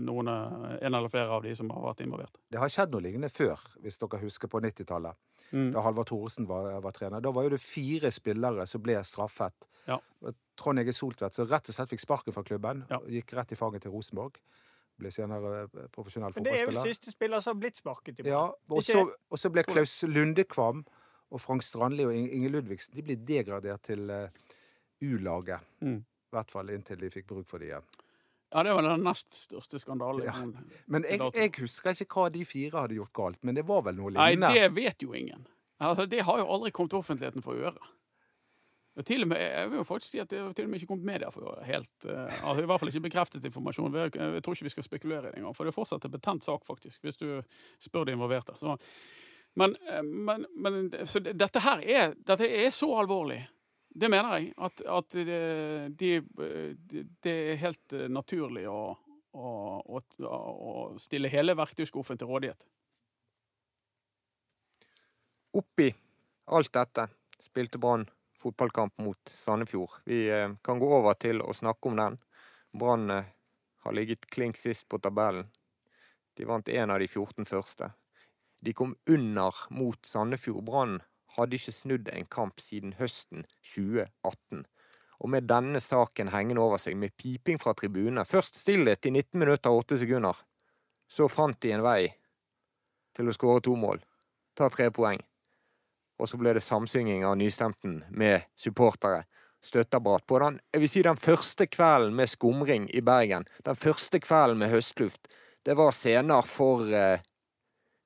noen, 0.00 0.30
eh, 0.32 0.76
en 0.88 0.96
eller 0.96 1.12
flere 1.12 1.34
av 1.36 1.44
de 1.44 1.52
som 1.58 1.68
har 1.74 1.82
vært 1.90 2.04
involvert. 2.06 2.38
Det 2.48 2.60
har 2.62 2.72
skjedd 2.72 2.94
noe 2.94 3.04
lignende 3.04 3.28
før, 3.32 3.60
hvis 3.84 4.00
dere 4.00 4.22
husker 4.22 4.48
på 4.52 4.62
90-tallet. 4.64 5.18
Mm. 5.50 5.72
Da 5.74 5.82
Halvard 5.84 6.08
Thoresen 6.08 6.48
var, 6.48 6.70
var 6.84 6.96
trener. 6.96 7.24
Da 7.24 7.32
var 7.36 7.44
jo 7.44 7.52
det 7.52 7.60
fire 7.60 8.12
spillere 8.14 8.64
som 8.68 8.84
ble 8.84 8.96
straffet. 9.04 9.68
Ja. 9.88 9.98
Trond 10.58 10.80
Ege 10.80 10.94
Soltvedt, 10.96 11.36
som 11.36 11.48
rett 11.48 11.68
og 11.68 11.76
slett 11.76 11.92
fikk 11.92 12.04
sparken 12.04 12.36
fra 12.36 12.44
klubben. 12.46 12.86
Ja. 12.88 13.02
og 13.02 13.12
Gikk 13.12 13.36
rett 13.36 13.52
i 13.52 13.58
fanget 13.60 13.84
til 13.84 13.92
Rosenborg. 13.92 14.40
Ble 14.98 15.12
senere 15.14 15.68
profesjonell 15.94 16.32
fotballspiller. 16.32 16.40
Men 16.40 16.48
det 16.48 16.62
er 16.64 16.72
vel 16.72 16.96
siste 16.96 17.12
spiller 17.12 17.44
som 17.44 17.54
har 17.54 17.60
blitt 17.60 17.78
sparket 17.78 18.24
i 18.24 18.26
Ja, 18.26 18.48
og 18.50 18.80
så, 18.82 19.04
og 19.06 19.38
så 19.38 19.52
ble 19.54 19.62
Klaus 19.68 19.92
Lundekvam 20.08 20.82
og 21.28 21.42
Frank 21.42 21.64
Strandli 21.66 22.06
og 22.08 22.14
Inge 22.16 22.50
Ludvigsen 22.52 22.96
de 22.96 23.04
ble 23.04 23.18
degradert 23.28 23.84
til 23.88 24.08
eh, 24.12 24.38
U-laget. 25.04 25.64
Mm. 25.84 26.00
I 26.02 26.36
hvert 26.36 26.52
fall 26.52 26.70
inntil 26.74 27.00
de 27.00 27.10
fikk 27.12 27.28
bruk 27.30 27.48
for 27.48 27.62
det 27.62 27.72
igjen. 27.72 27.90
Ja, 28.48 28.62
det 28.64 28.72
var 28.72 28.82
den 28.86 29.04
nest 29.04 29.34
største 29.36 29.78
skandalen. 29.80 30.24
Ja. 30.24 30.32
Men 30.88 31.04
jeg, 31.04 31.20
jeg 31.36 31.52
husker 31.60 31.92
ikke 31.92 32.22
hva 32.22 32.30
de 32.32 32.46
fire 32.48 32.84
hadde 32.84 32.96
gjort 32.96 33.12
galt, 33.16 33.42
men 33.44 33.58
det 33.58 33.66
var 33.68 33.84
vel 33.84 33.98
noe 33.98 34.14
lignende? 34.14 34.48
Nei, 34.48 34.56
det 34.56 34.70
vet 34.76 35.04
jo 35.04 35.12
ingen. 35.16 35.44
Altså, 35.84 36.08
det 36.10 36.24
har 36.24 36.40
jo 36.40 36.48
aldri 36.56 36.72
kommet 36.74 36.96
offentligheten 36.96 37.44
for 37.44 37.60
øre. 37.60 37.92
Og 38.98 39.06
til 39.06 39.22
og 39.22 39.28
med, 39.30 39.38
jeg 39.38 39.68
vil 39.70 39.78
jo 39.78 39.84
faktisk 39.86 40.10
si 40.10 40.18
at 40.18 40.30
det 40.32 40.40
har 40.40 40.54
til 40.56 40.66
og 40.66 40.72
med 40.72 40.80
ikke 40.80 40.90
kommet 40.90 41.06
media 41.06 41.28
for 41.30 41.52
øre. 41.52 41.62
Helt, 41.68 41.92
uh, 42.08 42.24
altså, 42.24 42.64
I 42.64 42.66
hvert 42.66 42.82
fall 42.82 42.90
ikke 42.90 43.04
bekreftet 43.04 43.44
informasjon. 43.46 43.94
Jeg, 43.94 44.14
jeg 44.16 44.42
tror 44.42 44.56
ikke 44.56 44.66
vi 44.66 44.74
skal 44.74 44.86
spekulere 44.88 45.20
i 45.20 45.28
det 45.28 45.38
engang. 45.38 45.54
For 45.54 45.68
det 45.68 45.70
er 45.70 45.76
fortsatt 45.76 46.08
en 46.08 46.16
betent 46.16 46.48
sak, 46.48 46.64
faktisk, 46.66 47.04
hvis 47.06 47.20
du 47.20 47.28
spør 47.84 48.08
de 48.08 48.16
involverte. 48.16 48.56
Så, 48.58 48.74
men, 49.58 49.76
eh, 49.90 50.02
men, 50.02 50.46
men 50.54 51.06
så 51.06 51.20
dette 51.20 51.62
her 51.64 51.84
er, 51.84 52.16
dette 52.26 52.46
er 52.46 52.70
så 52.74 52.90
alvorlig. 53.02 53.40
Det 53.98 54.10
mener 54.10 54.38
jeg. 54.38 54.52
At, 54.56 54.80
at 54.86 55.16
det, 55.26 55.38
de, 55.98 56.10
de, 57.22 57.30
er 57.32 57.62
helt 57.62 57.96
eh, 57.96 58.06
naturlig 58.12 58.66
å, 58.70 58.80
å, 59.34 59.48
å, 59.82 60.02
å 60.28 60.74
stille 61.02 61.32
hele 61.32 61.56
verktøyskuffen 61.58 62.20
til 62.20 62.30
rådighet. 62.30 62.68
Oppi 65.58 65.88
alt 66.54 66.72
dette 66.72 67.08
spilte 67.42 67.80
Brann 67.82 68.06
fotballkamp 68.38 69.00
mot 69.02 69.32
Sandefjord. 69.42 69.90
Vi 70.04 70.28
eh, 70.30 70.50
kan 70.62 70.78
gå 70.78 70.88
over 71.00 71.18
til 71.18 71.42
å 71.42 71.54
snakke 71.54 71.90
om 71.90 71.98
den. 71.98 72.18
Brann 72.70 73.10
eh, 73.10 73.30
har 73.84 73.96
ligget 73.96 74.28
klink 74.30 74.56
sist 74.56 74.86
på 74.88 75.00
tabellen. 75.02 75.48
De 76.38 76.46
vant 76.46 76.68
én 76.68 76.90
av 76.90 77.00
de 77.02 77.08
14 77.08 77.48
første. 77.48 77.90
De 78.60 78.72
kom 78.72 78.96
under 79.06 79.54
mot 79.70 80.06
Sandefjordbrannen, 80.06 81.00
hadde 81.36 81.58
ikke 81.58 81.74
snudd 81.74 82.08
en 82.10 82.26
kamp 82.30 82.60
siden 82.62 82.96
høsten 82.98 83.44
2018. 83.74 84.64
Og 85.18 85.30
med 85.30 85.48
denne 85.50 85.80
saken 85.82 86.30
hengende 86.32 86.62
over 86.62 86.80
seg, 86.82 86.96
med 86.98 87.14
piping 87.18 87.58
fra 87.58 87.74
tribunene 87.74 88.24
Først 88.26 88.60
stillhet 88.60 89.06
i 89.06 89.12
19 89.14 89.38
minutter 89.42 89.74
og 89.74 89.84
8 89.84 89.98
sekunder. 90.04 90.42
Så 91.08 91.28
fant 91.30 91.58
de 91.62 91.72
en 91.74 91.82
vei 91.82 92.12
til 93.16 93.30
å 93.30 93.34
skåre 93.34 93.62
to 93.64 93.74
mål. 93.78 94.02
Ta 94.58 94.68
tre 94.70 94.90
poeng. 94.94 95.20
Og 96.18 96.30
så 96.30 96.38
ble 96.38 96.54
det 96.56 96.64
samsynging 96.66 97.24
av 97.26 97.36
nystemten 97.38 98.00
med 98.10 98.46
supportere. 98.58 99.24
Støtteapparat 99.62 100.22
på 100.26 100.38
den, 100.38 100.60
jeg 100.70 100.82
vil 100.84 100.90
si 100.90 101.00
den 101.02 101.18
første 101.18 101.66
kvelden 101.66 102.14
med 102.14 102.30
skumring 102.30 102.84
i 102.94 103.02
Bergen. 103.02 103.46
Den 103.66 103.78
første 103.78 104.20
kvelden 104.22 104.60
med 104.60 104.70
høstluft. 104.70 105.26
Det 105.66 105.74
var 105.78 105.90
scener 105.94 106.46
for 106.46 106.86
eh, 106.94 107.24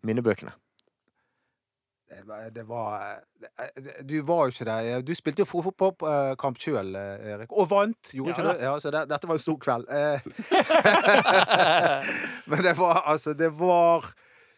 minnebøkene. 0.07 0.53
Det 2.12 2.27
var, 2.29 2.51
det 2.53 2.62
var 2.69 3.21
det- 3.77 4.03
Du 4.07 4.19
var 4.29 4.44
jo 4.44 4.53
ikke 4.53 4.65
der. 4.69 5.00
Du 5.03 5.15
spilte 5.17 5.40
jo 5.40 5.46
fotballkamp 5.48 6.59
sjøl, 6.61 6.94
Erik. 6.96 7.53
Og 7.53 7.71
vant! 7.71 8.11
Gjorde 8.13 8.31
Ja, 8.31 8.37
ikke 8.37 8.48
det? 8.53 8.63
Ja, 8.67 8.75
så 8.81 8.90
det, 8.92 9.09
dette 9.09 9.29
var 9.31 9.35
en 9.38 9.44
stor 9.46 9.57
kveld. 9.59 9.87
Eh, 10.03 10.21
Men 12.53 12.63
det 12.67 12.75
var 12.79 13.03
altså 13.07 13.33
Det 13.35 13.48
var 13.59 14.11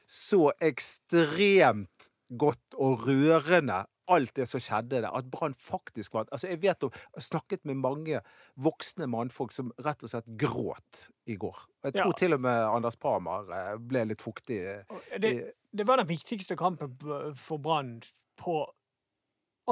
så 0.08 0.50
ekstremt 0.60 2.10
godt 2.36 2.74
og 2.80 3.06
rørende, 3.06 3.84
alt 4.12 4.34
det 4.36 4.44
som 4.50 4.60
skjedde 4.60 5.00
der. 5.00 5.08
At 5.16 5.28
Brann 5.32 5.54
faktisk 5.56 6.12
vant. 6.14 6.28
Altså, 6.32 6.48
jeg 6.50 6.60
vet 6.62 6.82
om, 6.84 6.90
jeg 6.92 7.14
har 7.20 7.24
snakket 7.28 7.64
med 7.64 7.78
mange 7.80 8.20
voksne 8.60 9.06
mannfolk 9.08 9.52
som 9.56 9.70
rett 9.84 10.02
og 10.04 10.10
slett 10.12 10.28
gråt 10.40 11.06
i 11.26 11.36
går. 11.40 11.56
Jeg 11.84 11.94
tror 11.96 12.12
Ja. 12.12 12.18
til 12.18 12.34
og 12.36 12.40
med 12.44 12.64
Anders 12.68 12.96
Parmar 13.00 13.48
eh, 13.50 13.76
ble 13.78 14.04
litt 14.10 14.22
fuktig. 14.22 14.60
eh, 14.60 15.18
Det, 15.18 15.34
det 15.72 15.86
var 15.88 15.96
den 16.02 16.06
viktigste 16.10 16.56
kampen 16.56 16.96
for 17.36 17.58
Brann 17.58 18.00
på 18.36 18.58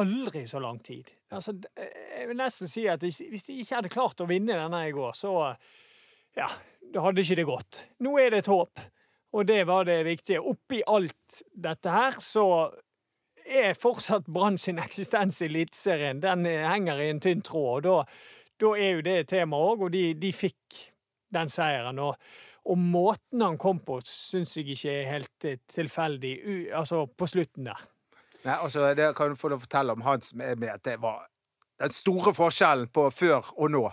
aldri 0.01 0.47
så 0.49 0.59
lang 0.63 0.79
tid. 0.81 1.11
Altså, 1.31 1.53
jeg 1.77 2.29
vil 2.31 2.37
nesten 2.39 2.69
si 2.71 2.87
at 2.89 3.03
hvis 3.05 3.19
de 3.21 3.59
ikke 3.61 3.77
hadde 3.77 3.91
klart 3.93 4.23
å 4.25 4.29
vinne 4.31 4.57
denne 4.57 4.87
i 4.89 4.95
går, 4.97 5.13
så 5.13 5.35
ja, 6.37 6.47
da 6.95 7.03
hadde 7.05 7.21
ikke 7.21 7.37
det 7.43 7.45
gått. 7.49 7.83
Nå 8.01 8.15
er 8.23 8.31
det 8.33 8.39
et 8.47 8.49
håp, 8.53 8.81
og 9.37 9.47
det 9.49 9.67
var 9.69 9.85
det 9.85 9.99
viktige. 10.09 10.41
Oppi 10.41 10.81
alt 10.89 11.43
dette 11.53 11.93
her, 11.93 12.17
så 12.25 12.47
er 13.47 13.75
fortsatt 13.79 14.27
Brann 14.27 14.59
sin 14.59 14.79
eksistens 14.83 15.41
i 15.43 15.49
Eliteserien. 15.51 16.21
Den 16.23 16.47
eh, 16.47 16.65
henger 16.69 17.01
i 17.03 17.11
en 17.11 17.21
tynn 17.21 17.43
tråd. 17.43 17.87
og 17.87 18.07
Da, 18.07 18.17
da 18.63 18.73
er 18.79 18.91
jo 18.99 19.05
det 19.07 19.17
et 19.23 19.29
tema 19.35 19.57
òg, 19.59 19.87
og 19.89 19.93
de, 19.95 20.13
de 20.15 20.33
fikk 20.33 20.81
den 21.33 21.49
seieren. 21.49 21.99
Og, 21.99 22.17
og 22.69 22.79
måten 22.79 23.43
han 23.43 23.59
kom 23.59 23.81
på, 23.83 23.99
syns 24.07 24.57
jeg 24.57 24.69
ikke 24.77 24.93
er 25.01 25.11
helt 25.17 25.49
eh, 25.49 25.59
tilfeldig, 25.75 26.33
u- 26.45 26.71
altså 26.79 27.07
på 27.07 27.27
slutten 27.31 27.67
der. 27.71 27.83
Nei, 28.45 28.57
altså, 28.59 28.89
det 28.99 29.13
kan 29.17 29.31
du 29.31 29.39
få 29.39 29.53
fortelle 29.57 29.95
om 29.95 30.03
han 30.03 30.21
som 30.23 30.41
er 30.43 30.57
med, 30.59 30.73
at 30.75 30.85
det 30.85 30.97
var 31.03 31.27
den 31.83 31.91
store 31.95 32.33
forskjellen 32.35 32.89
på 32.95 33.09
før 33.15 33.53
og 33.57 33.71
nå. 33.71 33.85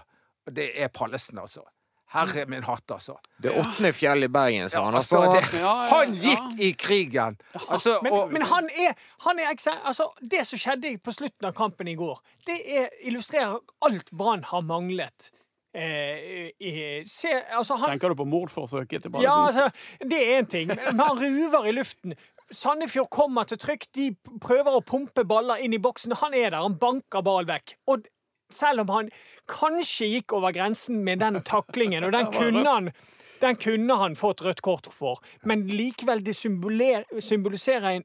Det 0.50 0.72
er 0.82 0.90
Pallesen, 0.94 1.38
altså. 1.42 1.62
Herre 2.10 2.46
min 2.50 2.64
hatt, 2.66 2.90
altså. 2.92 3.18
Det 3.38 3.52
åttende 3.54 3.92
fjell 3.94 4.26
i 4.26 4.30
Bergen, 4.34 4.70
sa 4.70 4.82
han. 4.86 4.96
altså 4.98 5.20
Altså, 5.22 5.52
det, 5.54 5.62
han 5.92 6.16
gikk 6.18 6.64
i 6.66 6.72
krigen! 6.74 7.38
Altså, 7.68 8.00
Men, 8.04 8.14
og, 8.14 8.32
men 8.34 8.46
han 8.50 8.70
er, 8.74 8.96
han 9.28 9.40
er 9.40 9.52
altså, 9.54 10.10
Det 10.32 10.42
som 10.48 10.62
skjedde 10.62 10.96
på 11.06 11.14
slutten 11.14 11.50
av 11.52 11.54
kampen 11.58 11.88
i 11.92 11.94
går, 12.00 12.18
det 12.50 12.58
er, 12.66 12.90
illustrerer 13.06 13.60
alt 13.86 14.10
Brann 14.12 14.44
har 14.50 14.66
manglet. 14.66 15.30
Eh, 15.70 16.50
i, 16.58 16.72
se, 17.06 17.30
altså 17.54 17.76
han, 17.78 17.92
Tenker 17.94 18.10
du 18.10 18.18
på 18.18 18.26
mordforsøket 18.26 19.06
til 19.06 19.22
Ja, 19.22 19.36
altså, 19.46 19.68
det 20.02 20.18
er 20.18 20.40
én 20.42 20.50
ting, 20.50 20.74
men 20.74 21.00
han 21.06 21.20
ruver 21.20 21.70
i 21.70 21.76
luften. 21.78 22.18
Sandefjord 22.50 23.12
kommer 23.14 23.46
til 23.46 23.60
trykk. 23.62 23.86
De 23.94 24.08
prøver 24.42 24.74
å 24.74 24.82
pumpe 24.82 25.22
baller 25.30 25.62
inn 25.62 25.76
i 25.78 25.82
boksen. 25.82 26.18
Han 26.24 26.34
er 26.34 26.50
der, 26.50 26.64
han 26.64 26.80
banker 26.82 27.22
ball 27.22 27.46
vekk. 27.46 27.76
Og 27.94 28.10
selv 28.54 28.84
om 28.86 28.94
han 28.94 29.10
kanskje 29.50 30.10
gikk 30.16 30.36
over 30.38 30.54
grensen 30.56 31.04
med 31.06 31.22
den 31.24 31.42
taklingen, 31.46 32.06
og 32.08 32.14
den 32.18 32.32
kunne 32.34 32.66
han 32.68 32.92
den 33.42 33.56
kunne 33.56 33.96
han 34.00 34.16
fått 34.20 34.42
rødt 34.46 34.62
kort 34.66 34.88
for, 34.94 35.20
men 35.48 35.68
likevel 35.68 36.24
det 36.26 36.36
symboliserer 36.36 38.02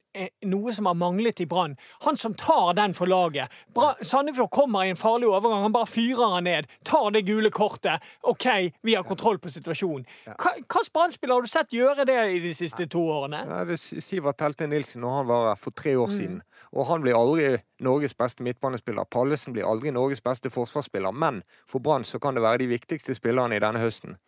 noe 0.46 0.74
som 0.74 0.86
har 0.86 0.96
manglet 0.98 1.40
i 1.42 1.46
Brann. 1.50 1.76
Han 2.06 2.16
som 2.20 2.34
tar 2.38 2.74
den 2.78 2.94
for 2.94 3.10
laget. 3.10 3.52
Bra, 3.74 3.94
Sandefjord 4.02 4.50
kommer 4.54 4.84
i 4.84 4.92
en 4.94 5.00
farlig 5.00 5.28
overgang, 5.28 5.62
han 5.62 5.74
bare 5.74 5.90
fyrer 5.90 6.36
han 6.36 6.44
ned. 6.48 6.70
Tar 6.86 7.10
det 7.14 7.24
gule 7.26 7.50
kortet. 7.54 8.02
OK, 8.22 8.46
vi 8.82 8.94
har 8.94 9.02
kontroll 9.06 9.38
på 9.38 9.50
situasjonen. 9.52 10.06
Hvilken 10.24 10.90
Brann-spiller 10.94 11.34
har 11.34 11.42
du 11.42 11.50
sett 11.50 11.74
gjøre 11.74 12.06
det 12.08 12.18
i 12.36 12.40
de 12.44 12.54
siste 12.54 12.86
to 12.90 13.02
årene? 13.10 13.42
Ja, 13.48 13.64
det 13.66 13.78
er 13.78 14.02
Sivert 14.04 14.38
Telte 14.38 14.68
Nilsen 14.70 15.02
når 15.04 15.18
han 15.18 15.30
var 15.30 15.48
her 15.50 15.60
for 15.60 15.74
tre 15.74 15.96
år 15.98 16.10
siden. 16.12 16.40
Og 16.74 16.86
han 16.88 17.02
blir 17.02 17.18
aldri 17.18 17.56
Norges 17.84 18.14
beste 18.18 18.44
midtbanespiller. 18.46 19.04
Pallesen 19.10 19.54
blir 19.56 19.66
aldri 19.68 19.90
Norges 19.94 20.22
beste 20.24 20.50
forsvarsspiller. 20.50 21.12
Men 21.12 21.42
for 21.70 21.82
Brann 21.82 22.06
så 22.06 22.20
kan 22.22 22.34
det 22.34 22.42
være 22.44 22.62
de 22.64 22.70
viktigste 22.74 23.14
spillerne 23.16 23.58
i 23.58 23.62
denne 23.62 23.82
høsten. 23.82 24.18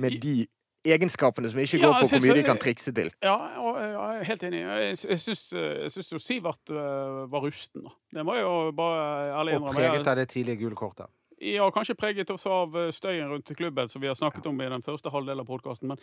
Med 0.00 0.20
de 0.22 0.46
egenskapene 0.82 1.50
som 1.50 1.60
ikke 1.62 1.78
går 1.82 1.92
ja, 1.92 2.02
på 2.02 2.10
hvor 2.10 2.22
mye 2.24 2.36
de 2.38 2.44
kan 2.46 2.60
trikse 2.60 2.92
til. 2.94 3.10
Ja, 3.22 3.36
og 3.62 3.78
jeg 3.78 3.94
er 3.94 4.28
helt 4.30 4.46
enig. 4.48 4.62
Jeg, 4.62 4.96
jeg 5.12 5.20
syns, 5.22 6.12
jo 6.12 6.20
Sivert 6.22 6.72
eh, 6.74 7.18
var 7.32 7.44
rusten. 7.44 7.86
Det 8.14 8.24
må 8.26 8.36
jeg 8.38 8.46
jo 8.46 8.72
bare 8.76 9.02
ærlig 9.40 9.58
og 9.60 9.68
preget 9.70 10.10
av 10.10 10.18
det 10.18 10.28
tidlige 10.34 10.58
gule 10.64 10.78
kortet. 10.78 11.10
Ja, 11.42 11.64
kanskje 11.74 11.96
preget 11.98 12.30
også 12.30 12.50
av 12.54 12.76
eh, 12.78 12.90
støyen 12.94 13.26
rundt 13.32 13.50
klubben, 13.58 13.88
som 13.90 14.02
vi 14.02 14.06
har 14.06 14.14
snakket 14.14 14.44
om 14.46 14.60
i 14.62 14.68
den 14.70 14.84
første 14.84 15.10
halvdelen 15.10 15.42
av 15.42 15.48
podkasten. 15.48 15.90
Men, 15.90 15.98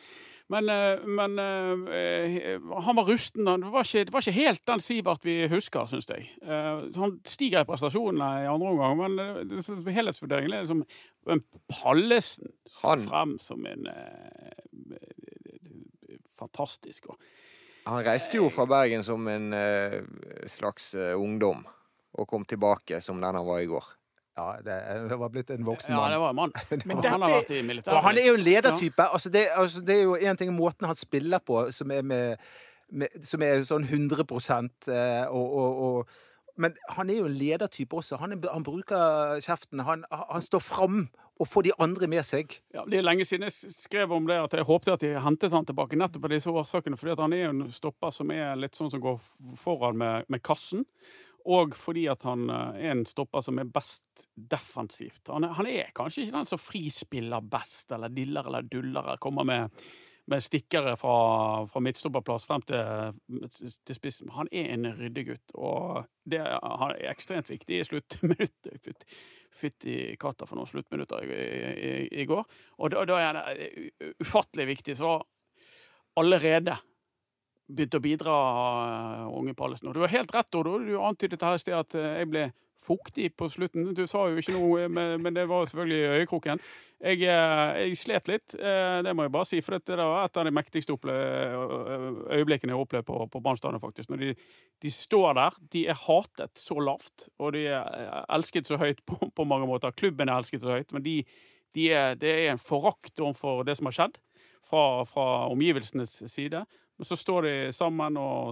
men, 0.51 0.69
eh, 0.73 1.05
men 1.07 1.37
eh, 1.39 2.57
han 2.83 2.97
var 2.97 3.07
rusten. 3.07 3.47
Det 3.47 3.69
var, 3.71 3.87
ikke, 3.87 4.03
det 4.09 4.13
var 4.15 4.25
ikke 4.25 4.35
helt 4.35 4.65
den 4.67 4.83
Sivert 4.83 5.23
vi 5.23 5.35
husker, 5.47 5.87
syns 5.87 6.09
jeg. 6.11 6.25
Han 6.43 7.15
stiger 7.23 7.63
i 7.63 7.69
prestasjonene 7.69 8.27
i 8.43 8.49
andre 8.51 8.73
omgang, 8.73 8.99
men 8.99 9.85
helhetsvurderingen 9.87 10.57
er 10.57 10.65
liksom 10.65 10.83
en 11.29 11.43
Pallesen 11.71 12.51
Han- 12.81 13.05
frem 13.07 13.37
som 13.39 13.63
en 13.69 13.87
fantastisk. 16.39 17.13
Og, 17.13 17.19
Han 17.87 18.03
reiste 18.05 18.37
jo 18.41 18.49
fra 18.53 18.67
Bergen 18.69 19.03
som 19.07 19.27
en 19.31 19.53
slags 20.51 20.91
ungdom, 20.95 21.63
og 22.19 22.27
kom 22.27 22.43
tilbake 22.45 22.99
som 23.01 23.21
den 23.21 23.39
han 23.39 23.47
var 23.47 23.63
i 23.63 23.71
går. 23.71 23.87
Ja, 24.39 24.55
det, 24.63 24.77
det 25.09 25.17
var 25.19 25.31
blitt 25.33 25.51
en 25.51 25.67
voksen 25.67 25.95
mann. 25.95 26.05
ja, 26.05 26.15
det 26.15 26.21
var 26.21 26.29
en 26.29 26.39
mann. 26.39 26.55
Men 26.87 27.03
han 27.03 27.25
har 27.25 27.35
vært 27.35 27.51
i 27.51 27.61
militæret. 27.65 27.97
Og 27.97 28.07
han 28.07 28.19
er 28.21 28.29
jo 28.29 28.37
en 28.39 28.45
ledertype. 28.45 29.09
Altså 29.11 29.33
det, 29.33 29.45
altså 29.55 29.83
det 29.83 29.97
er 29.97 30.07
jo 30.07 30.15
en 30.15 30.39
ting 30.39 30.53
måten 30.55 30.87
han 30.87 30.97
spiller 30.97 31.43
på, 31.43 31.65
som 31.75 31.91
er, 31.91 32.05
med, 32.07 32.49
med, 32.89 33.19
som 33.25 33.43
er 33.43 33.63
sånn 33.67 33.87
100 33.89 34.23
eh, 34.23 35.27
og, 35.27 35.55
og, 35.63 35.83
og 35.89 36.59
Men 36.59 36.75
han 36.95 37.09
er 37.09 37.21
jo 37.21 37.27
en 37.27 37.39
ledertype 37.39 37.99
også. 37.99 38.19
Han, 38.23 38.37
er, 38.37 38.51
han 38.53 38.63
bruker 38.63 39.43
kjeften. 39.43 39.83
Han, 39.87 40.07
han 40.11 40.45
står 40.45 40.63
fram 40.63 41.03
og 41.39 41.47
får 41.47 41.69
de 41.69 41.75
andre 41.79 42.07
med 42.11 42.25
seg. 42.27 42.51
Ja, 42.75 42.83
det 42.87 42.99
er 42.99 43.05
lenge 43.05 43.23
siden 43.27 43.47
jeg 43.47 43.55
skrev 43.71 44.11
om 44.11 44.25
det 44.27 44.35
at 44.41 44.57
jeg 44.57 44.67
håpte 44.67 44.95
at 44.97 45.03
de 45.03 45.13
hentet 45.23 45.55
han 45.55 45.67
tilbake 45.67 45.99
nettopp 45.99 46.27
av 46.27 46.33
disse 46.35 46.51
årsakene. 46.51 46.99
fordi 46.99 47.15
han 47.15 47.35
er 47.35 47.45
jo 47.45 47.51
en 47.53 47.71
stopper 47.71 48.11
som 48.11 48.31
er 48.35 48.59
litt 48.59 48.75
sånn 48.75 48.91
som 48.91 49.03
går 49.03 49.21
foran 49.59 49.99
med, 49.99 50.27
med 50.27 50.43
kassen. 50.43 50.83
Og 51.49 51.73
fordi 51.77 52.03
at 52.11 52.21
han 52.27 52.49
eh, 52.53 52.83
er 52.83 52.91
en 52.93 53.05
stopper 53.09 53.41
som 53.45 53.57
er 53.61 53.71
best 53.73 54.27
defensivt. 54.37 55.23
Han 55.33 55.47
er, 55.47 55.55
han 55.57 55.69
er 55.71 55.89
kanskje 55.97 56.27
ikke 56.27 56.37
den 56.37 56.49
som 56.51 56.61
frispiller 56.61 57.41
best, 57.41 57.89
eller 57.95 58.13
diller 58.13 58.45
eller 58.51 58.67
duller, 58.69 59.01
eller 59.01 59.17
kommer 59.23 59.47
med, 59.49 59.81
med 60.29 60.43
stikkere 60.45 60.93
fra, 60.99 61.15
fra 61.71 61.81
midtstopperplass 61.81 62.45
frem 62.45 62.61
til, 62.69 63.17
til 63.57 63.97
spissen. 63.97 64.29
Han 64.35 64.51
er 64.53 64.69
en 64.75 64.85
ryddegutt, 64.99 65.55
og 65.57 66.03
det 66.29 66.43
er, 66.43 66.95
ekstremt 67.09 67.49
viktig 67.49 67.79
i 67.79 67.87
sluttminuttet. 67.87 68.77
Fytti- 68.85 69.19
Fytti 69.59 69.95
katta 70.21 70.45
for 70.45 70.59
noen 70.59 70.69
sluttminutter 70.69 71.25
i, 71.25 71.39
i, 71.73 71.93
i 72.21 72.25
går. 72.29 72.45
Og 72.77 72.93
da, 72.93 73.01
da 73.09 73.17
er 73.23 73.39
det 73.57 74.13
ufattelig 74.21 74.67
viktig. 74.75 74.93
Så 75.01 75.15
allerede 76.21 76.77
begynte 77.69 77.99
å 77.99 78.03
bidra, 78.03 78.35
uh, 79.29 79.37
unge 79.37 79.53
Pallesen. 79.57 79.89
Og 79.89 79.95
du 79.95 80.01
har 80.03 80.13
helt 80.13 80.33
rett, 80.33 80.55
Odo. 80.57 80.79
Du 80.81 80.97
antydet 81.01 81.45
her 81.45 81.57
i 81.57 81.61
sted 81.61 81.77
at 81.77 81.95
uh, 81.97 82.17
jeg 82.19 82.29
ble 82.31 82.49
fuktig 82.79 83.27
på 83.37 83.49
slutten. 83.51 83.91
Du 83.93 84.05
sa 84.09 84.23
jo 84.31 84.39
ikke 84.39 84.55
noe, 84.55 84.87
men, 84.89 85.19
men 85.21 85.35
det 85.35 85.43
var 85.49 85.67
selvfølgelig 85.67 86.21
øyekroken. 86.21 86.61
Jeg, 86.99 87.19
jeg 87.27 87.97
slet 87.99 88.27
litt, 88.31 88.55
det 88.55 89.11
må 89.15 89.25
jeg 89.25 89.31
bare 89.31 89.47
si. 89.47 89.59
For 89.63 89.77
det 89.77 89.97
var 89.99 90.23
et 90.23 90.39
av 90.39 90.47
de 90.47 90.53
mektigste 90.55 90.95
øyeblikkene 90.95 92.73
jeg 92.73 92.79
opplevde 92.79 93.05
på, 93.07 93.19
på 93.31 93.41
Brann 93.43 93.77
faktisk. 93.83 94.09
Når 94.09 94.23
de, 94.23 94.31
de 94.81 94.91
står 94.95 95.37
der, 95.37 95.59
de 95.75 95.83
er 95.91 96.01
hatet 96.07 96.59
så 96.59 96.79
lavt, 96.79 97.27
og 97.37 97.53
de 97.55 97.67
er 97.67 98.25
elsket 98.31 98.71
så 98.71 98.79
høyt 98.79 99.03
på, 99.07 99.19
på 99.27 99.47
mange 99.47 99.69
måter. 99.69 99.95
Klubben 99.95 100.31
er 100.31 100.39
elsket 100.39 100.63
så 100.63 100.79
høyt, 100.79 100.95
men 100.95 101.05
de, 101.05 101.19
de 101.77 101.91
er, 101.93 102.19
det 102.19 102.33
er 102.33 102.53
en 102.55 102.63
forakt 102.63 103.19
overfor 103.19 103.67
det 103.67 103.77
som 103.77 103.91
har 103.91 103.99
skjedd 103.99 104.19
fra, 104.69 105.05
fra 105.05 105.29
omgivelsenes 105.51 106.21
side. 106.31 106.63
Men 106.99 107.07
så 107.07 107.15
står 107.15 107.45
de 107.47 107.53
sammen, 107.73 108.17
og 108.19 108.51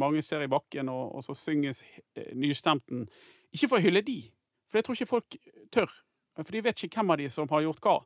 mange 0.00 0.22
ser 0.24 0.42
i 0.42 0.50
bakken, 0.50 0.88
og, 0.88 1.18
og 1.18 1.24
så 1.26 1.36
synges 1.36 1.82
eh, 2.16 2.32
nystemten. 2.32 3.04
Ikke 3.52 3.68
for 3.68 3.78
å 3.78 3.84
hylle 3.84 4.02
de, 4.06 4.22
for 4.66 4.80
det 4.80 4.86
tror 4.86 4.96
ikke 4.96 5.10
folk 5.12 5.36
tør. 5.74 5.92
For 6.40 6.50
de 6.50 6.62
vet 6.64 6.86
ikke 6.86 7.02
hvem 7.02 7.12
av 7.14 7.20
de 7.20 7.28
som 7.30 7.50
har 7.52 7.66
gjort 7.66 7.84
hva. 7.84 7.98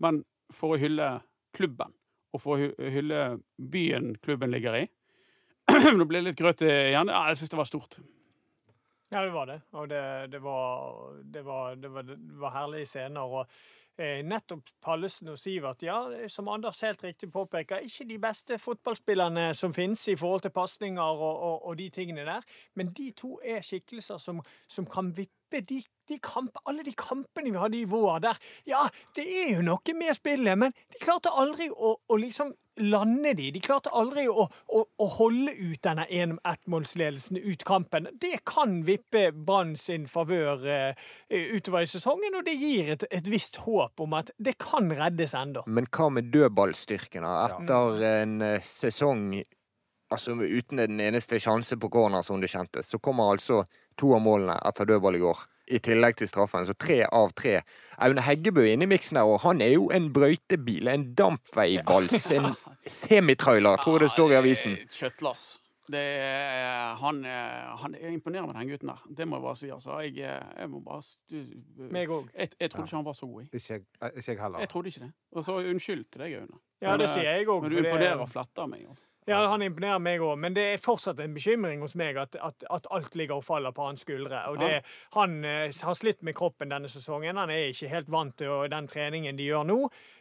Men 0.00 0.22
for 0.54 0.76
å 0.76 0.80
hylle 0.80 1.10
klubben, 1.56 1.90
og 2.32 2.42
for 2.42 2.56
å 2.62 2.90
hylle 2.92 3.24
byen 3.58 4.14
klubben 4.22 4.54
ligger 4.54 4.78
i. 4.78 4.84
Nå 5.98 6.06
ble 6.06 6.22
det 6.22 6.30
litt 6.30 6.38
grøt 6.38 6.62
igjen. 6.62 7.10
Ja, 7.10 7.26
jeg 7.32 7.40
syns 7.40 7.52
det 7.52 7.58
var 7.58 7.68
stort. 7.68 7.98
Ja, 9.08 9.22
det 9.22 9.30
var 9.30 9.46
det. 9.46 9.60
Og 9.70 9.88
det, 9.88 10.32
det, 10.32 10.42
var, 10.42 11.22
det, 11.22 11.44
var, 11.44 11.74
det, 11.74 11.90
var, 11.94 12.14
var 12.40 12.50
herlige 12.50 12.86
scener. 12.90 13.20
Og 13.20 13.46
eh, 14.02 14.24
nettopp 14.26 14.72
Pallesen 14.82 15.30
og 15.30 15.38
Sivert, 15.38 15.84
ja, 15.86 16.00
som 16.28 16.50
Anders 16.50 16.82
helt 16.82 17.04
riktig 17.04 17.30
påpeker, 17.32 17.86
ikke 17.86 18.08
de 18.08 18.18
beste 18.18 18.58
fotballspillerne 18.58 19.52
som 19.54 19.74
finnes 19.74 20.02
i 20.10 20.16
forhold 20.18 20.42
til 20.42 20.54
pasninger 20.56 21.02
og, 21.02 21.38
og, 21.38 21.66
og 21.70 21.78
de 21.78 21.88
tingene 21.94 22.26
der. 22.26 22.42
Men 22.74 22.90
de 22.98 23.12
to 23.16 23.36
er 23.44 23.62
skikkelser 23.62 24.18
som, 24.18 24.42
som 24.66 24.90
kan 24.90 25.14
vippe 25.16 25.62
de, 25.62 25.78
de 26.08 26.18
kamp, 26.18 26.58
alle 26.66 26.82
de 26.82 26.96
kampene 26.98 27.54
vi 27.54 27.62
hadde 27.62 27.78
i 27.78 27.86
vår 27.86 28.18
der. 28.26 28.44
Ja, 28.66 28.88
det 29.14 29.28
er 29.30 29.52
jo 29.54 29.66
noe 29.70 29.94
med 29.94 30.18
spillet, 30.18 30.58
men 30.58 30.74
de 30.74 31.02
klarte 31.04 31.30
aldri 31.30 31.70
å, 31.70 31.94
å 31.94 32.18
liksom 32.18 32.56
lande 32.76 33.34
de. 33.38 33.50
De 33.54 33.60
klarte 33.64 33.90
aldri 33.96 34.26
å, 34.28 34.46
å, 34.46 34.82
å 34.98 35.08
holde 35.18 35.54
ut 35.54 35.80
denne 35.84 36.06
en- 36.10 36.38
ettmålsledelsen 36.44 37.40
ut 37.40 37.64
kampen. 37.64 38.08
Det 38.20 38.40
kan 38.48 38.80
vippe 38.86 39.30
Brann 39.32 39.76
sin 39.80 40.06
favør 40.10 40.64
uh, 40.66 41.06
utover 41.30 41.86
i 41.86 41.90
sesongen, 41.90 42.36
og 42.38 42.46
det 42.46 42.56
gir 42.60 42.94
et, 42.96 43.06
et 43.10 43.28
visst 43.30 43.60
håp 43.64 44.00
om 44.04 44.16
at 44.18 44.32
det 44.38 44.56
kan 44.62 44.90
reddes 44.92 45.34
ennå. 45.36 45.64
Men 45.66 45.88
hva 45.90 46.10
med 46.12 46.32
dødballstyrken? 46.34 47.26
Etter 47.26 48.02
en 48.12 48.40
eh, 48.44 48.62
sesong 48.62 49.30
altså 50.12 50.36
uten 50.38 50.78
en 50.78 51.00
eneste 51.02 51.38
sjanse 51.42 51.76
på 51.82 51.90
corner, 51.90 52.22
som 52.22 52.40
det 52.40 52.50
kjentes, 52.52 52.90
så 52.92 53.00
kommer 53.02 53.32
altså 53.34 53.64
to 53.98 54.12
av 54.14 54.22
målene 54.22 54.58
etter 54.68 54.88
dødball 54.88 55.18
i 55.18 55.22
går. 55.24 55.44
I 55.66 55.80
tillegg 55.82 56.16
til 56.20 56.28
straffen, 56.30 56.66
så 56.68 56.74
tre 56.78 57.00
av 57.10 57.32
tre. 57.34 57.60
Aune 58.06 58.22
Heggebø 58.22 58.62
er 58.62 58.76
inne 58.76 58.86
i 58.86 58.90
miksen 58.92 59.18
her, 59.18 59.26
og 59.26 59.40
han 59.42 59.60
er 59.64 59.72
jo 59.74 59.88
en 59.94 60.12
brøytebil, 60.14 60.88
en 60.92 61.08
dampveivals, 61.18 62.28
en 62.36 62.52
semitrailer, 62.86 63.76
tror 63.82 63.98
jeg 63.98 64.06
det 64.06 64.10
står 64.14 64.34
i 64.34 64.40
avisen. 64.40 64.76
Eh, 64.78 64.90
Kjøttlass. 64.94 65.46
Det 65.86 66.02
er, 66.02 66.96
han, 66.98 67.20
han 67.78 67.92
er 67.94 68.10
imponerende, 68.10 68.54
den 68.58 68.70
gutten 68.72 68.90
der. 68.90 69.02
Det 69.18 69.26
må 69.28 69.36
jeg 69.38 69.44
bare 69.44 69.56
si. 69.56 69.68
Altså. 69.70 69.98
Jeg, 70.02 70.16
jeg 70.58 70.70
må 70.70 70.80
bare 70.82 71.02
stu, 71.06 71.36
Meg 71.94 72.10
òg. 72.10 72.26
jeg, 72.34 72.48
jeg 72.58 72.70
trodde 72.72 72.88
ikke 72.88 72.96
han 72.96 73.04
var 73.06 73.14
så 73.14 73.26
god. 73.30 73.42
i. 73.44 73.46
Ikke, 73.52 73.78
ikke 74.16 74.32
jeg 74.32 74.40
heller. 74.42 74.58
jeg 74.64 74.68
trodde 74.72 74.88
ikke 74.90 75.00
det. 75.04 75.12
Og 75.32 75.44
så 75.46 75.58
unnskyld 75.60 76.04
til 76.10 76.24
deg, 76.24 76.34
Aune. 76.40 76.58
Ja, 76.82 76.90
Men, 76.90 77.00
det 77.04 77.06
eh, 77.06 77.12
sier 77.14 77.28
jeg 77.30 77.46
òg. 77.46 77.62
Men 77.62 77.70
du 77.70 77.78
imponerer 77.84 78.24
og 78.24 78.28
fletter 78.32 78.66
meg. 78.72 78.82
Altså. 78.90 79.06
Ja, 79.26 79.40
han 79.50 79.62
imponerer 79.66 79.98
meg 79.98 80.22
òg, 80.22 80.36
men 80.38 80.54
det 80.54 80.64
er 80.70 80.82
fortsatt 80.82 81.18
en 81.22 81.32
bekymring 81.34 81.80
hos 81.82 81.96
meg 81.98 82.18
at, 82.22 82.36
at, 82.38 82.62
at 82.70 82.84
alt 82.94 83.16
ligger 83.18 83.40
og 83.40 83.44
faller 83.46 83.74
på 83.74 83.88
hans 83.88 84.04
skuldre. 84.06 84.44
Og 84.52 84.60
det, 84.60 84.84
Han 85.16 85.40
eh, 85.44 85.66
har 85.82 85.96
slitt 85.98 86.22
med 86.22 86.36
kroppen 86.38 86.70
denne 86.70 86.86
sesongen. 86.88 87.36
Han 87.36 87.50
er 87.50 87.72
ikke 87.72 87.90
helt 87.90 88.10
vant 88.12 88.36
til 88.38 88.70
den 88.70 88.86
treningen 88.86 89.38
de 89.38 89.48
gjør 89.48 89.66
nå. 89.66 89.78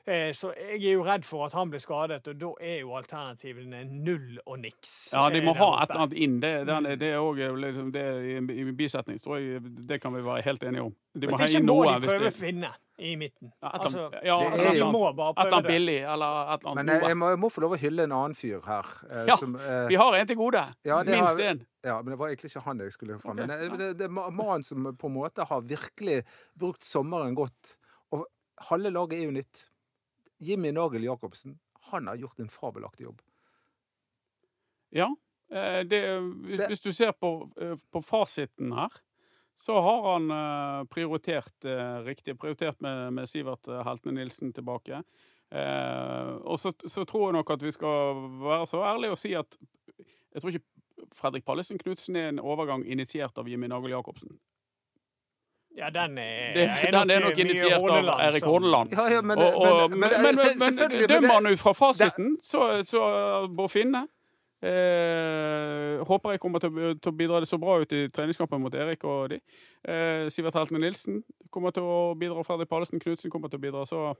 Eh, 0.09 0.31
så 0.33 0.55
jeg 0.57 0.81
er 0.81 0.95
jo 0.97 1.05
redd 1.05 1.27
for 1.27 1.45
at 1.45 1.53
han 1.53 1.69
blir 1.69 1.83
skadet, 1.83 2.23
og 2.33 2.39
da 2.41 2.51
er 2.65 2.79
jo 2.81 2.95
alternativene 2.97 3.83
null 3.91 4.39
og 4.45 4.57
niks. 4.63 4.95
Ja, 5.13 5.27
de 5.29 5.43
eh, 5.43 5.45
må 5.45 5.53
ha 5.59 5.69
et 5.83 5.93
eller 5.93 6.07
annet 6.07 6.17
inn. 6.25 6.39
Det, 6.41 6.53
den, 6.71 6.89
det 7.01 7.11
er 7.13 7.21
òg 7.21 7.43
liksom, 7.61 7.93
det, 7.93 8.07
i, 8.33 8.65
bisetning 8.73 9.21
tror 9.21 9.37
jeg 9.37 9.61
det 9.85 10.01
kan 10.01 10.17
vi 10.17 10.25
være 10.25 10.47
helt 10.49 10.65
enige 10.65 10.89
om. 10.89 10.97
De 11.13 11.29
må 11.29 11.37
Hvis 11.37 11.45
det 11.45 11.53
ikke 11.53 11.67
må 11.69 11.77
noe. 11.83 11.93
de 11.99 12.09
prøve 12.09 12.33
å 12.33 12.35
finne 12.35 12.73
i 12.97 13.15
midten. 13.19 13.51
Ja, 13.61 13.67
et 13.75 13.81
Altså, 13.85 14.09
ja, 14.23 14.35
de 14.71 14.77
jo- 14.79 14.91
må 14.91 15.11
bare 15.15 15.31
et 15.31 15.39
eller 15.45 15.61
prøve 15.61 15.67
billig, 15.67 15.97
eller 16.13 16.53
et 16.53 16.61
eller 16.63 16.75
Men 16.75 16.87
jeg, 16.87 17.01
jeg, 17.09 17.17
må, 17.17 17.29
jeg 17.29 17.39
må 17.39 17.49
få 17.51 17.61
lov 17.61 17.71
å 17.75 17.79
hylle 17.81 18.03
en 18.03 18.11
annen 18.11 18.35
fyr 18.35 18.61
her. 18.65 18.85
eh, 19.11 19.25
Ja, 19.27 19.35
som, 19.35 19.55
eh, 19.55 19.87
Vi 19.89 19.95
har 19.95 20.15
en 20.15 20.27
til 20.27 20.35
gode. 20.37 20.61
Ja, 20.85 21.03
det 21.03 21.11
Minst 21.11 21.33
har- 21.35 21.41
én. 21.53 21.65
Ja, 21.83 22.01
men 22.01 22.11
det 22.11 22.17
var 22.19 22.27
egentlig 22.29 22.51
ikke 22.55 22.63
han 22.63 22.79
jeg 22.79 22.91
skulle 22.93 23.19
fram. 23.19 23.37
Okay, 23.39 23.47
Men 23.47 23.77
det, 23.79 23.97
det, 23.97 24.05
er 24.05 24.09
ma- 24.09 24.29
mannen 24.31 24.63
som 24.63 24.95
på 24.95 25.07
en 25.07 25.13
måte 25.13 25.45
har 25.45 25.61
virkelig 25.61 26.23
brukt 26.57 26.81
sommeren 26.83 27.35
godt. 27.35 27.77
Og 28.11 28.25
halve 28.69 28.89
laget 28.91 29.19
er 29.19 29.25
jo 29.25 29.31
nytt. 29.31 29.69
Jimmy 30.39 30.71
Nagel 30.71 31.03
Jacobsen, 31.03 31.59
han 31.91 32.07
har 32.07 32.15
gjort 32.17 32.39
en 32.39 32.49
fabelaktig 32.49 33.01
jobb. 33.05 33.21
Ja. 34.91 35.09
eh, 35.51 35.83
Det, 35.83 36.01
hvis, 36.21 36.57
Det- 36.59 36.67
hvis 36.69 36.81
du 36.81 36.91
ser 36.91 37.11
på, 37.11 37.51
eh, 37.61 37.75
på 37.91 38.01
fasiten 38.01 38.71
her, 38.73 38.89
så 39.55 39.77
har 39.81 40.01
han 40.13 40.25
eh, 40.35 40.81
prioritert 40.91 41.65
eh, 41.65 41.99
riktig. 42.03 42.35
Prioritert 42.39 42.81
med, 42.83 43.13
med 43.15 43.29
Sivert 43.31 43.67
eh, 43.71 43.83
Heltene 43.87 44.17
Nilsen 44.19 44.51
tilbake. 44.53 44.99
Eh, 45.51 46.31
og 46.43 46.59
så, 46.59 46.73
så 46.89 47.05
tror 47.07 47.29
jeg 47.29 47.37
nok 47.37 47.53
at 47.55 47.63
vi 47.63 47.71
skal 47.71 48.19
være 48.43 48.65
så 48.67 48.81
ærlige 48.83 49.13
og 49.15 49.19
si 49.21 49.31
at 49.37 49.55
jeg 50.35 50.41
tror 50.43 50.51
ikke 50.51 50.65
Fredrik 51.15 51.45
Pallesen 51.47 51.77
Knutsen 51.79 52.15
er 52.19 52.29
en 52.33 52.39
overgang 52.43 52.83
initiert 52.87 53.37
av 53.39 53.47
Jimmy 53.47 53.67
Nagel 53.71 53.93
Jacobsen. 53.95 54.35
Ja, 55.75 55.89
den 55.91 56.17
er, 56.17 56.53
Det, 56.55 56.65
den 56.95 57.09
er 57.11 57.19
nok 57.23 57.37
initiert 57.39 57.83
av 57.83 58.09
Erik 58.23 58.43
Horneland. 58.47 58.93
Ja, 58.95 59.07
ja, 59.11 59.21
men, 59.21 59.39
Og, 59.39 59.55
og, 59.59 59.89
men, 59.91 59.99
men, 59.99 60.09
men, 60.09 60.21
men, 60.23 60.35
se- 60.39 60.51
men, 60.55 60.59
selvfølgelig, 60.59 61.01
men 61.01 61.09
dømmer 61.13 61.33
han 61.35 61.47
ut 61.51 61.59
fra 61.59 61.73
fasiten, 61.75 62.29
så, 62.43 62.61
så 62.87 63.01
Bård 63.55 63.71
Finne 63.73 64.05
eh, 64.61 66.03
Håper 66.05 66.31
jeg 66.35 66.39
kommer 66.43 66.59
til, 66.61 66.69
å- 66.71 66.93
til 66.99 67.11
å 67.11 67.15
bidra 67.17 67.39
det 67.41 67.47
så 67.49 67.57
bra 67.61 67.77
ut 67.81 67.91
i 67.95 68.07
treningskampen 68.13 68.61
mot 68.61 68.73
Erik 68.75 69.03
og 69.07 69.29
de. 69.33 69.39
Eh, 69.87 70.27
Sivert 70.29 70.53
Heltene 70.57 70.79
Nilsen 70.83 71.23
kommer 71.51 71.71
til 71.75 71.83
å 71.83 72.15
bidra. 72.19 72.43
Fredrik 72.45 72.69
Pallesen 72.69 72.99
Knutsen 73.01 73.31
kommer 73.31 73.49
til 73.49 73.59
å 73.59 73.63
bidra. 73.65 73.85
Så 73.89 74.15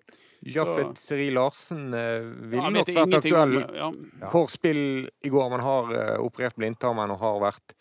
Jaffet 0.45 0.97
Seri 0.97 1.29
Larsen 1.35 1.93
eh, 1.93 2.21
ville 2.49 2.63
ja, 2.63 2.69
nok 2.69 2.87
vært 2.87 2.95
ingenting 2.95 3.35
om 3.35 3.57
aktuell 3.59 3.77
ja. 3.77 3.91
Ja. 4.21 4.29
for 4.31 4.47
spill 4.51 5.09
i 5.23 5.29
går. 5.29 5.49
Man 5.55 5.65
har 5.65 5.93
eh, 5.93 6.15
operert 6.23 6.55
blindtarmen 6.59 7.11
og 7.11 7.19
har 7.19 7.39
vært 7.51 7.75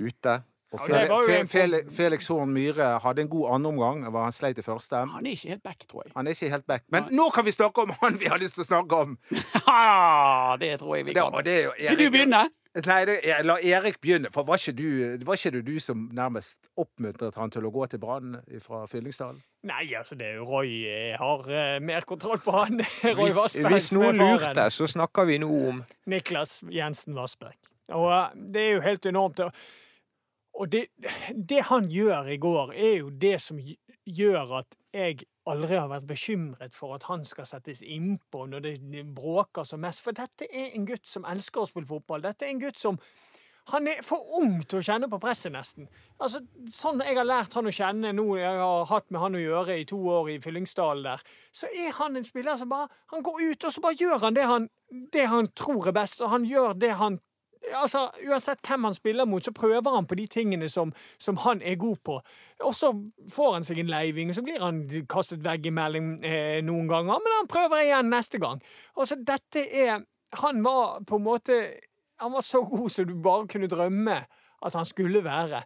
ute. 0.00 0.42
Og 0.72 0.80
Fe- 0.80 1.44
Fe- 1.52 1.82
Felix 1.92 2.26
Horn 2.32 2.52
Myhre 2.54 2.98
hadde 3.04 3.22
en 3.26 3.28
god 3.28 3.50
andreomgang. 3.58 4.06
var 4.12 4.22
Han 4.28 4.32
sleit 4.32 4.58
i 4.58 4.62
første. 4.64 4.96
Han 5.12 5.26
er 5.26 5.30
ikke 5.36 5.48
helt 5.52 5.62
back, 5.62 5.84
tror 5.90 6.02
jeg. 6.06 6.12
Han 6.16 6.26
er 6.26 6.30
ikke 6.36 6.50
helt 6.54 6.66
back. 6.66 6.84
Men 6.94 7.04
nå 7.12 7.28
kan 7.34 7.44
vi 7.44 7.52
snakke 7.52 7.84
om 7.84 7.92
han 8.02 8.16
vi 8.20 8.30
har 8.32 8.38
lyst 8.40 8.54
til 8.56 8.64
å 8.64 8.70
snakke 8.70 9.02
om! 9.06 9.18
Ja, 9.66 10.56
det 10.60 10.78
tror 10.80 10.96
jeg 10.96 11.06
vi 11.06 11.14
kan. 11.14 11.28
og 11.34 11.44
det 11.44 11.52
er 11.58 11.62
jo 11.68 11.72
Vil 11.90 11.98
du 12.06 12.10
begynne? 12.16 12.48
Nei, 12.72 13.02
det, 13.04 13.18
jeg, 13.28 13.44
la 13.44 13.58
Erik 13.60 13.98
begynne. 14.00 14.30
For 14.32 14.46
var 14.48 14.56
ikke, 14.56 14.72
du, 14.72 15.26
var 15.28 15.36
ikke 15.36 15.50
det 15.58 15.60
du 15.66 15.74
som 15.84 16.06
nærmest 16.16 16.70
oppmuntret 16.80 17.36
han 17.36 17.50
til 17.52 17.66
å 17.68 17.72
gå 17.74 17.84
til 17.92 18.00
Brann 18.00 18.38
fra 18.64 18.86
Fyllingsdalen? 18.88 19.42
Nei, 19.68 19.82
altså, 19.98 20.16
det 20.16 20.30
er 20.30 20.38
jo 20.40 20.46
Roy 20.48 20.70
jeg 20.86 21.18
har 21.20 21.44
uh, 21.52 21.74
mer 21.84 22.06
kontroll 22.08 22.40
på 22.40 22.54
han. 22.56 22.80
Roy 23.18 23.28
Vassberg 23.36 23.74
hvis 23.76 23.90
er 23.92 23.98
noen 23.98 24.22
lurte, 24.22 24.64
så 24.72 24.88
snakker 24.88 25.28
vi 25.28 25.36
nå 25.44 25.50
om 25.68 25.82
Niklas 26.08 26.62
Jensen 26.72 27.12
Vassberg. 27.20 27.58
Og 27.92 28.08
uh, 28.08 28.32
det 28.32 28.64
er 28.64 28.72
jo 28.78 28.84
helt 28.88 29.10
enormt. 29.12 29.44
og- 29.44 29.52
Og 30.62 30.70
det, 30.70 30.86
det 31.34 31.64
han 31.72 31.88
gjør 31.90 32.28
i 32.30 32.38
går, 32.38 32.72
er 32.72 32.96
jo 33.00 33.10
det 33.10 33.34
som 33.42 33.58
gjør 33.58 34.58
at 34.60 34.76
jeg 34.94 35.24
aldri 35.50 35.74
har 35.74 35.88
vært 35.90 36.06
bekymret 36.06 36.76
for 36.76 36.94
at 36.94 37.08
han 37.08 37.24
skal 37.26 37.48
settes 37.48 37.82
innpå 37.82 38.44
når 38.46 38.66
det 38.68 39.04
bråker 39.16 39.66
som 39.66 39.82
mest. 39.82 40.04
For 40.04 40.14
dette 40.14 40.46
er 40.46 40.76
en 40.76 40.86
gutt 40.86 41.08
som 41.08 41.26
elsker 41.26 41.64
å 41.64 41.70
spille 41.70 41.90
fotball. 41.90 42.22
Dette 42.22 42.46
er 42.46 42.54
en 42.54 42.62
gutt 42.62 42.78
som 42.78 43.00
han 43.70 43.86
er 43.86 44.00
for 44.02 44.22
ung 44.38 44.56
til 44.66 44.80
å 44.80 44.84
kjenne 44.86 45.06
på 45.10 45.20
presset, 45.22 45.52
nesten. 45.54 45.86
Altså, 46.18 46.40
Sånn 46.70 47.02
jeg 47.02 47.14
har 47.14 47.26
lært 47.26 47.54
han 47.54 47.70
å 47.70 47.74
kjenne 47.74 48.10
nå 48.14 48.24
jeg 48.38 48.58
har 48.58 48.88
hatt 48.90 49.06
med 49.10 49.22
han 49.22 49.38
å 49.38 49.42
gjøre 49.42 49.76
i 49.78 49.86
to 49.86 50.00
år 50.10 50.32
i 50.32 50.38
Fyllingsdalen 50.42 51.06
der, 51.06 51.22
så 51.54 51.70
er 51.70 51.94
han 51.98 52.18
en 52.18 52.26
spiller 52.26 52.58
som 52.58 52.70
bare 52.72 52.90
Han 53.14 53.22
går 53.22 53.42
ut, 53.50 53.64
og 53.64 53.74
så 53.74 53.84
bare 53.84 53.98
gjør 53.98 54.18
han 54.26 54.38
det 54.38 54.48
han, 54.50 54.66
det 55.14 55.28
han 55.30 55.50
tror 55.54 55.90
er 55.90 55.94
best, 55.94 56.22
og 56.22 56.34
han 56.34 56.46
gjør 56.46 56.74
det 56.74 56.96
han 56.98 57.20
Altså, 57.74 58.06
Uansett 58.28 58.62
hvem 58.66 58.84
han 58.84 58.94
spiller 58.94 59.28
mot, 59.28 59.44
så 59.44 59.52
prøver 59.52 59.94
han 59.94 60.06
på 60.06 60.18
de 60.18 60.26
tingene 60.26 60.68
som, 60.68 60.92
som 61.18 61.38
han 61.44 61.62
er 61.62 61.78
god 61.80 61.96
på. 62.04 62.18
Og 62.60 62.74
så 62.74 62.92
får 63.32 63.54
han 63.54 63.66
seg 63.66 63.82
en 63.82 63.92
leiving, 63.92 64.30
og 64.30 64.38
så 64.38 64.44
blir 64.46 64.62
han 64.62 64.82
kastet 65.10 65.44
veggimellom 65.44 66.14
eh, 66.24 66.60
noen 66.64 66.90
ganger, 66.90 67.22
men 67.22 67.36
han 67.38 67.50
prøver 67.50 67.84
igjen 67.86 68.12
neste 68.12 68.40
gang. 68.42 68.62
Altså, 68.96 69.18
dette 69.20 69.66
er 69.68 70.02
Han 70.40 70.62
var 70.64 71.02
på 71.04 71.18
en 71.18 71.24
måte 71.26 71.56
Han 72.16 72.32
var 72.32 72.40
så 72.40 72.62
god 72.64 72.88
som 72.90 73.04
du 73.04 73.14
bare 73.20 73.46
kunne 73.46 73.68
drømme 73.68 74.14
at 74.62 74.74
han 74.74 74.84
skulle 74.84 75.24
være. 75.24 75.62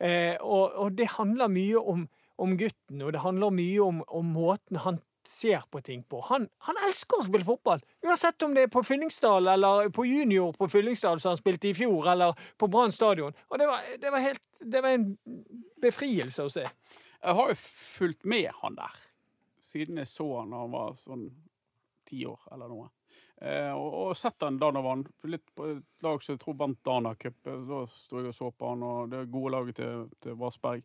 Eh, 0.00 0.36
og, 0.40 0.74
og 0.74 0.98
det 0.98 1.08
handler 1.16 1.48
mye 1.48 1.78
om, 1.78 2.08
om 2.38 2.56
gutten, 2.58 3.02
og 3.02 3.12
det 3.12 3.20
handler 3.22 3.54
mye 3.54 3.80
om, 3.82 4.02
om 4.08 4.24
måten 4.24 4.76
han 4.76 4.98
ser 5.28 5.64
på 5.70 5.80
ting 5.84 6.02
på. 6.08 6.20
Han, 6.28 6.48
han 6.66 6.80
elsker 6.86 7.20
å 7.20 7.26
spille 7.26 7.46
fotball, 7.46 7.80
uansett 8.04 8.42
om 8.46 8.54
det 8.56 8.66
er 8.66 8.72
på 8.72 8.82
Fyllingsdal 8.84 9.48
eller 9.54 9.88
på 9.94 10.04
junior 10.08 10.52
på 10.58 10.68
Fyllingsdal 10.72 11.20
som 11.22 11.32
han 11.34 11.40
spilte 11.40 11.70
i 11.70 11.74
fjor, 11.76 12.10
eller 12.12 12.36
på 12.60 12.68
Brann 12.72 12.92
stadion. 12.92 13.34
Og 13.48 13.60
det 13.60 13.70
var, 13.70 13.88
det 14.00 14.12
var 14.12 14.24
helt 14.24 14.42
Det 14.60 14.80
var 14.84 14.94
en 14.96 15.08
befrielse 15.82 16.44
å 16.44 16.52
se. 16.52 16.64
Jeg 16.64 17.36
har 17.40 17.50
jo 17.50 17.56
fulgt 17.58 18.24
med 18.28 18.52
han 18.60 18.76
der 18.78 19.02
siden 19.64 19.98
jeg 19.98 20.10
så 20.10 20.26
han 20.38 20.52
da 20.52 20.60
han 20.62 20.74
var 20.74 20.92
sånn 20.98 21.24
ti 22.08 22.20
år 22.28 22.52
eller 22.54 22.70
noe. 22.70 22.90
Eh, 23.42 23.72
og, 23.74 23.88
og 24.04 24.12
sett 24.16 24.44
han 24.44 24.58
da 24.60 24.70
han 24.76 25.02
litt 25.28 25.50
på 25.56 25.66
et 25.72 26.04
lag 26.04 26.22
som 26.22 26.36
jeg 26.36 26.42
tror 26.44 26.58
vant 26.60 26.80
Dana 26.86 27.14
Cup. 27.18 27.40
Eh, 27.50 27.64
Da 27.68 27.80
sto 27.90 28.20
jeg 28.20 28.30
og 28.30 28.36
så 28.36 28.50
på 28.54 28.70
han, 28.70 28.84
og 28.86 29.10
det 29.12 29.24
gode 29.32 29.54
laget 29.56 29.80
til, 29.80 30.06
til 30.22 30.38
Vassberg. 30.40 30.84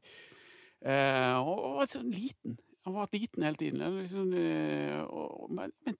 Eh, 0.79 1.35
og, 1.37 1.61
og 1.69 1.85
sånn 1.91 2.11
liten. 2.15 2.57
Han 2.87 2.95
var 2.95 3.09
liten 3.13 3.43
hele 3.43 3.59
tiden. 3.59 3.81
Liksom, 3.99 4.33
eh, 4.33 5.01
og, 5.03 5.49
men, 5.51 5.73
men 5.85 5.97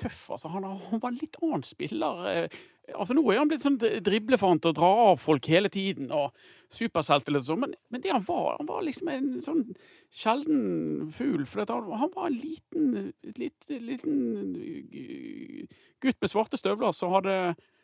tøff, 0.00 0.30
altså. 0.34 0.50
Han, 0.52 0.64
han 0.64 1.02
var 1.02 1.10
en 1.12 1.18
litt 1.20 1.36
annen 1.42 1.64
spiller. 1.66 2.22
Eh, 2.30 2.60
altså 2.96 3.16
Nå 3.16 3.24
er 3.30 3.40
han 3.42 3.50
blitt 3.50 3.64
sånn 3.64 3.78
driblefant 3.78 4.68
og 4.70 4.76
drar 4.78 5.02
av 5.10 5.20
folk 5.22 5.48
hele 5.52 5.70
tiden. 5.72 6.10
og 6.14 6.32
Superselvtillit 6.72 7.44
og 7.44 7.50
sånn. 7.50 7.62
Men, 7.66 7.76
men 7.92 8.04
det 8.04 8.14
han 8.14 8.24
var, 8.26 8.56
han 8.60 8.70
var 8.70 8.84
liksom 8.86 9.12
en 9.12 9.30
sånn 9.44 9.64
sjelden 10.12 11.12
fugl. 11.14 11.44
For 11.50 11.66
han, 11.68 11.90
han 12.00 12.14
var 12.16 12.30
en 12.30 12.40
liten, 12.40 13.12
lit, 13.38 13.68
liten 13.72 14.56
eh, 14.56 15.82
gutt 16.02 16.18
med 16.22 16.32
svarte 16.32 16.60
støvler 16.60 16.96
som 16.96 17.20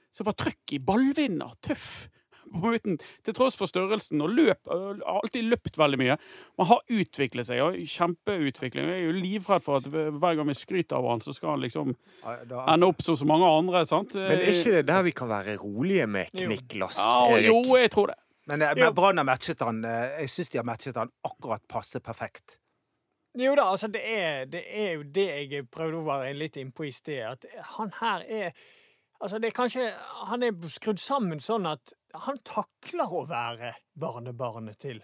som 0.09 0.25
var 0.25 0.39
trøkk 0.41 0.73
i 0.73 0.81
ballvinner. 0.81 1.53
Tøff 1.65 2.09
på 2.63 2.75
uten, 2.75 2.99
til 3.27 3.37
tross 3.37 3.59
for 3.59 3.71
størrelsen, 3.71 4.23
og 4.25 4.35
løp, 4.35 4.61
har 4.71 5.03
alltid 5.19 5.49
løpt 5.49 5.81
veldig 5.81 6.01
mye. 6.01 6.19
Man 6.61 6.71
har 6.71 6.95
utviklet 7.01 7.49
seg, 7.49 7.63
og 7.65 7.81
kjempeutvikling. 7.95 8.89
Jeg 8.89 9.03
er 9.03 9.09
jo 9.09 9.17
livredd 9.17 9.65
for 9.65 9.81
at 9.81 9.89
hver 9.89 10.39
gang 10.39 10.49
vi 10.49 10.57
skryter 10.59 10.99
av 10.99 11.11
han, 11.13 11.25
så 11.25 11.35
skal 11.37 11.57
han 11.57 11.67
liksom 11.67 11.95
ende 12.65 12.89
opp 12.89 13.05
som 13.05 13.19
så 13.19 13.29
mange 13.29 13.49
andre. 13.49 13.85
sant? 13.89 14.17
Men 14.19 14.39
er 14.39 14.49
ikke 14.53 14.79
det 14.79 14.87
der 14.89 15.05
vi 15.07 15.17
kan 15.17 15.31
være 15.31 15.59
rolige 15.61 16.09
med. 16.11 16.33
Kniklas, 16.35 16.99
ja, 16.99 17.13
Erik? 17.35 17.51
Jo, 17.51 17.79
jeg 17.79 17.93
tror 17.95 18.13
det. 18.13 18.19
Men, 18.49 18.63
eh, 18.63 18.73
men 18.77 18.95
Brann 18.95 19.21
har 19.21 19.27
matchet 19.29 19.61
han 19.61 19.83
eh, 19.85 20.23
Jeg 20.23 20.31
syns 20.33 20.49
de 20.49 20.61
har 20.61 20.65
matchet 20.65 20.97
han 20.97 21.13
akkurat 21.29 21.65
passe 21.69 22.01
perfekt. 22.01 22.57
Jo 23.39 23.53
da, 23.55 23.69
altså 23.71 23.91
det 23.93 24.01
er, 24.03 24.47
det 24.51 24.65
er 24.67 24.95
jo 24.97 25.05
det 25.15 25.27
jeg 25.29 25.67
prøvde 25.71 26.01
å 26.01 26.07
være 26.07 26.33
litt 26.35 26.57
innpå 26.59 26.89
i 26.89 26.93
sted. 26.95 27.21
At 27.29 27.45
han 27.77 27.93
her 28.01 28.25
er 28.25 28.63
Altså 29.19 29.39
det 29.43 29.49
er 29.51 29.57
kanskje 29.57 29.85
Han 30.31 30.45
er 30.47 30.69
skrudd 30.71 31.01
sammen 31.03 31.41
sånn 31.43 31.67
at 31.67 31.95
han 32.19 32.39
takler 32.47 33.11
å 33.13 33.25
være 33.29 33.75
barnebarnet 34.01 34.79
til 34.81 35.03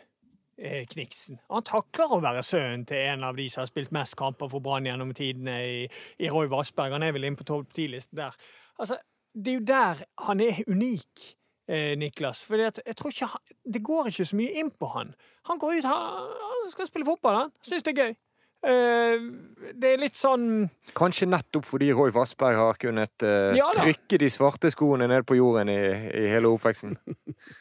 eh, 0.56 0.86
Kniksen. 0.88 1.36
Han 1.52 1.66
takler 1.66 2.14
å 2.16 2.20
være 2.24 2.42
sønnen 2.46 2.86
til 2.88 3.02
en 3.12 3.26
av 3.28 3.36
de 3.36 3.44
som 3.52 3.60
har 3.60 3.68
spilt 3.68 3.92
mest 3.94 4.16
kamper 4.18 4.48
for 4.48 4.64
Brann 4.64 4.88
gjennom 4.88 5.12
tidene, 5.14 5.58
i, 5.68 5.82
i 6.24 6.30
Roy 6.32 6.48
Vassberg. 6.50 6.96
Han 6.96 7.04
er 7.04 7.12
vel 7.12 7.28
inne 7.28 7.38
på 7.38 7.46
topp 7.46 7.76
ti-listen 7.76 8.16
der. 8.22 8.38
Altså, 8.80 8.96
det 9.36 9.52
er 9.52 9.58
jo 9.60 9.66
der 9.68 10.04
han 10.30 10.40
er 10.40 10.62
unik. 10.64 11.28
Eh, 11.68 11.92
Niklas. 11.96 12.42
For 12.44 12.60
jeg 12.60 12.96
tror 12.96 13.12
ikke 13.12 13.30
han, 13.32 13.54
det 13.76 13.84
går 13.84 14.10
ikke 14.10 14.26
så 14.28 14.36
mye 14.36 14.58
inn 14.60 14.72
på 14.72 14.90
han. 14.96 15.14
Han 15.48 15.60
går 15.60 15.78
ut, 15.78 15.86
han, 15.88 16.34
han 16.48 16.72
skal 16.72 16.88
spille 16.88 17.08
fotball, 17.08 17.38
han. 17.44 17.54
Syns 17.64 17.84
det 17.86 17.94
er 17.94 18.02
gøy. 18.02 18.16
Eh, 18.64 19.20
det 19.74 19.90
er 19.94 20.00
litt 20.00 20.16
sånn 20.16 20.66
Kanskje 20.96 21.26
nettopp 21.28 21.66
fordi 21.68 21.90
Roy 21.92 22.12
Vassberg 22.14 22.56
har 22.56 22.78
kunnet 22.80 23.24
uh, 23.24 23.52
Ja 23.56 23.70
trykke 23.76 24.18
de 24.20 24.28
svarte 24.32 24.70
skoene 24.72 25.08
ned 25.10 25.26
på 25.28 25.36
jorden 25.38 25.68
i, 25.72 25.78
i 26.22 26.24
hele 26.32 26.48
oppveksten. 26.52 26.96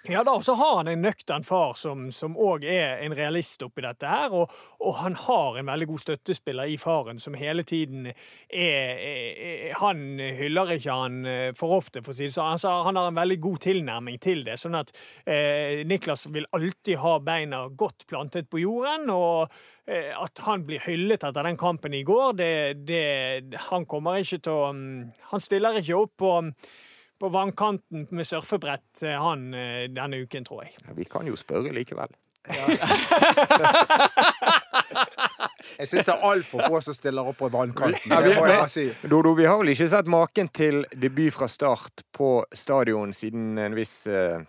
Ja 0.08 0.22
da, 0.24 0.36
og 0.38 0.43
så 0.45 0.54
har 0.60 0.78
han 0.78 0.89
en 0.91 1.01
nøktern 1.04 1.43
far 1.43 1.74
som 1.76 2.36
òg 2.39 2.64
er 2.68 3.01
en 3.04 3.16
realist 3.16 3.64
oppi 3.66 3.84
dette 3.84 4.08
her. 4.08 4.32
Og, 4.36 4.51
og 4.84 4.95
han 5.01 5.16
har 5.18 5.58
en 5.60 5.68
veldig 5.68 5.88
god 5.89 6.04
støttespiller 6.04 6.72
i 6.72 6.78
faren 6.80 7.20
som 7.20 7.36
hele 7.36 7.66
tiden 7.68 8.08
er, 8.08 8.14
er, 8.54 9.74
Han 9.82 10.20
hyller 10.20 10.76
ikke 10.78 10.97
han 10.97 11.20
eh, 11.28 11.49
for 11.58 11.76
ofte, 11.80 12.04
for 12.04 12.14
å 12.14 12.18
si 12.18 12.28
det 12.30 12.36
sånn. 12.36 12.54
Altså, 12.56 12.72
han 12.88 12.99
har 12.99 13.12
en 13.12 13.20
veldig 13.20 13.39
god 13.43 13.64
tilnærming 13.66 14.20
til 14.24 14.43
det. 14.47 14.60
Sånn 14.62 14.78
at 14.80 14.93
eh, 15.26 15.84
Niklas 15.89 16.28
vil 16.32 16.47
alltid 16.56 17.01
ha 17.04 17.18
beina 17.24 17.66
godt 17.70 18.08
plantet 18.12 18.51
på 18.51 18.64
jorden. 18.64 19.10
og 19.14 19.51
at 19.86 20.40
han 20.46 20.62
blir 20.64 20.80
hyllet 20.80 21.24
etter 21.28 21.44
den 21.44 21.58
kampen 21.60 21.94
i 21.94 22.04
går, 22.08 22.34
det, 22.40 22.52
det 22.88 23.60
Han 23.70 23.84
kommer 23.86 24.16
ikke 24.22 24.40
til 24.46 24.54
å 24.56 24.70
mm, 24.72 25.10
Han 25.34 25.40
stiller 25.44 25.76
ikke 25.82 25.98
opp 26.06 26.14
på 26.24 26.34
på 27.24 27.30
vannkanten 27.32 28.08
med 28.12 28.26
surfebrett 28.28 29.04
eh, 29.06 29.14
han 29.22 29.44
eh, 29.56 29.86
denne 29.96 30.18
uken, 30.26 30.44
tror 30.44 30.64
jeg. 30.66 30.74
Ja, 30.84 30.92
vi 30.98 31.06
kan 31.08 31.24
jo 31.30 31.36
spørre 31.40 31.72
likevel. 31.72 32.12
Jeg 35.78 35.88
syns 35.88 36.06
det 36.10 36.14
er 36.14 36.26
altfor 36.28 36.66
få 36.68 36.82
som 36.84 36.96
stiller 36.98 37.30
opp 37.32 37.38
på 37.40 37.48
vannkanten. 37.54 38.12
Ja, 38.12 38.20
vi- 38.20 38.30
Det 38.34 38.36
må 38.40 38.46
jeg 38.48 38.58
bare 38.60 38.68
si. 38.70 38.86
Dodo, 39.08 39.32
vi 39.38 39.46
har 39.48 39.58
vel 39.62 39.70
ikke 39.72 39.88
sett 39.90 40.08
maken 40.12 40.50
til 40.52 40.84
debut 40.92 41.32
fra 41.34 41.48
start 41.48 42.04
på 42.12 42.44
stadion 42.54 43.14
siden 43.14 43.58
en 43.58 43.76
viss 43.78 44.08
eh, 44.08 44.42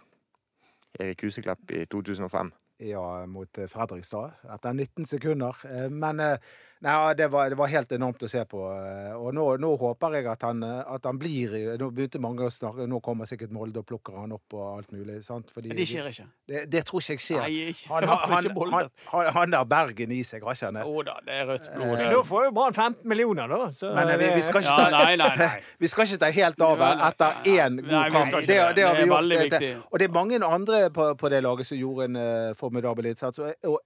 Erik 0.98 1.22
Huseklepp 1.22 1.70
i 1.78 1.84
2005. 1.86 2.50
Ja, 2.76 3.26
mot 3.26 3.58
eh, 3.58 3.68
Fredrikstad 3.70 4.32
etter 4.50 4.72
19 4.74 5.06
sekunder. 5.06 5.56
Eh, 5.70 5.90
Men 5.90 6.20
eh, 6.20 6.38
nei, 6.84 7.14
det, 7.16 7.26
var, 7.32 7.48
det 7.50 7.56
var 7.58 7.70
helt 7.72 7.92
enormt 7.96 8.22
å 8.22 8.28
se 8.28 8.42
på. 8.48 8.60
eh, 8.70 9.14
Og 9.16 9.32
nå, 9.36 9.44
nå 9.60 9.70
håper 9.80 10.18
jeg 10.18 10.28
at 10.30 10.44
han, 10.44 10.62
eh, 10.66 10.80
at 10.94 11.06
han 11.08 11.18
blir 11.20 11.54
Nå 11.80 11.88
begynte 11.94 12.20
mange 12.22 12.44
å 12.44 12.50
snakke 12.52 12.86
Nå 12.90 13.00
kommer 13.04 13.28
sikkert 13.28 13.54
Molde 13.54 13.80
og 13.80 13.86
plukker 13.88 14.18
han 14.20 14.34
opp 14.36 14.56
og 14.56 14.64
alt 14.78 14.92
mulig. 14.92 15.22
sant? 15.24 15.50
Fordi 15.54 15.72
det 15.74 15.86
skjer 15.88 16.10
ikke. 16.10 16.26
Det, 16.50 16.64
det 16.72 16.84
tror 16.88 17.00
ikke 17.02 17.16
jeg 17.16 17.24
skjer. 17.24 17.40
Nei, 17.40 17.70
ikke. 17.72 17.88
Han, 17.92 18.08
han, 18.34 18.50
han, 18.74 18.90
han, 19.12 19.30
han 19.38 19.58
har 19.58 19.68
Bergen 19.70 20.12
i 20.12 20.20
seg, 20.26 20.44
har 20.44 20.58
ikke 20.58 20.70
han 20.70 20.80
det? 20.80 20.84
Jo 20.90 21.06
da, 21.08 21.16
det 21.24 21.38
er 21.38 21.48
rødt 21.52 21.70
blod. 21.74 21.94
Eh, 21.94 22.12
da 22.12 22.22
får 22.30 22.46
jo 22.48 22.52
Brann 22.60 22.76
15 22.76 23.08
millioner, 23.14 23.56
da. 23.56 23.70
Så 23.72 23.94
Men 23.96 24.12
eh, 24.12 24.20
vi, 24.20 24.30
vi, 24.36 24.44
skal 24.44 24.64
ikke 24.64 24.76
Ja, 24.84 24.90
nei, 24.92 25.16
nei, 25.20 25.30
nei. 25.40 25.50
vi 25.82 25.92
skal 25.92 26.08
ikke 26.08 26.20
ta 26.26 26.32
helt 26.36 26.68
av 26.68 26.86
etter 26.92 27.50
én 27.54 27.80
god 27.80 27.90
vi 27.90 28.14
kamp. 28.18 28.38
Det, 28.38 28.46
det. 28.46 28.60
det 28.76 28.86
har 28.88 29.00
vi 29.00 29.08
gjort. 29.08 29.88
Og 29.90 29.98
det 30.00 30.10
er 30.10 30.14
mange 30.20 30.44
andre 30.44 30.84
på, 30.94 31.10
på 31.18 31.32
det 31.32 31.42
laget 31.44 31.68
som 31.68 31.80
gjorde 31.80 32.10
en 32.10 32.20
uh, 32.20 32.54
formidabel 32.58 33.12
innsats. 33.14 33.40
Og, 33.40 33.72
og 33.72 33.80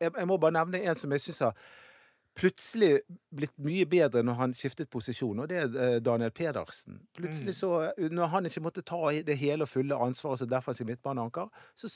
jeg, 0.00 0.12
jeg 0.16 0.28
må 0.28 0.38
bare 0.40 0.56
nevne 0.60 0.80
en 0.86 0.98
som 0.98 1.12
jeg 1.12 1.26
syns 1.26 1.42
har 1.48 1.70
plutselig 2.40 3.00
blitt 3.36 3.56
mye 3.60 3.86
bedre 3.90 4.22
når 4.24 4.38
han 4.38 4.54
skiftet 4.56 4.90
posisjon, 4.92 5.42
og 5.42 5.50
det 5.50 5.58
er 5.60 5.74
eh, 5.76 5.96
Daniel 6.04 6.32
Pedersen. 6.34 7.00
Plutselig 7.16 7.56
så, 7.58 7.72
eh, 7.90 8.08
Når 8.10 8.32
han 8.34 8.48
ikke 8.48 8.64
måtte 8.64 8.84
ta 8.86 9.00
det 9.26 9.36
hele 9.40 9.66
og 9.66 9.72
fulle 9.72 9.98
ansvaret 10.08 10.40
som 10.40 10.50
defensiv 10.50 10.88
midtbaneanker, 10.88 11.50
så 11.76 11.90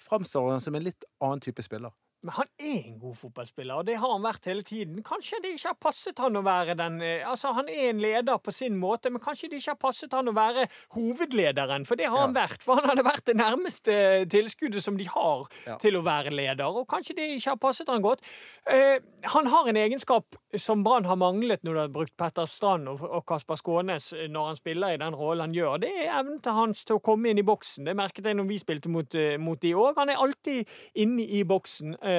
framstår 0.00 0.50
han 0.54 0.64
som 0.64 0.74
en 0.74 0.86
litt 0.86 1.04
annen 1.20 1.44
type 1.44 1.62
spiller. 1.62 1.92
Men 2.22 2.34
han 2.36 2.48
er 2.60 2.82
en 2.90 2.98
god 3.00 3.14
fotballspiller, 3.16 3.74
og 3.80 3.86
det 3.88 3.94
har 3.96 4.10
han 4.12 4.20
vært 4.24 4.44
hele 4.50 4.60
tiden. 4.66 4.98
Kanskje 5.06 5.38
det 5.40 5.54
ikke 5.56 5.70
har 5.70 5.78
passet 5.80 6.18
han 6.20 6.36
å 6.36 6.42
være 6.44 6.74
den 6.76 6.98
eh, 7.00 7.22
Altså, 7.30 7.52
han 7.56 7.68
er 7.72 7.86
en 7.90 8.02
leder 8.02 8.36
på 8.44 8.52
sin 8.52 8.76
måte, 8.76 9.08
men 9.10 9.22
kanskje 9.24 9.48
det 9.48 9.60
ikke 9.62 9.72
har 9.72 9.78
passet 9.80 10.12
han 10.12 10.28
å 10.28 10.34
være 10.36 10.66
hovedlederen, 10.96 11.86
for 11.88 11.96
det 11.96 12.10
har 12.12 12.20
han 12.26 12.34
vært. 12.36 12.60
For 12.66 12.76
han 12.80 12.90
hadde 12.90 13.04
vært 13.06 13.24
det 13.30 13.36
nærmeste 13.40 13.96
tilskuddet 14.32 14.84
som 14.84 14.98
de 15.00 15.06
har 15.08 15.46
Ja. 15.66 15.76
til 15.80 15.96
å 15.96 16.02
være 16.04 16.30
leder, 16.34 16.66
og 16.68 16.86
kanskje 16.88 17.16
det 17.16 17.28
ikke 17.38 17.50
har 17.54 17.56
passet 17.62 17.88
han 17.88 18.02
godt. 18.04 18.20
Eh, 18.66 18.98
han 19.32 19.46
har 19.46 19.68
en 19.68 19.76
egenskap 19.76 20.36
som 20.56 20.84
Brann 20.84 21.04
har 21.08 21.16
manglet 21.16 21.62
når 21.64 21.74
de 21.74 21.80
har 21.80 21.88
brukt 21.94 22.16
Petter 22.18 22.44
Strand 22.48 22.88
og, 22.88 23.02
og 23.02 23.24
Kasper 23.26 23.56
Skånes 23.56 24.12
eh, 24.12 24.28
når 24.28 24.46
han 24.52 24.56
spiller 24.60 24.94
i 24.94 25.00
den 25.00 25.14
rollen 25.16 25.48
han 25.48 25.54
gjør. 25.56 25.78
Det 25.80 25.90
er 26.04 26.12
evnen 26.20 26.40
til 26.44 26.52
hans 26.56 26.84
til 26.84 26.98
å 26.98 27.02
komme 27.04 27.30
inn 27.32 27.40
i 27.40 27.46
boksen. 27.46 27.86
Det 27.88 27.96
merket 27.96 28.26
jeg 28.28 28.36
når 28.36 28.48
vi 28.50 28.58
spilte 28.60 28.92
mot, 28.92 29.14
eh, 29.14 29.38
mot 29.40 29.60
de 29.62 29.72
òg. 29.74 29.94
Han 29.96 30.12
er 30.12 30.20
alltid 30.20 30.68
inne 31.00 31.24
i 31.24 31.42
boksen. 31.48 31.96
Eh, 32.02 32.09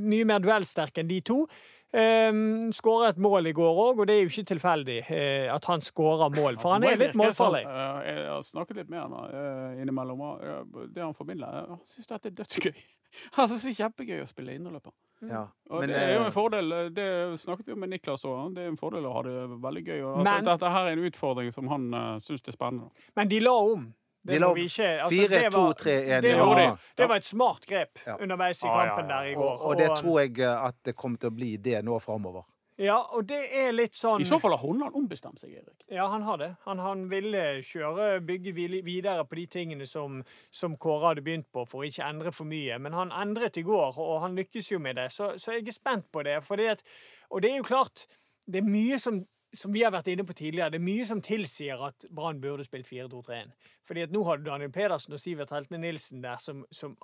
mye 0.00 0.24
mer 0.28 0.40
duellsterk 0.44 0.98
enn 1.02 1.08
de 1.10 1.20
to. 1.20 1.44
Um, 1.90 2.68
Skåra 2.70 3.08
et 3.10 3.16
mål 3.18 3.48
i 3.50 3.52
går 3.56 3.78
òg, 3.82 3.98
og 3.98 4.06
det 4.06 4.14
er 4.14 4.20
jo 4.22 4.28
ikke 4.30 4.44
tilfeldig 4.52 4.98
eh, 5.10 5.48
at 5.50 5.64
han 5.66 5.82
skårer 5.82 6.30
mål. 6.36 6.58
For 6.62 6.76
han 6.76 6.84
er 6.86 6.94
litt 7.00 7.16
sånn, 7.16 7.18
målfarlig. 7.18 7.64
eh, 7.66 8.04
Jeg 8.06 8.28
har 8.30 8.44
snakket 8.46 8.76
litt 8.78 8.92
med 8.92 9.00
han 9.02 9.16
eh, 9.26 9.80
innimellom. 9.82 10.22
eh, 10.38 10.86
Det 10.94 11.02
han 11.02 11.16
formidler 11.18 11.50
han 11.72 11.80
syns 11.82 12.06
dette 12.12 12.30
er 12.30 12.36
dødsgøy. 12.42 12.74
Han 13.34 13.48
syns 13.50 13.64
det 13.66 13.72
er 13.72 13.78
kjempegøy 13.80 14.20
å 14.22 14.26
spille 14.30 14.52
innerløper. 14.54 14.92
Ja. 15.26 15.40
Og 15.66 15.80
Men, 15.82 15.90
det 15.90 15.96
er 15.98 16.12
jo 16.14 16.20
eh, 16.20 16.26
en 16.28 16.34
fordel, 16.36 16.68
det 16.94 17.06
snakket 17.42 17.66
vi 17.66 17.72
om 17.74 17.80
med 17.82 17.90
Niklas 17.90 18.22
òg, 18.22 18.52
det 18.54 18.62
er 18.62 18.68
en 18.70 18.78
fordel 18.78 19.08
å 19.10 19.14
ha 19.16 19.22
det 19.26 19.32
veldig 19.64 19.82
gøy. 19.88 19.98
Og 20.12 20.20
Men- 20.22 20.46
dette 20.46 20.70
her 20.70 20.86
er 20.86 20.94
en 20.94 21.02
utfordring 21.10 21.50
som 21.50 21.66
han 21.74 21.88
uh, 21.90 22.20
syns 22.22 22.46
er 22.46 22.54
spennende. 22.54 22.86
Men 23.18 23.26
de 23.32 23.40
la 23.42 23.56
om. 23.58 23.88
Det 24.20 24.36
De 24.36 24.38
lå 24.42 24.50
altså, 24.52 25.08
Fire, 25.08 25.28
det 25.28 25.52
to, 25.52 25.60
var- 25.62 25.72
tre, 25.80 25.92
en. 26.16 26.22
Det 26.22 27.08
var, 27.08 27.16
et 27.16 27.24
smart 27.24 27.66
grep 27.66 27.98
Ja. 28.06 28.16
underveis 28.20 28.62
i 28.62 28.68
kampen 28.68 29.08
ja. 29.08 29.16
der 29.16 29.30
i 29.30 29.34
går. 29.34 29.52
og, 29.52 29.66
og 29.66 29.76
det 29.78 29.90
tror 29.96 30.20
jeg 30.20 30.38
eh, 30.38 30.64
at 30.66 30.76
det 30.84 30.96
kommer 30.96 31.18
til 31.18 31.30
å 31.30 31.34
bli 31.34 31.56
det 31.56 31.80
nå 31.84 31.98
framover. 31.98 32.44
Ja, 32.80 32.96
og 33.12 33.26
det 33.28 33.40
er 33.52 33.74
litt 33.76 33.96
sånn 33.96 34.22
I 34.24 34.24
så 34.24 34.38
fall 34.40 34.54
har 34.54 34.62
Honland 34.62 34.94
ombestemt 34.96 35.40
seg, 35.42 35.52
Erik. 35.52 35.82
Ja, 35.92 36.06
han 36.08 36.22
har 36.24 36.38
det. 36.40 36.54
Han, 36.64 36.78
han 36.80 37.02
ville 37.10 37.42
kjøre, 37.60 38.22
bygge 38.24 38.54
videre 38.56 39.24
på 39.28 39.36
de 39.36 39.44
tingene 39.52 39.88
som, 39.88 40.22
som 40.50 40.78
Kåre 40.80 41.10
hadde 41.10 41.24
begynt 41.26 41.50
på, 41.52 41.66
for 41.68 41.82
å 41.82 41.90
ikke 41.90 42.06
endre 42.08 42.32
for 42.32 42.48
mye. 42.48 42.78
Men 42.80 42.96
han 42.96 43.12
endret 43.12 43.60
i 43.60 43.66
går, 43.68 43.98
og 44.00 44.22
han 44.24 44.38
lykkes 44.38 44.72
jo 44.72 44.80
med 44.80 44.96
det. 44.96 45.10
Så, 45.12 45.34
så 45.36 45.58
jeg 45.58 45.68
er 45.68 45.76
spent 45.76 46.08
på 46.12 46.24
det. 46.24 46.38
Fordi 46.46 46.70
at, 46.72 46.80
og 47.28 47.44
det 47.44 47.52
er 47.52 47.60
jo 47.60 47.68
klart, 47.68 48.06
det 48.48 48.62
er 48.62 48.72
mye 48.72 48.96
som 49.02 49.20
som 49.56 49.72
vi 49.74 49.82
har 49.82 49.92
vært 49.94 50.10
inne 50.12 50.24
på 50.26 50.36
tidligere, 50.36 50.70
det 50.70 50.78
er 50.78 50.86
mye 50.86 51.06
som 51.08 51.20
tilsier 51.24 51.80
at 51.88 52.06
Brann 52.14 52.40
burde 52.42 52.64
spilt 52.66 52.88
4-2-3-1. 52.90 53.50
Fordi 53.86 54.04
at 54.06 54.14
nå 54.14 54.22
har 54.28 54.38
du 54.38 54.46
Daniel 54.46 54.72
Pedersen 54.74 55.16
og 55.16 55.22
Sivert 55.22 55.52
Heltene 55.54 55.82
Nilsen 55.82 56.22
der, 56.22 56.38
som, 56.42 56.62
som 56.70 56.96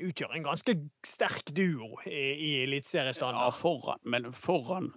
utgjør 0.00 0.36
en 0.36 0.46
ganske 0.46 0.76
sterk 1.06 1.50
duo 1.56 1.96
i, 2.06 2.22
i 2.46 2.52
Ja, 3.34 3.50
foran, 3.50 4.02
men 4.04 4.30
foran 4.32 4.92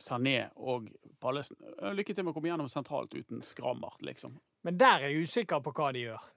Sané 0.00 0.50
og 0.56 0.88
Pallesen 1.20 1.56
Lykke 1.96 2.14
til 2.14 2.24
med 2.24 2.32
å 2.32 2.36
komme 2.36 2.50
gjennom 2.50 2.70
sentralt 2.72 3.14
uten 3.14 3.42
skrammert, 3.44 4.00
liksom. 4.04 4.38
Men 4.66 4.78
der 4.80 5.02
er 5.02 5.12
jeg 5.12 5.26
usikker 5.28 5.62
på 5.64 5.72
hva 5.76 5.90
de 5.94 6.06
gjør. 6.06 6.28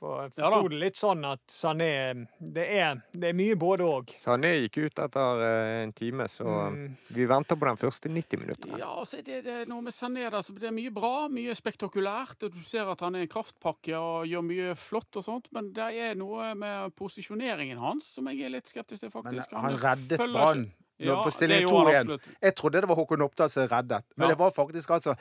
For 0.00 0.22
jeg 0.24 0.32
Ja 0.40 0.48
det 0.62 0.78
litt 0.80 0.96
sånn 0.96 1.20
at 1.28 1.42
Sané 1.52 2.26
Det 2.40 2.64
er, 2.80 3.02
det 3.12 3.28
er 3.30 3.34
mye 3.36 3.54
både 3.60 3.84
òg. 3.84 4.14
Sané 4.16 4.54
gikk 4.62 4.78
ut 4.86 5.02
etter 5.04 5.42
eh, 5.44 5.82
en 5.84 5.92
time, 5.92 6.24
så 6.32 6.46
Mm. 6.70 6.96
vi 7.12 7.26
venter 7.28 7.56
på 7.60 7.66
den 7.68 7.76
første 7.76 8.08
90 8.08 8.40
minuttene. 8.40 8.78
Ja, 8.80 8.88
altså, 9.02 9.20
det, 9.22 9.42
det 9.44 9.52
er 9.60 9.66
noe 9.68 9.82
med 9.84 9.92
Sané 9.92 10.24
der, 10.30 10.40
så 10.40 10.54
det 10.56 10.64
er 10.70 10.72
mye 10.72 10.90
bra, 10.90 11.28
mye 11.28 11.52
spektakulært. 11.54 12.42
og 12.48 12.52
Du 12.56 12.60
ser 12.64 12.88
at 12.90 13.00
han 13.04 13.14
er 13.14 13.26
en 13.26 13.28
kraftpakke 13.28 13.94
og 14.00 14.24
gjør 14.26 14.42
mye 14.48 14.74
flott 14.74 15.20
og 15.20 15.24
sånt, 15.28 15.52
men 15.52 15.72
det 15.76 15.90
er 16.00 16.14
noe 16.14 16.54
med 16.54 16.94
posisjoneringen 16.96 17.78
hans 17.78 18.08
som 18.16 18.26
jeg 18.32 18.46
er 18.46 18.56
litt 18.56 18.66
skeptisk 18.72 19.00
til, 19.04 19.10
Men 19.14 19.22
faktisk. 19.36 19.52
han 19.52 19.76
reddet 19.84 20.18
Brann 20.32 20.72
Ja, 21.00 21.22
på 21.24 21.30
stilling 21.32 21.66
2-1. 21.68 22.18
Jeg 22.42 22.54
trodde 22.56 22.80
det 22.80 22.88
var 22.88 22.96
Håkon 22.96 23.22
Oppdal 23.24 23.48
som 23.48 23.66
reddet, 23.68 24.02
men 24.16 24.28
Ja. 24.28 24.34
det 24.34 24.38
var 24.38 24.50
faktisk 24.50 24.90
altså 24.90 25.14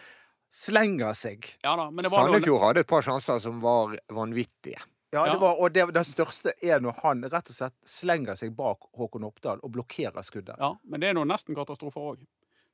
Slenger 0.50 1.14
seg. 1.14 1.46
Ja 1.64 1.76
da, 1.78 1.90
men 1.92 2.04
det 2.04 2.10
var 2.12 2.26
Sandefjord 2.26 2.64
hadde 2.64 2.82
et 2.86 2.90
par 2.90 3.06
sjanser 3.06 3.38
som 3.44 3.60
var 3.62 3.94
vanvittige. 4.10 4.80
Ja, 5.12 5.24
Ja. 5.26 5.34
det 5.34 5.40
var, 5.42 5.58
og 5.62 5.72
det, 5.74 5.88
den 5.94 6.06
største 6.06 6.52
er 6.62 6.82
når 6.82 7.00
han 7.04 7.24
rett 7.26 7.48
og 7.50 7.56
slett 7.56 7.74
slenger 7.86 8.36
seg 8.38 8.52
bak 8.58 8.90
Håkon 8.98 9.24
Oppdal 9.26 9.62
og 9.66 9.72
blokkerer 9.74 10.22
skuddet. 10.26 10.56
Ja, 10.62 10.76
men 10.86 11.02
det 11.02 11.10
er 11.10 11.18
noe 11.18 11.26
nesten 11.30 11.58
katastrofer 11.58 12.12
òg. 12.14 12.28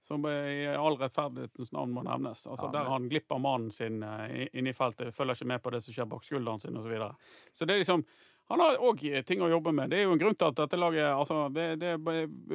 Som 0.06 0.26
i 0.30 0.68
all 0.70 1.00
rettferdighetens 1.00 1.72
navn 1.74 1.96
må 1.96 2.04
nevnes. 2.06 2.44
Altså 2.46 2.68
Ja, 2.68 2.72
Der 2.76 2.90
han 2.92 3.08
glipper 3.10 3.40
mannen 3.42 3.72
sin 3.72 4.04
Inni 4.04 4.50
inne 4.54 4.70
i 4.70 4.74
feltet, 4.78 5.16
følger 5.16 5.34
ikke 5.34 5.48
med 5.48 5.64
på 5.64 5.72
det 5.74 5.82
som 5.82 5.96
skjer 5.96 6.06
bak 6.12 6.24
skulderen 6.24 6.60
sin 6.62 6.76
osv. 6.78 6.84
Så, 6.84 6.90
videre. 6.92 7.16
så 7.52 7.66
det 7.66 7.74
er 7.74 7.78
liksom 7.82 8.06
Han 8.50 8.60
har 8.60 8.78
òg 8.78 9.26
ting 9.26 9.42
å 9.42 9.50
jobbe 9.50 9.72
med. 9.74 9.90
Det 9.90 9.98
er 9.98 10.04
jo 10.04 10.12
en 10.14 10.20
grunn 10.20 10.36
til 10.36 10.48
at 10.52 10.56
dette 10.60 10.78
laget 10.78 11.08
altså, 11.10 11.50
det, 11.50 11.80
det, 11.82 11.98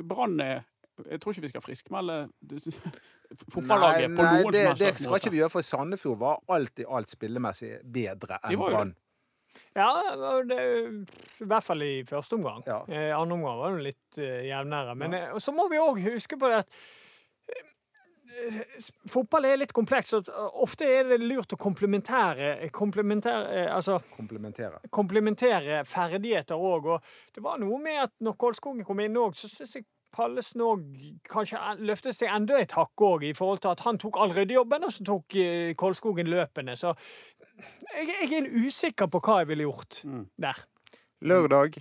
Brann 0.07 0.41
er 0.41 0.63
Jeg 1.09 1.21
tror 1.23 1.35
ikke 1.35 1.45
vi 1.47 1.53
skal 1.53 1.65
friskmelde 1.65 2.17
fotballaget 3.55 4.17
på 4.17 4.27
noen 4.27 4.55
det, 4.55 4.65
det 4.81 4.95
skal 4.99 5.21
ikke 5.21 5.33
vi 5.35 5.43
gjøre, 5.43 5.55
for 5.55 5.67
Sandefjord 5.67 6.19
var 6.21 6.43
alt 6.57 6.83
i 6.83 6.89
alt 6.89 7.13
spillemessig 7.13 7.79
bedre 7.85 8.41
enn 8.45 8.61
Brann. 8.61 8.97
Ja, 9.75 9.91
det, 10.47 10.63
I 11.41 11.47
hvert 11.47 11.65
fall 11.67 11.83
i 11.83 11.93
første 12.07 12.39
omgang. 12.39 12.65
Ja. 12.67 12.81
Eh, 12.89 13.11
andre 13.17 13.37
omgang 13.37 13.61
var 13.61 13.77
det 13.77 13.87
litt 13.91 14.19
eh, 14.19 14.47
jevnere. 14.49 14.97
Men 14.99 15.15
ja. 15.17 15.29
så 15.43 15.55
må 15.55 15.69
vi 15.71 15.79
òg 15.83 16.01
huske 16.05 16.39
på 16.39 16.51
det 16.51 16.61
at 16.65 16.81
eh, 17.51 18.61
Fotball 19.11 19.47
er 19.51 19.61
litt 19.61 19.75
kompleks, 19.77 20.13
og 20.17 20.31
ofte 20.65 20.87
er 20.87 21.11
det 21.13 21.21
lurt 21.23 21.55
å 21.55 21.59
komplementere, 21.61 22.71
komplementere 22.75 23.65
eh, 23.65 23.71
altså, 23.75 24.01
Komplementere. 24.17 24.83
komplementere 24.91 25.83
ferdigheter 25.89 26.59
òg. 26.59 26.91
Og 26.97 27.35
det 27.35 27.45
var 27.45 27.63
noe 27.63 27.79
med 27.83 28.05
at 28.09 28.15
når 28.23 28.39
Kolskogen 28.41 28.87
kom 28.87 29.03
inn 29.05 29.19
òg, 29.19 29.39
så 29.39 29.51
syns 29.51 29.79
jeg 29.79 29.87
Pallesen 30.15 30.57
Snog 30.59 30.83
kanskje 31.31 31.61
løftet 31.87 32.17
seg 32.19 32.33
enda 32.35 32.59
et 32.59 32.73
hakk 32.75 33.05
òg, 33.07 33.25
i 33.29 33.35
forhold 33.37 33.61
til 33.63 33.71
at 33.71 33.85
han 33.87 33.99
tok 34.03 34.19
all 34.19 34.33
ryddejobben, 34.35 34.85
og 34.89 34.93
så 34.95 35.05
tok 35.07 35.37
eh, 35.39 35.75
Kolskogen 35.79 36.31
løpene. 36.31 36.75
Så 36.79 36.95
jeg, 37.95 38.09
jeg 38.09 38.41
er 38.41 38.51
usikker 38.65 39.11
på 39.13 39.21
hva 39.23 39.41
jeg 39.43 39.51
ville 39.53 39.69
gjort 39.69 40.03
Mm. 40.09 40.25
der. 40.41 40.65
Lørdag 41.21 41.77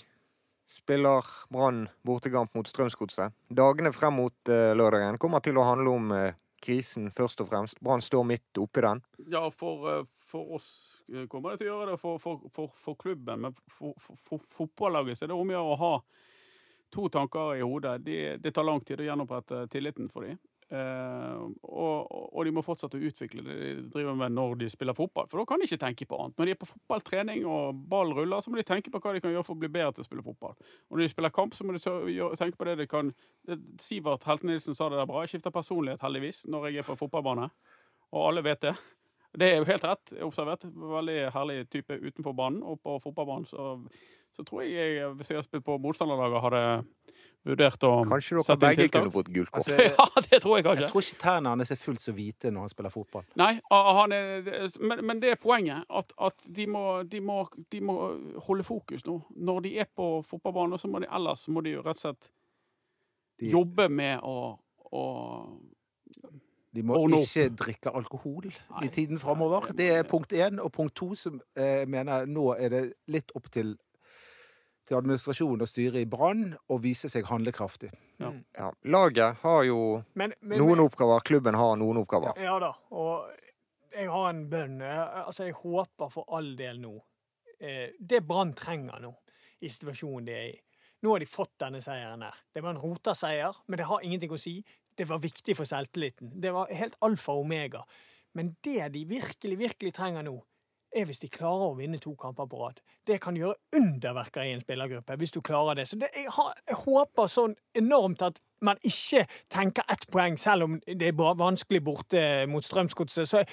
spiller 0.69 1.25
Brann 1.51 1.87
bortekamp 2.05 2.53
mot 2.55 2.67
Strømsgodset. 2.67 3.33
Dagene 3.49 3.93
frem 3.95 4.13
mot 4.19 4.51
eh, 4.51 4.73
lørdagen 4.77 5.17
kommer 5.21 5.41
til 5.45 5.57
å 5.57 5.65
handle 5.65 5.89
om 5.95 6.11
eh, 6.15 6.33
krisen 6.61 7.09
først 7.15 7.41
og 7.41 7.49
fremst. 7.49 7.79
Brann 7.81 8.01
står 8.03 8.25
midt 8.27 8.59
oppi 8.59 8.83
den. 8.83 9.01
Ja, 9.31 9.45
for, 9.49 10.03
for 10.27 10.57
oss 10.57 10.69
kommer 11.31 11.53
det 11.55 11.61
til 11.63 11.71
å 11.71 11.77
gjøre 11.77 11.93
det 11.93 12.01
for, 12.01 12.19
for, 12.19 12.41
for, 12.53 12.73
for 12.75 12.99
klubben. 12.99 13.45
Men 13.47 13.55
for, 13.71 13.95
for, 13.97 14.19
for 14.27 14.43
fotballaget 14.57 15.17
så 15.17 15.25
er 15.25 15.31
det 15.31 15.39
om 15.39 15.53
å 15.53 15.55
gjøre 15.55 15.77
å 15.77 15.79
ha 15.79 15.93
to 16.93 17.09
tanker 17.13 17.57
i 17.59 17.65
hodet. 17.65 17.99
De, 18.05 18.21
det 18.41 18.53
tar 18.55 18.67
lang 18.67 18.81
tid 18.85 19.01
å 19.01 19.09
gjenopprette 19.09 19.65
tilliten 19.73 20.09
for 20.11 20.27
dem. 20.27 20.39
Eh, 20.69 21.37
og, 21.65 22.11
og 22.13 22.43
de 22.45 22.51
må 22.53 22.61
fortsette 22.61 22.99
å 22.99 23.07
utvikle 23.09 23.41
det 23.41 23.55
de 23.57 23.69
driver 23.89 24.17
med 24.19 24.35
når 24.35 24.59
de 24.61 24.67
spiller 24.69 24.97
fotball. 24.97 25.25
For 25.31 25.41
da 25.41 25.47
kan 25.49 25.61
de 25.61 25.65
ikke 25.65 25.81
tenke 25.81 26.05
på 26.09 26.19
annet. 26.21 26.35
Når 26.37 26.49
de 26.49 26.53
er 26.53 26.59
på 26.61 26.69
fotballtrening 26.69 27.47
og 27.49 27.79
ball 27.89 28.13
ruller, 28.13 28.43
så 28.45 28.53
må 28.53 28.59
de 28.59 28.67
tenke 28.67 28.93
på 28.93 29.01
hva 29.01 29.15
de 29.15 29.23
kan 29.23 29.33
gjøre 29.33 29.47
for 29.47 29.57
å 29.57 29.63
bli 29.63 29.71
bedre 29.73 29.95
til 29.97 30.05
å 30.05 30.09
spille 30.09 30.25
fotball. 30.25 30.53
Og 30.89 30.97
når 30.97 31.07
de 31.07 31.15
spiller 31.15 31.33
kamp, 31.33 31.57
så 31.57 31.65
må 31.65 31.73
de 31.73 31.81
tenke 31.81 32.59
på 32.59 32.69
det 32.69 32.77
de 32.83 32.89
kan 32.91 33.09
Sivert 33.81 34.29
Helte 34.29 34.49
Nilsen 34.49 34.77
sa 34.77 34.91
det 34.91 35.01
der 35.01 35.09
bra. 35.09 35.25
Jeg 35.25 35.33
skifter 35.35 35.55
personlighet, 35.55 36.05
heldigvis, 36.05 36.45
når 36.53 36.69
jeg 36.69 36.83
er 36.83 36.89
på 36.91 36.99
fotballbane. 37.01 37.49
Og 38.13 38.29
alle 38.29 38.45
vet 38.45 38.69
det. 38.69 38.77
Det 39.39 39.45
er 39.45 39.59
jo 39.59 39.67
helt 39.69 39.85
rett 39.85 40.13
observert. 40.25 40.63
Veldig 40.69 41.19
herlig 41.33 41.59
type 41.69 41.97
utenfor 41.97 42.33
banen. 42.37 42.61
Og 42.65 42.79
på 42.81 42.97
fotballbanen 43.01 43.45
så, 43.49 43.75
så 44.35 44.45
tror 44.47 44.61
jeg 44.63 44.95
jeg, 44.99 45.09
hvis 45.19 45.31
jeg 45.31 45.37
har 45.39 45.45
spilt 45.47 45.65
på 45.65 45.77
motstanderlaget, 45.81 46.41
hadde 46.45 46.63
vurdert 47.49 47.85
å 47.87 47.91
Kanskje 48.03 48.35
dere 48.35 48.43
sette 48.45 48.67
begge 48.67 48.87
kunne 48.91 49.11
fått 49.13 49.29
gult 49.33 49.51
kort. 49.55 49.69
Altså, 49.71 49.85
Ja, 49.99 50.23
det 50.29 50.39
tror 50.43 50.57
jeg 50.57 50.65
kanskje. 50.67 50.83
jeg 50.83 50.91
tror 50.91 51.05
ikke 51.05 51.21
tærne 51.23 51.53
hans 51.53 51.71
er 51.71 51.79
fullt 51.79 52.03
så 52.03 52.13
hvite 52.15 52.51
når 52.51 52.65
han 52.67 52.71
spiller 52.73 52.93
fotball. 52.93 53.23
Nei, 53.39 53.51
han 53.71 54.15
er, 54.15 54.49
men, 54.83 55.05
men 55.07 55.21
det 55.23 55.31
er 55.33 55.39
poenget. 55.39 55.87
At, 55.89 56.11
at 56.19 56.49
de, 56.55 56.67
må, 56.67 56.83
de, 57.09 57.21
må, 57.23 57.39
de 57.71 57.81
må 57.81 57.95
holde 58.49 58.67
fokus 58.67 59.05
nå. 59.07 59.17
Når 59.49 59.63
de 59.65 59.73
er 59.85 59.87
på 59.95 60.09
fotballbanen, 60.27 60.77
så 60.81 60.91
må 60.91 60.99
de 61.03 61.09
ellers 61.15 61.47
må 61.47 61.63
de 61.65 61.77
jo 61.77 61.85
rett 61.85 61.95
og 61.97 62.03
slett 62.03 62.29
De- 63.39 63.53
jobbe 63.53 63.87
med 63.89 64.19
å, 64.27 64.37
å 64.91 65.03
De 66.75 66.83
må 66.85 66.99
oh, 66.99 67.07
no. 67.09 67.23
ikke 67.23 67.47
drikke 67.57 67.95
alkohol 67.95 68.49
Nei. 68.51 68.83
i 68.85 68.89
tiden 68.93 69.17
framover. 69.21 69.71
Det 69.73 69.87
er 69.95 70.03
punkt 70.07 70.35
én. 70.37 70.59
Og 70.61 70.73
punkt 70.75 70.93
to, 70.99 71.13
som 71.17 71.39
eh, 71.55 71.85
mener 71.89 72.27
nå 72.29 72.51
er 72.59 72.75
det 72.75 72.83
litt 73.15 73.31
opp 73.39 73.47
til, 73.55 73.77
til 74.89 74.97
administrasjonen 74.97 75.63
og 75.63 75.69
styret 75.69 76.01
i 76.01 76.09
Brann 76.09 76.53
og 76.69 76.81
vise 76.83 77.09
seg 77.11 77.27
handlekraftig. 77.29 77.91
Ja. 78.19 78.71
Laget 78.89 79.43
har 79.43 79.61
jo 79.67 79.81
Men, 80.19 80.33
men, 80.41 80.59
noen 80.61 80.81
oppgaver, 80.83 81.23
klubben 81.25 81.57
har 81.59 81.77
noen 81.79 82.01
oppgaver. 82.01 82.39
Ja 82.41 82.57
da. 82.61 82.73
Og 82.91 83.29
jeg 83.93 84.09
har 84.11 84.29
en 84.31 84.41
bønn. 84.49 84.81
Altså, 84.81 85.49
jeg 85.49 85.57
håper 85.61 86.11
for 86.13 86.29
all 86.35 86.51
del 86.59 86.81
nå 86.81 86.95
eh, 87.59 87.95
Det 87.99 88.21
Brann 88.25 88.53
trenger 88.57 89.01
nå, 89.03 89.13
i 89.61 89.71
situasjonen 89.71 90.27
de 90.27 90.35
er 90.35 90.49
i 90.49 90.57
Nå 90.99 91.13
har 91.13 91.23
de 91.23 91.29
fått 91.31 91.53
denne 91.63 91.79
seieren 91.79 92.25
her. 92.25 92.35
Det 92.51 92.59
var 92.59 92.73
en 92.73 92.81
rota 92.81 93.13
seier, 93.15 93.55
men 93.71 93.79
det 93.79 93.85
har 93.87 94.01
ingenting 94.03 94.33
å 94.35 94.39
si. 94.41 94.57
Det 94.99 95.05
var 95.07 95.21
viktig 95.23 95.53
for 95.55 95.63
selvtilliten. 95.63 96.33
Det 96.43 96.51
var 96.51 96.73
helt 96.75 96.97
alfa 97.07 97.37
og 97.37 97.45
omega. 97.45 97.85
Men 98.35 98.49
det 98.67 98.89
de 98.91 99.05
virkelig, 99.07 99.55
virkelig 99.61 99.93
trenger 99.95 100.25
nå, 100.27 100.35
er 100.95 101.05
hvis 101.05 101.21
de 101.21 101.29
klarer 101.31 101.69
å 101.69 101.77
vinne 101.77 101.99
to 102.01 102.13
kamper 102.19 102.47
på 102.49 102.61
rad. 102.61 102.79
Det 103.07 103.19
kan 103.21 103.37
gjøre 103.37 103.57
underverker 103.77 104.45
i 104.45 104.53
en 104.55 104.63
spillergruppe, 104.63 105.17
hvis 105.19 105.35
du 105.35 105.41
klarer 105.45 105.79
det. 105.79 105.87
Så 105.89 105.99
det, 106.01 106.09
jeg, 106.15 106.29
har, 106.35 106.53
jeg 106.67 106.79
håper 106.85 107.29
sånn 107.29 107.55
enormt 107.77 108.25
at 108.25 108.39
man 108.65 108.79
ikke 108.83 109.25
tenker 109.51 109.85
ett 109.91 110.07
poeng, 110.11 110.37
selv 110.39 110.67
om 110.67 110.79
det 110.85 111.11
er 111.11 111.19
vanskelig 111.39 111.83
borte 111.83 112.23
mot 112.51 112.65
Strømsgodset. 112.65 113.29
Så 113.29 113.45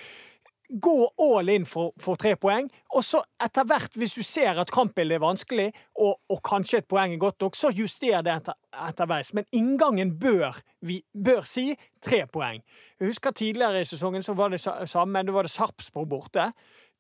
gå 0.69 1.11
all 1.19 1.49
in 1.49 1.67
for, 1.67 1.93
for 2.03 2.19
tre 2.19 2.35
poeng, 2.41 2.69
og 2.95 3.05
så 3.05 3.21
etter 3.43 3.67
hvert, 3.69 3.97
hvis 3.99 4.17
du 4.17 4.23
ser 4.27 4.59
at 4.61 4.73
kampbildet 4.75 5.19
er 5.19 5.23
vanskelig, 5.23 5.67
og, 6.03 6.17
og 6.33 6.41
kanskje 6.47 6.81
et 6.83 6.89
poeng 6.91 7.15
er 7.15 7.23
godt 7.23 7.45
nok, 7.45 7.59
så 7.59 7.71
juster 7.75 8.19
det 8.27 8.35
etter, 8.35 8.57
etterveis. 8.89 9.33
Men 9.37 9.47
inngangen 9.55 10.17
bør 10.19 10.59
vi 10.87 11.01
bør 11.13 11.47
si 11.47 11.69
tre 12.03 12.25
poeng. 12.33 12.65
Jeg 13.01 13.13
husker 13.13 13.37
tidligere 13.37 13.83
i 13.83 13.89
sesongen 13.89 14.25
så 14.27 14.35
var 14.37 14.53
det 14.53 14.61
samme, 14.63 14.89
samme, 14.91 15.23
da 15.27 15.35
var 15.37 15.47
det 15.47 15.55
Sarpsborg 15.55 16.11
borte. 16.11 16.51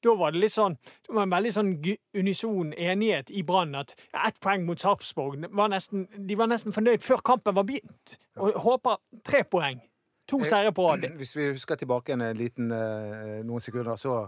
Da 0.05 0.13
var 0.19 0.35
det 0.35 0.43
litt 0.43 0.53
sånn, 0.53 0.77
det 1.07 1.15
var 1.17 1.25
en 1.25 1.33
veldig 1.33 1.53
sånn 1.55 1.73
unison 2.15 2.73
enighet 2.73 3.31
i 3.33 3.43
Brann 3.47 3.75
at 3.79 3.95
ett 4.27 4.41
poeng 4.45 4.67
mot 4.67 4.81
Sarpsborg 4.81 5.49
var 5.57 5.71
nesten, 5.73 6.05
De 6.17 6.37
var 6.39 6.51
nesten 6.51 6.75
fornøyd 6.75 7.05
før 7.05 7.23
kampen 7.25 7.57
var 7.57 7.67
begynt. 7.69 8.19
Og 8.37 8.59
håper 8.67 9.01
tre 9.25 9.43
poeng. 9.49 9.81
To 10.27 10.41
seire 10.43 10.73
på 10.75 10.89
rad. 10.89 11.07
Hvis 11.21 11.37
vi 11.39 11.49
husker 11.53 11.79
tilbake 11.79 12.17
en 12.17 12.25
liten, 12.37 12.71
eh, 12.75 13.41
noen 13.47 13.63
sekunder, 13.63 13.97
så 13.97 14.27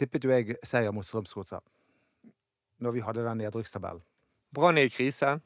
tippet 0.00 0.24
jo 0.24 0.32
jeg 0.32 0.56
seier 0.64 0.92
mot 0.96 1.06
Strømsgodset. 1.06 1.62
Når 2.80 2.96
vi 2.96 3.04
hadde 3.04 3.24
den 3.26 3.42
nedrykkstabellen. 3.44 4.02
Brann 4.56 4.80
er 4.80 4.88
i 4.88 4.92
krise, 4.92 5.36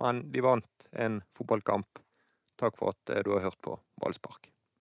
men 0.00 0.22
de 0.32 0.42
vant 0.44 0.90
en 0.96 1.20
fotballkamp. 1.34 1.98
Takk 2.56 2.78
for 2.78 2.94
at 2.94 3.12
eh, 3.12 3.24
du 3.26 3.34
har 3.34 3.48
hørt 3.50 3.58
på 3.60 3.74
Ballspark. 4.00 4.48